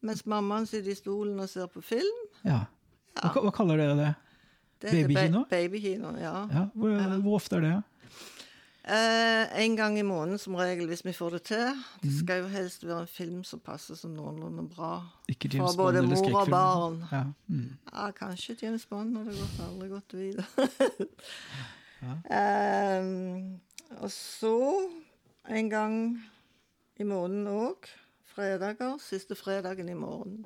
Mens 0.02 0.26
mammaen 0.26 0.68
sitter 0.68 0.92
i 0.92 0.96
stolen 0.96 1.40
og 1.40 1.50
ser 1.50 1.68
på 1.72 1.82
film. 1.84 2.26
ja. 2.46 2.66
Hva, 3.20 3.42
hva 3.44 3.52
kaller 3.52 3.76
dere 3.82 3.96
det? 3.98 4.10
Det 4.80 4.92
Babykino? 4.94 5.42
Babykino, 5.50 6.12
ja. 6.22 6.48
Ja, 6.54 6.62
hvor, 6.74 6.94
hvor 7.20 7.36
ofte 7.36 7.58
er 7.58 7.66
det? 7.66 7.72
Eh, 8.90 9.62
en 9.66 9.76
gang 9.76 9.98
i 10.00 10.06
måneden 10.08 10.40
som 10.40 10.56
regel, 10.56 10.88
hvis 10.88 11.04
vi 11.06 11.12
får 11.14 11.36
det 11.36 11.42
til. 11.50 11.66
Mhm. 11.76 12.00
Det 12.06 12.14
skal 12.20 12.40
jo 12.42 12.48
helst 12.48 12.86
være 12.88 13.02
en 13.02 13.08
film 13.12 13.44
som 13.44 13.60
passer 13.60 13.96
som 14.00 14.14
noenlunde 14.16 14.64
bra. 14.72 15.02
Ikke 15.28 15.50
For 15.52 15.58
James 15.58 15.76
Bond 15.76 15.84
både 15.84 15.98
eller 15.98 16.16
mor 16.16 16.40
og 16.40 16.50
barn. 16.50 17.04
Ja. 17.12 17.24
Mm. 17.48 17.78
Ja, 17.92 18.08
kanskje 18.12 18.56
James 18.64 18.86
Bond 18.86 19.18
hadde 19.18 19.36
gått 19.36 19.60
aldri 19.68 19.90
gått 19.90 20.14
videre. 20.14 20.70
Ehm, 22.32 23.60
og 24.00 24.12
så, 24.12 24.56
en 25.50 25.70
gang 25.70 25.96
i 27.00 27.04
måneden 27.08 27.48
òg, 27.48 27.88
fredager, 28.34 28.98
siste 29.04 29.36
fredagen 29.36 29.90
i 29.90 29.96
morgen 29.98 30.46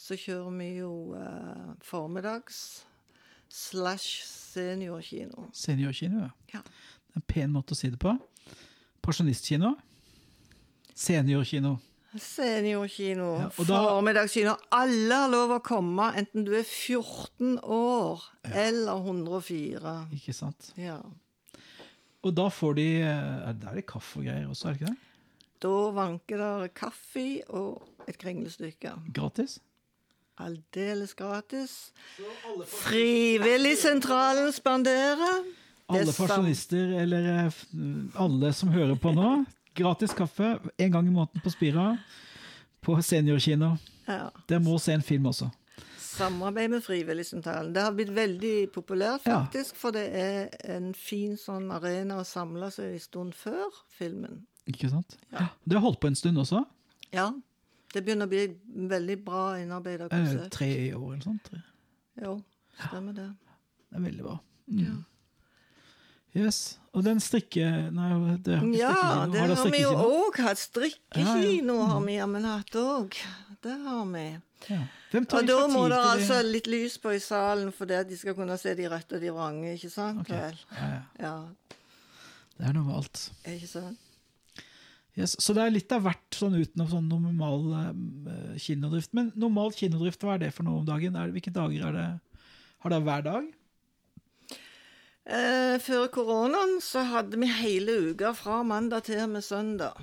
så 0.00 0.16
kjører 0.16 0.54
vi 0.56 0.68
jo 0.78 1.14
eh, 1.14 1.74
formiddags 1.84 2.84
slash 3.52 4.22
seniorkino. 4.24 5.48
Seniorkino, 5.52 6.22
ja. 6.24 6.30
Ja. 6.54 6.62
Det 6.64 7.16
er 7.16 7.20
en 7.20 7.26
pen 7.28 7.52
måte 7.52 7.74
å 7.74 7.76
si 7.76 7.90
det 7.92 7.98
på. 8.00 8.14
Pensjonistkino. 9.04 9.74
Seniorkino. 10.94 11.76
Seniorkino, 12.18 13.26
Ja, 13.38 13.48
da- 13.66 13.82
formiddagskino. 13.90 14.56
Alle 14.74 15.14
har 15.14 15.28
lov 15.30 15.52
å 15.54 15.60
komme, 15.62 16.08
enten 16.18 16.44
du 16.44 16.52
er 16.58 16.64
14 16.66 17.58
år 17.62 18.24
eller 18.50 18.98
104. 19.04 19.92
Ikke 20.16 20.34
sant? 20.34 20.72
Ja. 20.76 20.96
Og 22.24 22.34
da 22.34 22.48
får 22.52 22.74
de 22.76 22.88
eh, 23.02 23.48
er- 23.48 23.52
Der 23.52 23.68
er 23.70 23.74
det 23.74 23.86
kaffe 23.86 24.18
og 24.18 24.24
greier 24.24 24.48
også, 24.48 24.68
er 24.68 24.72
det 24.72 24.80
ikke 24.80 24.90
det? 24.90 24.98
Da 25.60 25.90
vanker 25.92 26.40
det 26.40 26.70
kaffe 26.74 27.42
og 27.52 27.82
et 28.08 28.16
kringlestykke. 28.18 28.94
Gratis? 29.12 29.58
Aldeles 30.40 31.12
gratis. 31.14 31.74
Frivilligsentralen 33.20 34.52
spanderer. 34.52 35.44
Er 35.90 35.98
Alle 36.00 36.12
pensjonister 36.14 36.94
eller 37.02 37.26
eh, 37.46 37.52
alle 38.14 38.52
som 38.56 38.70
hører 38.72 38.96
på 39.02 39.12
nå. 39.12 39.44
Gratis 39.76 40.14
kaffe 40.16 40.54
en 40.78 40.92
gang 40.94 41.06
i 41.06 41.12
måneden 41.12 41.42
på 41.44 41.50
Spira. 41.52 41.90
På 42.80 42.96
seniorkino. 43.04 43.74
Ja. 44.08 44.30
Dere 44.48 44.62
må 44.64 44.78
se 44.80 44.94
en 44.96 45.04
film 45.04 45.26
også. 45.30 45.50
Samarbeid 46.00 46.70
med 46.72 46.82
Frivilligsentralen. 46.84 47.72
Det 47.74 47.82
har 47.84 47.92
blitt 47.96 48.10
veldig 48.16 48.70
populært, 48.74 49.26
Ja. 49.26 49.42
faktisk. 49.44 49.76
For 49.76 49.90
det 49.94 50.08
er 50.14 50.48
en 50.76 50.94
fin 50.94 51.36
sånn 51.36 51.70
arena 51.72 52.18
å 52.20 52.24
samle 52.24 52.70
seg 52.74 52.94
i 52.96 52.98
stund 52.98 53.34
før 53.34 53.68
filmen. 53.98 54.46
Ikke 54.70 54.90
sant? 54.92 55.16
Det 55.30 55.74
har 55.76 55.82
holdt 55.84 56.00
på 56.02 56.10
en 56.10 56.18
stund 56.18 56.38
også. 56.42 56.64
Ja. 57.12 57.28
Det 57.90 58.04
begynner 58.06 58.28
å 58.28 58.30
bli 58.30 58.44
veldig 58.90 59.16
bra 59.26 59.44
innarbeida 59.58 60.06
Eh, 60.06 60.12
konsept. 60.14 60.52
tre 60.54 60.70
år 60.94 61.12
eller 61.14 61.24
sånt. 61.26 61.42
Tre. 61.50 61.62
Jo, 62.22 62.36
stemmer 62.86 63.16
det. 63.16 63.28
Det 63.90 63.98
er 63.98 64.04
veldig 64.04 64.22
bra. 64.28 64.36
Mm. 64.70 65.00
Yes. 66.38 66.78
Og 66.94 67.02
den 67.02 67.18
strikke... 67.22 67.64
Nei, 67.90 68.10
det 68.46 68.58
har 68.60 68.66
Ja, 68.78 69.26
det 69.26 69.40
Har 69.40 69.54
har 69.56 69.70
vi 69.74 69.80
jo 69.82 69.90
òg 69.98 70.36
hatt. 70.44 70.58
Strikkekino 70.62 71.74
Ja, 71.80 71.86
har 71.90 72.04
vi 72.06 72.14
jammen 72.20 72.46
hatt 72.46 72.76
òg. 72.78 73.16
Det 73.62 73.74
har 73.82 74.04
vi. 74.12 74.26
Ja. 74.70 74.78
Og 75.18 75.46
da 75.48 75.56
må 75.72 75.88
det 75.90 75.98
altså 75.98 76.38
litt 76.46 76.68
lys 76.70 76.98
på 77.02 77.10
i 77.16 77.18
salen 77.18 77.72
for 77.74 77.86
det 77.90 77.98
at 78.04 78.08
de 78.08 78.16
skal 78.20 78.36
kunne 78.38 78.54
se 78.60 78.74
de 78.78 78.86
rette 78.92 79.16
og 79.18 79.20
de 79.24 79.32
vrange, 79.34 79.74
ikke 79.74 79.90
sant? 79.90 80.20
Okay. 80.22 80.54
Ja, 80.70 80.86
ja. 80.86 81.02
Ja, 81.18 81.34
Det 82.60 82.68
er 82.68 82.72
noe 82.76 82.84
med 82.86 82.94
alt. 83.00 83.24
ikke 83.48 83.66
sant? 83.66 83.98
Yes. 85.18 85.34
Så 85.42 85.54
det 85.56 85.64
er 85.64 85.72
litt 85.74 85.92
av 85.92 86.04
hvert 86.06 86.36
sånn 86.36 86.54
utenom 86.54 86.90
sånn 86.90 87.08
normal 87.10 87.64
uh, 87.74 88.58
kinodrift. 88.60 89.10
Men 89.16 89.32
normal 89.38 89.74
kinodrift, 89.76 90.22
hva 90.22 90.36
er 90.36 90.44
det 90.44 90.52
for 90.54 90.66
noe 90.66 90.82
om 90.82 90.86
dagen? 90.86 91.16
Er 91.18 91.28
det, 91.28 91.36
hvilke 91.38 91.54
dager 91.54 91.88
er 91.88 91.96
det? 91.96 92.06
Har 92.84 92.94
det 92.94 93.00
hver 93.04 93.26
dag? 93.26 93.48
Eh, 95.30 95.76
før 95.82 96.06
koronaen 96.10 96.78
så 96.82 97.04
hadde 97.06 97.38
vi 97.38 97.50
hele 97.60 97.98
uka 98.10 98.32
fra 98.34 98.62
mandag 98.66 99.04
til 99.10 99.26
med 99.30 99.44
søndag. 99.44 99.98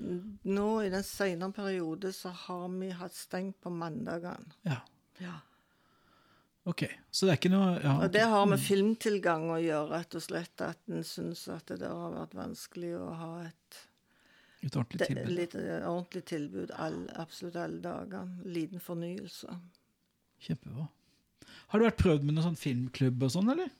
Nå 0.00 0.68
i 0.82 0.90
den 0.92 1.04
senere 1.04 1.52
periode 1.54 2.12
så 2.16 2.32
har 2.46 2.66
vi 2.74 2.90
hatt 2.96 3.14
stengt 3.14 3.60
på 3.62 3.72
mandagene. 3.72 4.56
Ja. 4.66 4.80
Ja. 5.20 5.36
Ok. 6.68 6.86
Så 7.10 7.26
det 7.26 7.34
er 7.34 7.40
ikke 7.40 7.52
noe 7.52 7.76
ja, 7.80 7.94
Og 8.04 8.12
det 8.12 8.24
har 8.32 8.48
med 8.48 8.60
filmtilgang 8.60 9.48
å 9.52 9.60
gjøre, 9.60 10.00
rett 10.00 10.16
og 10.16 10.24
slett. 10.24 10.64
At 10.64 10.80
en 10.90 11.06
syns 11.06 11.46
at 11.52 11.72
det 11.72 11.88
har 11.88 12.16
vært 12.16 12.36
vanskelig 12.36 12.94
å 12.98 13.06
ha 13.20 13.32
et 13.46 13.80
Et 14.60 14.76
ordentlig 14.76 15.06
tilbud. 15.08 15.32
litt 15.32 15.54
eh, 15.56 15.84
ordentlig 15.88 16.24
tilbud 16.28 16.72
all, 16.76 17.02
absolutt 17.16 17.56
alle 17.56 17.80
dager. 17.84 18.28
Liten 18.44 18.82
fornyelse. 18.84 19.56
Kjempebra. 20.44 20.88
Har 21.70 21.80
du 21.80 21.86
vært 21.86 22.02
prøvd 22.02 22.26
med 22.26 22.36
noen 22.36 22.50
sånn 22.50 22.60
filmklubb 22.60 23.24
og 23.24 23.32
sånn, 23.32 23.52
eller? 23.54 23.70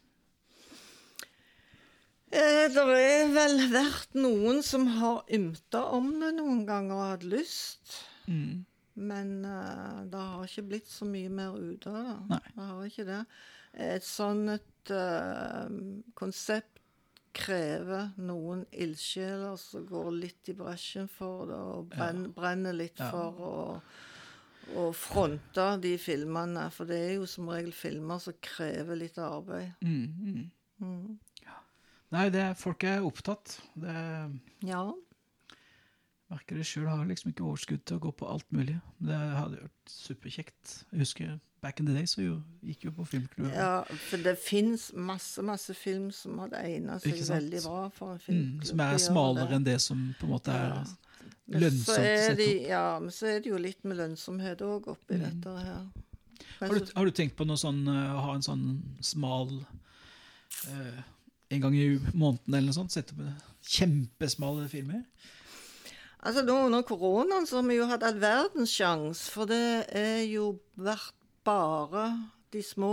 Eh, 2.31 2.67
det 2.71 2.83
er 2.95 3.31
vel 3.35 3.57
vært 3.73 4.15
noen 4.15 4.61
som 4.63 4.87
har 5.01 5.25
ymta 5.35 5.83
om 5.97 6.13
det 6.23 6.33
noen 6.37 6.63
ganger 6.69 6.97
og 6.97 7.07
hatt 7.09 7.25
lyst. 7.27 7.97
Mm. 8.31 8.65
Men 9.01 9.33
eh, 9.49 10.03
det 10.13 10.21
har 10.33 10.47
ikke 10.47 10.69
blitt 10.71 10.91
så 10.91 11.09
mye 11.09 11.33
mer 11.33 11.57
ut 11.59 11.89
av 11.91 11.99
det. 11.99 12.43
Det 12.55 12.69
har 12.69 12.85
ikke 12.87 13.09
det. 13.09 13.23
Et 13.91 14.07
sånt 14.07 14.55
et 14.55 14.93
eh, 14.95 15.75
konsept 16.19 16.80
krever 17.33 18.11
noen 18.19 18.65
ildsjeler 18.73 19.57
som 19.61 19.85
går 19.87 20.11
litt 20.13 20.49
i 20.49 20.55
bresjen 20.59 21.09
for 21.09 21.47
det, 21.51 21.59
og 21.59 21.89
brenn, 21.93 22.25
brenner 22.37 22.73
litt 22.77 22.99
Ja. 22.99 23.11
for 23.11 23.41
å, 23.41 23.83
og 24.77 24.95
fronte 24.95 25.81
de 25.83 25.97
filmene. 25.99 26.69
For 26.71 26.85
det 26.87 26.99
er 27.09 27.15
jo 27.17 27.27
som 27.27 27.49
regel 27.49 27.73
filmer 27.73 28.19
som 28.23 28.35
krever 28.41 28.97
litt 28.97 29.19
arbeid. 29.19 29.73
Mm, 29.83 30.07
mm. 30.21 30.51
Mm. 30.81 31.19
Nei, 32.13 32.29
det, 32.35 32.57
folk 32.59 32.83
er 32.85 33.05
opptatt. 33.07 33.61
Det 33.79 33.95
Ja. 34.67 34.93
merker 36.31 36.57
det 36.57 36.67
sjøl. 36.67 36.89
Har 36.89 37.05
liksom 37.07 37.31
ikke 37.33 37.45
overskudd 37.47 37.85
til 37.85 37.99
å 37.99 38.01
gå 38.01 38.13
på 38.17 38.29
alt 38.31 38.51
mulig. 38.53 38.81
Det 39.01 39.15
hadde 39.15 39.61
vært 39.63 39.87
superkjekt. 39.87 40.85
Jeg 40.93 40.99
husker 41.05 41.41
back 41.63 41.81
in 41.81 41.87
the 41.87 41.93
day 41.95 42.07
så 42.09 42.23
jo, 42.25 42.37
gikk 42.65 42.85
jo 42.89 42.91
på 42.97 43.05
filmklubben. 43.07 43.53
ja, 43.55 43.83
for 44.09 44.17
det 44.25 44.37
fins 44.39 44.91
masse, 44.95 45.43
masse 45.43 45.75
film 45.77 46.11
som 46.11 46.39
hadde 46.39 46.57
egna 46.65 46.99
seg 47.03 47.21
veldig 47.29 47.63
bra 47.67 47.89
for 47.95 48.17
en 48.29 48.41
Mm, 48.41 48.65
som 48.65 48.81
er 48.81 48.97
smalere 48.99 49.55
enn 49.59 49.65
det 49.67 49.79
som 49.81 50.15
på 50.21 50.27
en 50.29 50.33
måte 50.37 50.51
er 50.57 50.69
Ja. 50.75 50.85
Lønnsomt 51.51 51.99
å 51.99 52.27
sette 52.27 52.45
opp. 52.47 52.69
Ja, 52.69 52.99
men 53.03 53.11
så 53.11 53.27
er 53.27 53.41
det 53.43 53.51
jo 53.51 53.57
litt 53.59 53.85
med 53.85 53.97
lønnsomhet 53.99 54.61
òg 54.63 54.87
oppi 54.93 55.17
Mm. 55.19 55.25
dette 55.25 55.55
her. 55.59 55.87
Har 56.61 56.69
du, 56.79 56.87
har 56.97 57.05
du 57.05 57.11
tenkt 57.11 57.37
på 57.37 57.45
noe 57.47 57.57
sånn, 57.57 57.81
eh, 57.89 58.15
å 58.15 58.21
ha 58.23 58.35
en 58.35 58.43
sånn 58.43 58.83
smal 59.03 59.65
eh, 60.69 61.03
En 61.51 61.61
gang 61.61 61.75
i 61.75 61.99
måneden 62.15 62.55
eller 62.55 62.69
noe 62.71 62.77
sånt? 62.77 62.93
Sette 62.95 63.15
på 63.17 63.27
kjempesmale 63.67 64.69
filmer? 64.71 65.03
Altså 66.23 66.43
nå 66.45 66.55
Under 66.67 66.83
koronaen 66.87 67.47
så 67.49 67.57
har 67.61 67.69
vi 67.69 67.77
jo 67.81 67.87
hatt 67.91 68.03
all 68.07 68.19
verdens 68.21 68.71
sjanse, 68.77 69.31
for 69.33 69.47
det 69.51 69.87
er 69.97 70.23
jo 70.31 70.61
vært 70.79 71.15
bare 71.45 72.05
de 72.53 72.63
små 72.63 72.93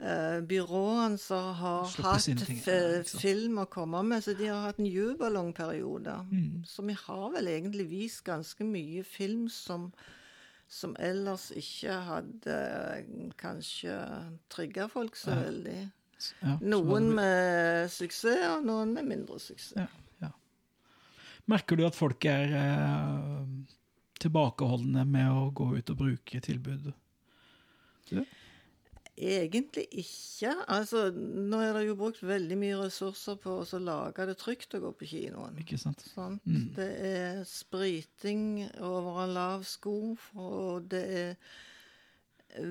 eh, 0.00 0.40
byråene 0.48 1.18
som 1.20 1.50
har 1.54 1.90
hatt 2.04 3.12
film 3.20 3.58
å 3.62 3.66
komme 3.70 4.02
med, 4.06 4.24
så 4.24 4.34
de 4.38 4.48
har 4.50 4.64
hatt 4.68 4.80
en 4.80 4.88
jubelongperiode. 4.90 6.14
Mm. 6.30 6.62
Så 6.66 6.82
vi 6.88 6.96
har 7.06 7.26
vel 7.36 7.48
egentlig 7.52 7.88
vist 7.90 8.24
ganske 8.26 8.64
mye 8.64 9.04
film 9.04 9.48
som 9.48 9.90
som 10.70 10.92
ellers 11.02 11.48
ikke 11.58 11.94
hadde 12.06 12.54
eh, 12.54 13.30
kanskje 13.40 13.96
trigga 14.54 14.84
folk 14.88 15.16
så 15.18 15.32
Ja. 15.34 15.40
veldig. 15.48 15.80
Ja, 16.44 16.52
Noen 16.62 17.08
med 17.16 17.88
suksess, 17.90 18.44
og 18.52 18.66
noen 18.68 18.92
med 18.94 19.08
mindre 19.08 19.40
suksess. 19.40 19.72
Ja, 19.74 19.88
ja. 20.22 20.28
Merker 21.50 21.74
du 21.76 21.82
at 21.88 21.96
folk 21.98 22.22
er 22.24 22.54
eh, 22.54 23.46
tilbakeholdne 24.22 25.02
med 25.10 25.26
å 25.32 25.50
gå 25.50 25.72
ut 25.76 25.90
og 25.90 25.96
bruke 26.04 26.40
Egentlig 29.20 29.84
ikke. 30.00 30.54
Altså, 30.72 31.10
nå 31.12 31.58
er 31.60 31.74
det 31.76 31.82
jo 31.90 31.96
brukt 31.98 32.22
veldig 32.24 32.56
mye 32.56 32.78
ressurser 32.80 33.36
på 33.42 33.58
å 33.60 33.80
lage 33.82 34.24
det 34.30 34.36
trygt 34.40 34.76
å 34.78 34.80
gå 34.80 34.92
på 34.96 35.08
kinoen. 35.10 35.58
Ikke 35.60 35.76
sant? 35.80 36.00
Sånn. 36.14 36.38
Mm. 36.48 36.70
Det 36.78 36.86
er 37.10 37.42
spriting 37.48 38.46
over 38.80 39.20
en 39.26 39.34
lav 39.36 39.66
sko, 39.68 40.14
og 40.40 40.88
det 40.94 41.02
er 41.24 41.36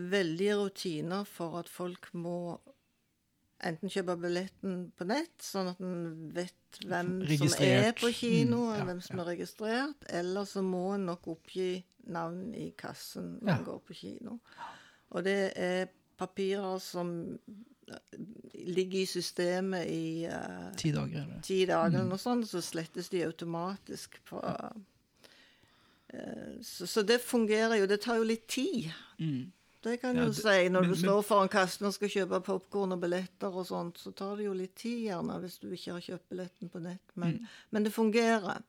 veldige 0.10 0.58
rutiner 0.60 1.28
for 1.30 1.60
at 1.62 1.70
folk 1.72 2.10
må 2.18 2.58
enten 3.64 3.92
kjøpe 3.92 4.16
billetten 4.24 4.86
på 4.98 5.06
nett, 5.08 5.36
sånn 5.44 5.70
at 5.74 5.80
en 5.84 6.32
vet 6.34 6.80
hvem 6.88 7.14
som 7.28 7.64
er 7.68 7.92
på 8.00 8.10
kino, 8.16 8.64
Mm, 8.72 8.76
ja, 8.80 8.84
hvem 8.88 9.02
som 9.04 9.18
ja. 9.20 9.24
er 9.24 9.30
registrert, 9.36 10.06
eller 10.16 10.46
så 10.48 10.64
må 10.64 10.94
en 10.96 11.06
nok 11.12 11.28
oppgi 11.36 11.84
navn 12.08 12.54
i 12.56 12.72
kassen 12.80 13.36
når 13.42 13.50
en 13.52 13.58
Ja. 13.60 13.64
går 13.68 13.80
på 13.86 13.94
kino. 14.02 14.40
Og 15.12 15.24
det 15.26 15.38
er 15.56 15.88
papirer 16.20 16.78
som 16.84 17.12
eh, 17.90 18.20
ligger 18.54 19.00
i 19.00 19.06
systemet 19.10 19.88
i 19.90 20.28
uh, 20.30 20.70
Ti 20.78 20.92
dager. 20.92 21.24
Eller? 21.24 21.42
ti 21.42 21.62
dager 21.66 22.04
mm. 22.06 22.12
og 22.12 22.20
sånn, 22.22 22.44
så 22.46 22.62
slettes 22.62 23.10
de 23.10 23.24
automatisk 23.26 24.20
på 24.30 24.42
uh, 24.44 24.70
så, 26.62 26.88
så 26.88 27.02
det 27.06 27.20
fungerer 27.22 27.76
jo. 27.80 27.86
Det 27.90 28.00
tar 28.02 28.18
jo 28.18 28.24
litt 28.26 28.48
tid. 28.50 28.90
Mm. 29.20 29.52
Det 29.84 29.98
kan 30.02 30.16
Ja, 30.18 30.24
du 30.26 30.32
det- 30.34 30.42
si. 30.42 30.70
Når 30.70 30.82
men- 30.82 30.90
du 30.90 30.96
står 30.96 31.22
foran 31.24 31.48
kassen 31.50 31.86
og 31.88 31.94
skal 31.94 32.10
kjøpe 32.10 32.42
popkorn 32.44 32.92
og 32.92 33.00
billetter 33.02 33.48
og 33.54 33.66
sånt, 33.68 33.98
så 33.98 34.12
tar 34.12 34.36
det 34.38 34.46
jo 34.46 34.54
litt 34.54 34.76
tid, 34.76 35.06
gjerne, 35.08 35.40
hvis 35.40 35.60
du 35.62 35.70
ikke 35.72 35.94
har 35.94 36.02
kjøpt 36.02 36.30
billetten 36.30 36.70
på 36.70 36.82
nett. 36.82 37.14
Men, 37.16 37.48
men 37.72 37.84
det 37.84 37.94
fungerer. 37.94 38.62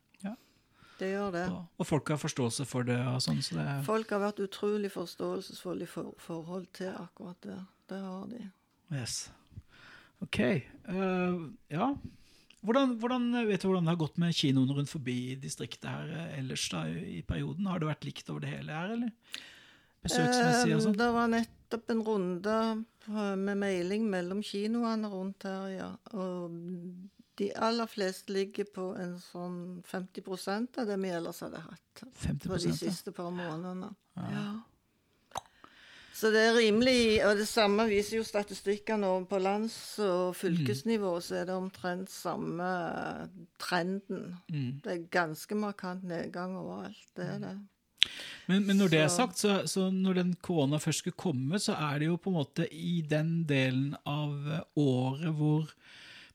Det 1.00 1.08
gjør 1.08 1.32
det. 1.32 1.46
Og, 1.48 1.80
og 1.80 1.88
folk 1.88 2.12
har 2.12 2.20
forståelse 2.20 2.66
for 2.68 2.84
det 2.84 2.98
og 3.08 3.20
sånn, 3.24 3.40
så 3.44 3.56
det 3.56 3.66
er 3.72 3.84
Folk 3.86 4.10
har 4.12 4.20
vært 4.26 4.42
utrolig 4.44 4.90
forståelsesfulle 4.92 5.86
i 5.86 5.90
for, 5.90 6.12
forhold 6.20 6.66
til 6.76 6.92
akkurat 6.92 7.38
det. 7.46 7.58
Det 7.90 8.00
har 8.04 8.26
de. 8.30 8.40
Yes. 8.92 9.20
OK. 10.20 10.40
Uh, 10.90 11.48
ja. 11.72 11.94
Hvordan, 12.60 12.98
hvordan, 13.00 13.30
vet 13.48 13.62
du 13.62 13.70
hvordan 13.70 13.86
det 13.88 13.94
har 13.94 14.02
gått 14.02 14.18
med 14.20 14.36
kinoene 14.36 14.76
rundt 14.76 14.92
forbi 14.92 15.38
distriktet 15.40 15.88
her 15.88 16.10
eh, 16.12 16.34
ellers 16.42 16.66
da, 16.68 16.82
i 16.84 17.20
i 17.20 17.22
perioden? 17.24 17.70
Har 17.70 17.80
det 17.80 17.88
vært 17.88 18.04
likt 18.04 18.28
over 18.28 18.44
det 18.44 18.52
hele 18.52 18.76
her, 18.76 18.92
eller? 18.98 19.38
Besøksmessig 20.04 20.74
og 20.74 20.76
Eh, 20.76 20.82
sånn? 20.84 20.98
Det 21.00 21.08
var 21.14 21.30
nettopp 21.32 21.94
en 21.94 22.02
runde 22.04 22.58
med 23.40 23.56
mailing 23.62 24.04
mellom 24.12 24.44
kinoene 24.44 25.08
rundt 25.08 25.48
her, 25.48 25.72
ja. 25.72 25.88
Og 26.12 26.52
de 27.40 27.48
aller 27.56 27.88
fleste 27.88 28.34
ligger 28.34 28.66
på 28.68 28.90
en 29.00 29.14
sånn 29.22 29.60
50% 29.88 30.82
av 30.82 30.90
det 30.90 30.98
vi 31.00 31.12
ellers 31.16 31.40
hadde 31.40 31.62
hatt 31.64 32.02
50 32.26 32.50
På 32.50 32.58
de 32.60 32.72
siste 32.76 33.14
par 33.16 33.30
månedene. 33.32 33.88
Ja. 34.20 34.50
Så 36.20 36.28
det 36.34 36.42
er 36.50 36.58
rimelig 36.58 37.22
Og 37.24 37.38
det 37.38 37.46
samme 37.48 37.86
viser 37.88 38.18
jo 38.18 38.26
statistikkene 38.28 39.08
over 39.08 39.24
på 39.30 39.40
lands- 39.40 39.96
og 40.04 40.34
fylkesnivå, 40.36 41.14
så 41.24 41.40
er 41.40 41.48
det 41.48 41.56
omtrent 41.56 42.12
samme 42.12 42.68
trenden. 43.62 44.34
Mm. 44.52 44.80
Det 44.84 44.92
er 44.92 45.06
ganske 45.16 45.56
markant 45.56 46.04
nedgang 46.04 46.58
overalt. 46.60 47.06
Det 47.16 47.24
er 47.24 47.38
det. 47.46 47.54
Men, 48.50 48.66
men 48.66 48.76
når 48.82 48.92
det 48.92 49.00
er 49.00 49.08
sagt, 49.12 49.40
så, 49.40 49.62
så 49.70 49.88
når 49.94 50.20
den 50.20 50.34
korona 50.44 50.80
først 50.82 51.04
skulle 51.04 51.16
komme, 51.16 51.60
så 51.62 51.78
er 51.88 52.02
det 52.02 52.10
jo 52.10 52.20
på 52.20 52.32
en 52.32 52.38
måte 52.40 52.68
i 52.68 53.00
den 53.00 53.44
delen 53.48 53.94
av 54.04 54.36
året 54.76 55.36
hvor 55.40 55.72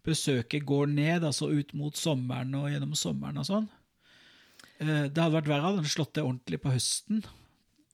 besøket 0.05 0.65
går 0.65 0.87
ned, 0.93 1.23
altså 1.23 1.49
ut 1.51 1.73
mot 1.73 1.95
sommeren 1.97 2.53
og 2.55 2.69
gjennom 2.71 2.93
sommeren 2.95 3.37
og 3.41 3.45
sånn. 3.49 3.67
Eh, 4.79 5.07
Det 5.09 5.17
hadde 5.17 5.33
vært 5.39 5.47
verre 5.49 5.61
hadde 5.69 5.81
den 5.83 5.91
slått 5.95 6.13
det 6.17 6.23
ordentlig 6.23 6.61
på 6.61 6.71
høsten. 6.73 7.23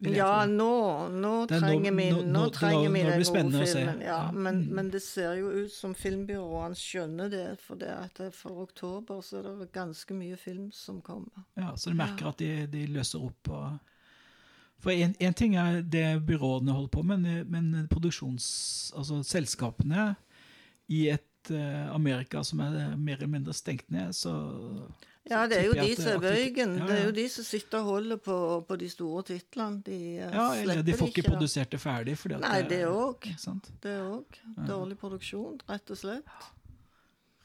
Ja, 0.01 0.47
nå, 0.49 1.09
nå 1.13 1.31
er 1.45 1.59
trenger 1.61 1.93
vi, 1.93 2.07
nå- 2.09 2.23
nå, 2.25 2.47
trenger 2.49 2.89
vi 2.89 3.03
den 3.05 3.21
gode 3.21 3.67
filmen. 3.67 3.99
Ja, 4.01 4.31
men, 4.31 4.55
Mm. 4.63 4.71
men 4.73 4.89
det 4.89 5.01
ser 5.03 5.35
jo 5.37 5.51
ut 5.51 5.71
som 5.71 5.93
filmbyråene 5.93 6.73
skjønner 6.73 7.29
det, 7.29 7.59
for 7.59 7.75
det 7.75 7.89
at 7.89 8.17
for 8.33 8.63
oktober 8.63 9.21
så 9.21 9.37
er 9.37 9.43
det 9.59 9.71
ganske 9.71 10.09
mye 10.17 10.35
film 10.37 10.71
som 10.71 11.01
kommer. 11.01 11.45
Ja, 11.55 11.75
så 11.75 11.91
du 11.91 11.95
merker 11.95 12.29
at 12.29 12.37
de, 12.37 12.65
de 12.65 12.87
løser 12.87 13.21
opp 13.23 13.49
og 13.49 13.79
For 14.81 14.89
én 14.89 15.35
ting 15.35 15.53
er 15.55 15.83
det 15.83 16.25
byråene 16.25 16.73
holder 16.73 16.89
på 16.89 17.03
med, 17.05 17.19
men, 17.21 17.69
men 17.71 17.87
produksjons... 17.87 18.91
Altså 18.97 19.21
i 20.89 21.09
et 21.09 21.23
eh, 21.49 21.87
Amerika 21.95 22.43
som 22.45 22.59
er 22.59 22.95
mer 22.97 23.17
eller 23.17 23.31
mindre 23.31 23.53
stengt 23.57 23.89
ned, 23.89 24.13
så 24.13 24.33
Ja, 25.29 25.47
det 25.47 25.57
er 25.59 25.65
jo 25.69 25.73
de 25.73 25.95
som 25.95 26.11
er 26.15 26.19
bøygen. 26.19 26.77
Ja, 26.77 26.85
Det 26.87 26.99
er 26.99 27.03
jo 27.05 27.11
de 27.11 27.27
som 27.29 27.45
sitter 27.45 27.79
og 27.79 27.85
holder 27.85 28.17
på, 28.17 28.37
på 28.67 28.77
de 28.77 28.89
store 28.89 29.23
titlene. 29.23 29.81
De 29.85 29.97
eh, 30.17 30.33
Ja, 30.33 30.47
eller 30.55 30.81
de 30.83 30.93
får 30.97 31.11
ikke 31.13 31.27
produsert 31.29 31.71
det 31.71 31.79
ferdig. 31.79 32.17
Nei, 32.41 32.61
det 32.69 32.83
òg. 32.89 33.29
Det 33.81 33.97
òg. 34.01 34.41
Dårlig 34.67 34.97
produksjon, 34.97 35.61
rett 35.69 35.93
og 35.93 35.97
slett. 35.97 36.49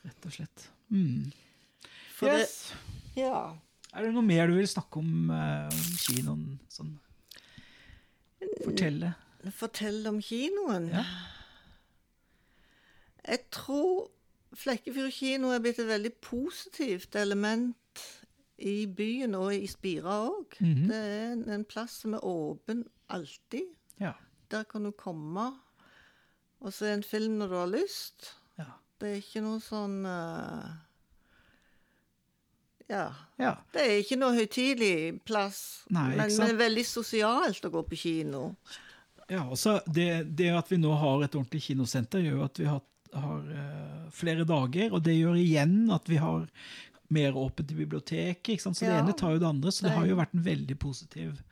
Rett 0.05 0.26
og 0.28 0.32
slett. 0.32 0.68
Mm. 0.90 1.32
Yes. 2.22 2.72
det 3.14 3.22
Ja. 3.22 3.55
Er 3.97 4.05
det 4.05 4.12
noe 4.12 4.24
mer 4.24 4.49
du 4.49 4.57
vil 4.57 4.68
snakke 4.68 5.01
om, 5.01 5.30
eh, 5.30 5.68
om 5.72 5.97
kinoen? 6.01 6.59
Sånn? 6.68 6.99
Fortelle? 8.64 9.14
Fortell 9.57 10.07
om 10.11 10.20
kinoen. 10.20 10.90
Ja. 10.92 11.05
Jeg 13.27 13.49
tror 13.51 14.11
Flekkefjord 14.57 15.12
kino 15.12 15.51
er 15.53 15.61
blitt 15.61 15.81
et 15.83 15.89
veldig 15.89 16.12
positivt 16.24 17.16
element 17.18 18.05
i 18.59 18.87
byen 18.89 19.35
og 19.37 19.53
i 19.55 19.66
Spira 19.68 20.20
òg. 20.31 20.57
Mhm. 20.61 20.87
Det 20.89 20.97
er 20.97 21.55
en, 21.55 21.64
plass 21.64 22.01
som 22.03 22.14
er 22.14 22.24
åpen 22.24 22.87
alltid. 23.09 23.68
Ja. 24.01 24.12
Der 24.51 24.64
kan 24.64 24.85
du 24.85 24.91
komme 24.91 25.53
og 26.61 26.72
se 26.72 26.93
en 26.93 27.03
film 27.03 27.39
når 27.39 27.49
du 27.49 27.55
har 27.55 27.70
lyst. 27.74 28.33
Ja. 28.59 28.72
Det 29.01 29.11
er 29.11 29.20
ikke 29.20 29.45
noe 29.45 29.61
sånn 29.61 30.01
uh, 30.07 30.72
Ja. 32.89 33.11
ja. 33.43 33.57
Det 33.74 33.83
er 33.83 33.97
ikke 34.01 34.16
noe 34.16 34.37
høytidelig 34.37 35.20
plass, 35.27 35.85
Nei, 35.91 36.14
men, 36.16 36.31
er 36.31 36.55
veldig 36.55 36.85
sosialt 36.87 37.64
å 37.66 37.72
gå 37.74 37.83
på 37.91 37.99
kino. 37.99 38.53
Ja, 39.27 39.43
altså 39.43 39.81
det, 39.91 40.37
det 40.39 40.53
at 40.55 40.70
vi 40.70 40.79
nå 40.79 40.93
har 40.95 41.24
et 41.24 41.35
ordentlig 41.35 41.64
kinosenter, 41.66 42.22
gjør 42.22 42.45
at 42.47 42.61
vi 42.62 42.68
har, 42.70 42.85
har 43.14 43.38
eh, 43.52 44.11
flere 44.11 44.44
dager. 44.44 44.92
Og 44.92 45.02
det 45.02 45.14
gjør 45.18 45.36
igjen 45.40 45.90
at 45.94 46.09
vi 46.09 46.16
har 46.16 46.46
mer 47.09 47.36
åpent 47.38 47.70
i 47.70 47.74
biblioteket. 47.78 48.61
Så 48.62 48.72
det 48.80 48.88
Ja. 48.90 48.98
ene 49.02 49.12
tar 49.14 49.32
jo 49.32 49.38
det 49.38 49.46
andre. 49.48 49.70
Så 49.70 49.82
det 49.86 49.92
har 49.92 50.07
jo 50.07 50.16
vært 50.16 50.34
en 50.34 50.42
veldig 50.42 50.78
positiv 50.78 51.42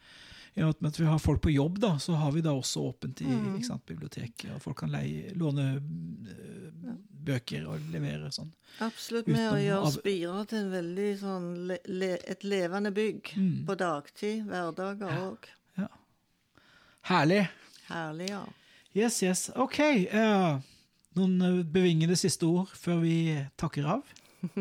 i 0.57 0.63
og 0.63 0.77
med 0.81 0.93
at 0.93 0.99
vi 1.01 1.05
har 1.07 1.19
folk 1.19 1.41
på 1.43 1.51
jobb, 1.51 1.81
da, 1.81 1.97
så 1.99 2.15
har 2.15 2.31
vi 2.31 2.41
da 2.41 2.51
også 2.55 2.79
åpent 2.93 3.21
i 3.23 3.25
Mm. 3.27 3.63
sant, 3.65 3.85
biblioteket. 3.87 4.53
Og 4.55 4.63
folk 4.63 4.77
kan 4.79 4.89
leie, 4.93 5.33
låne 5.35 5.77
eh, 5.83 6.93
bøker 7.25 7.67
og 7.67 7.81
levere 7.91 8.31
sånn. 8.31 8.53
Absolutt 8.81 9.27
med 9.27 9.51
å 9.51 9.57
gjøre 9.59 9.91
Spira 9.91 10.45
til 10.47 10.59
en 10.59 10.71
veldig 10.71 11.19
sånn 11.19 11.79
le, 11.89 12.19
et 12.29 12.45
levende 12.45 12.93
bygg. 12.95 13.33
Mm. 13.35 13.65
På 13.67 13.75
dagtid, 13.77 14.45
hverdager 14.47 15.11
òg. 15.11 15.49
Herlig! 17.03 17.49
Herlig, 17.89 18.29
ja. 18.31 18.45
Yes, 18.95 19.23
yes. 19.23 19.51
OK. 19.57 19.79
eh, 19.81 20.59
noen 21.19 21.41
eh, 21.45 21.63
bevingede 21.65 22.17
siste 22.19 22.47
ord 22.49 22.73
før 22.79 23.03
vi 23.05 23.17
takker 23.61 23.89
av? 23.97 24.15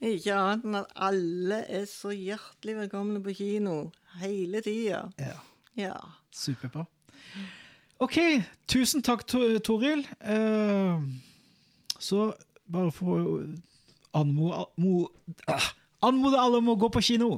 Ikke 0.00 0.36
annet 0.36 0.64
enn 0.66 0.78
at 0.80 0.92
alle 1.08 1.62
er 1.72 1.86
så 1.90 2.12
hjertelig 2.14 2.76
velkomne 2.82 3.22
på 3.24 3.34
kino 3.36 3.76
hele 4.20 4.62
tida. 4.64 5.06
Ja. 5.20 5.38
Ja. 5.76 5.96
Superbra. 6.32 6.86
OK, 8.00 8.18
tusen 8.68 9.04
takk, 9.04 9.24
Toril. 9.28 10.04
Eh, 10.20 11.00
så 11.96 12.28
bare 12.68 12.92
for 12.92 13.16
å 13.16 13.36
anmode 14.16 14.66
ah, 15.48 15.72
Anmode 16.04 16.38
alle 16.40 16.60
om 16.60 16.68
å 16.74 16.76
gå 16.78 16.90
på 16.92 17.00
kino, 17.04 17.30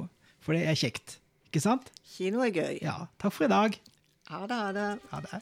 for 0.43 0.55
det 0.55 0.65
er 0.67 0.77
kjekt. 0.77 1.17
Ikke 1.47 1.61
sant? 1.63 1.87
Kino 2.15 2.43
er 2.43 2.51
gøy. 2.53 2.81
Ja. 2.83 3.07
Takk 3.21 3.33
for 3.33 3.47
i 3.47 3.51
dag. 3.51 3.77
Ha 4.29 4.43
det, 4.45 4.57
ha 4.59 4.73
det. 4.75 4.89
Ha 5.09 5.21
det. 5.25 5.39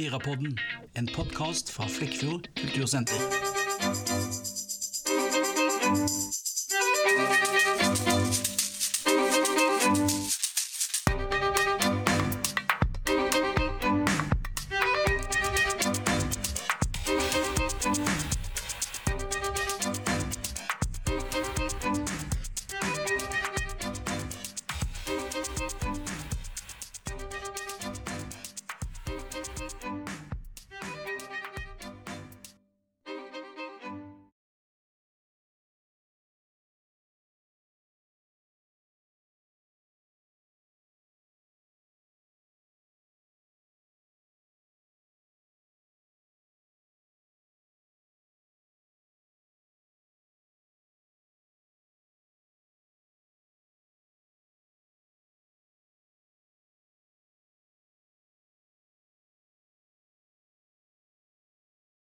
Spirapodden, 0.00 0.58
en 0.92 1.08
podkast 1.14 1.70
fra 1.70 1.84
Flekkefjord 1.88 2.48
kultursenter. 2.60 3.14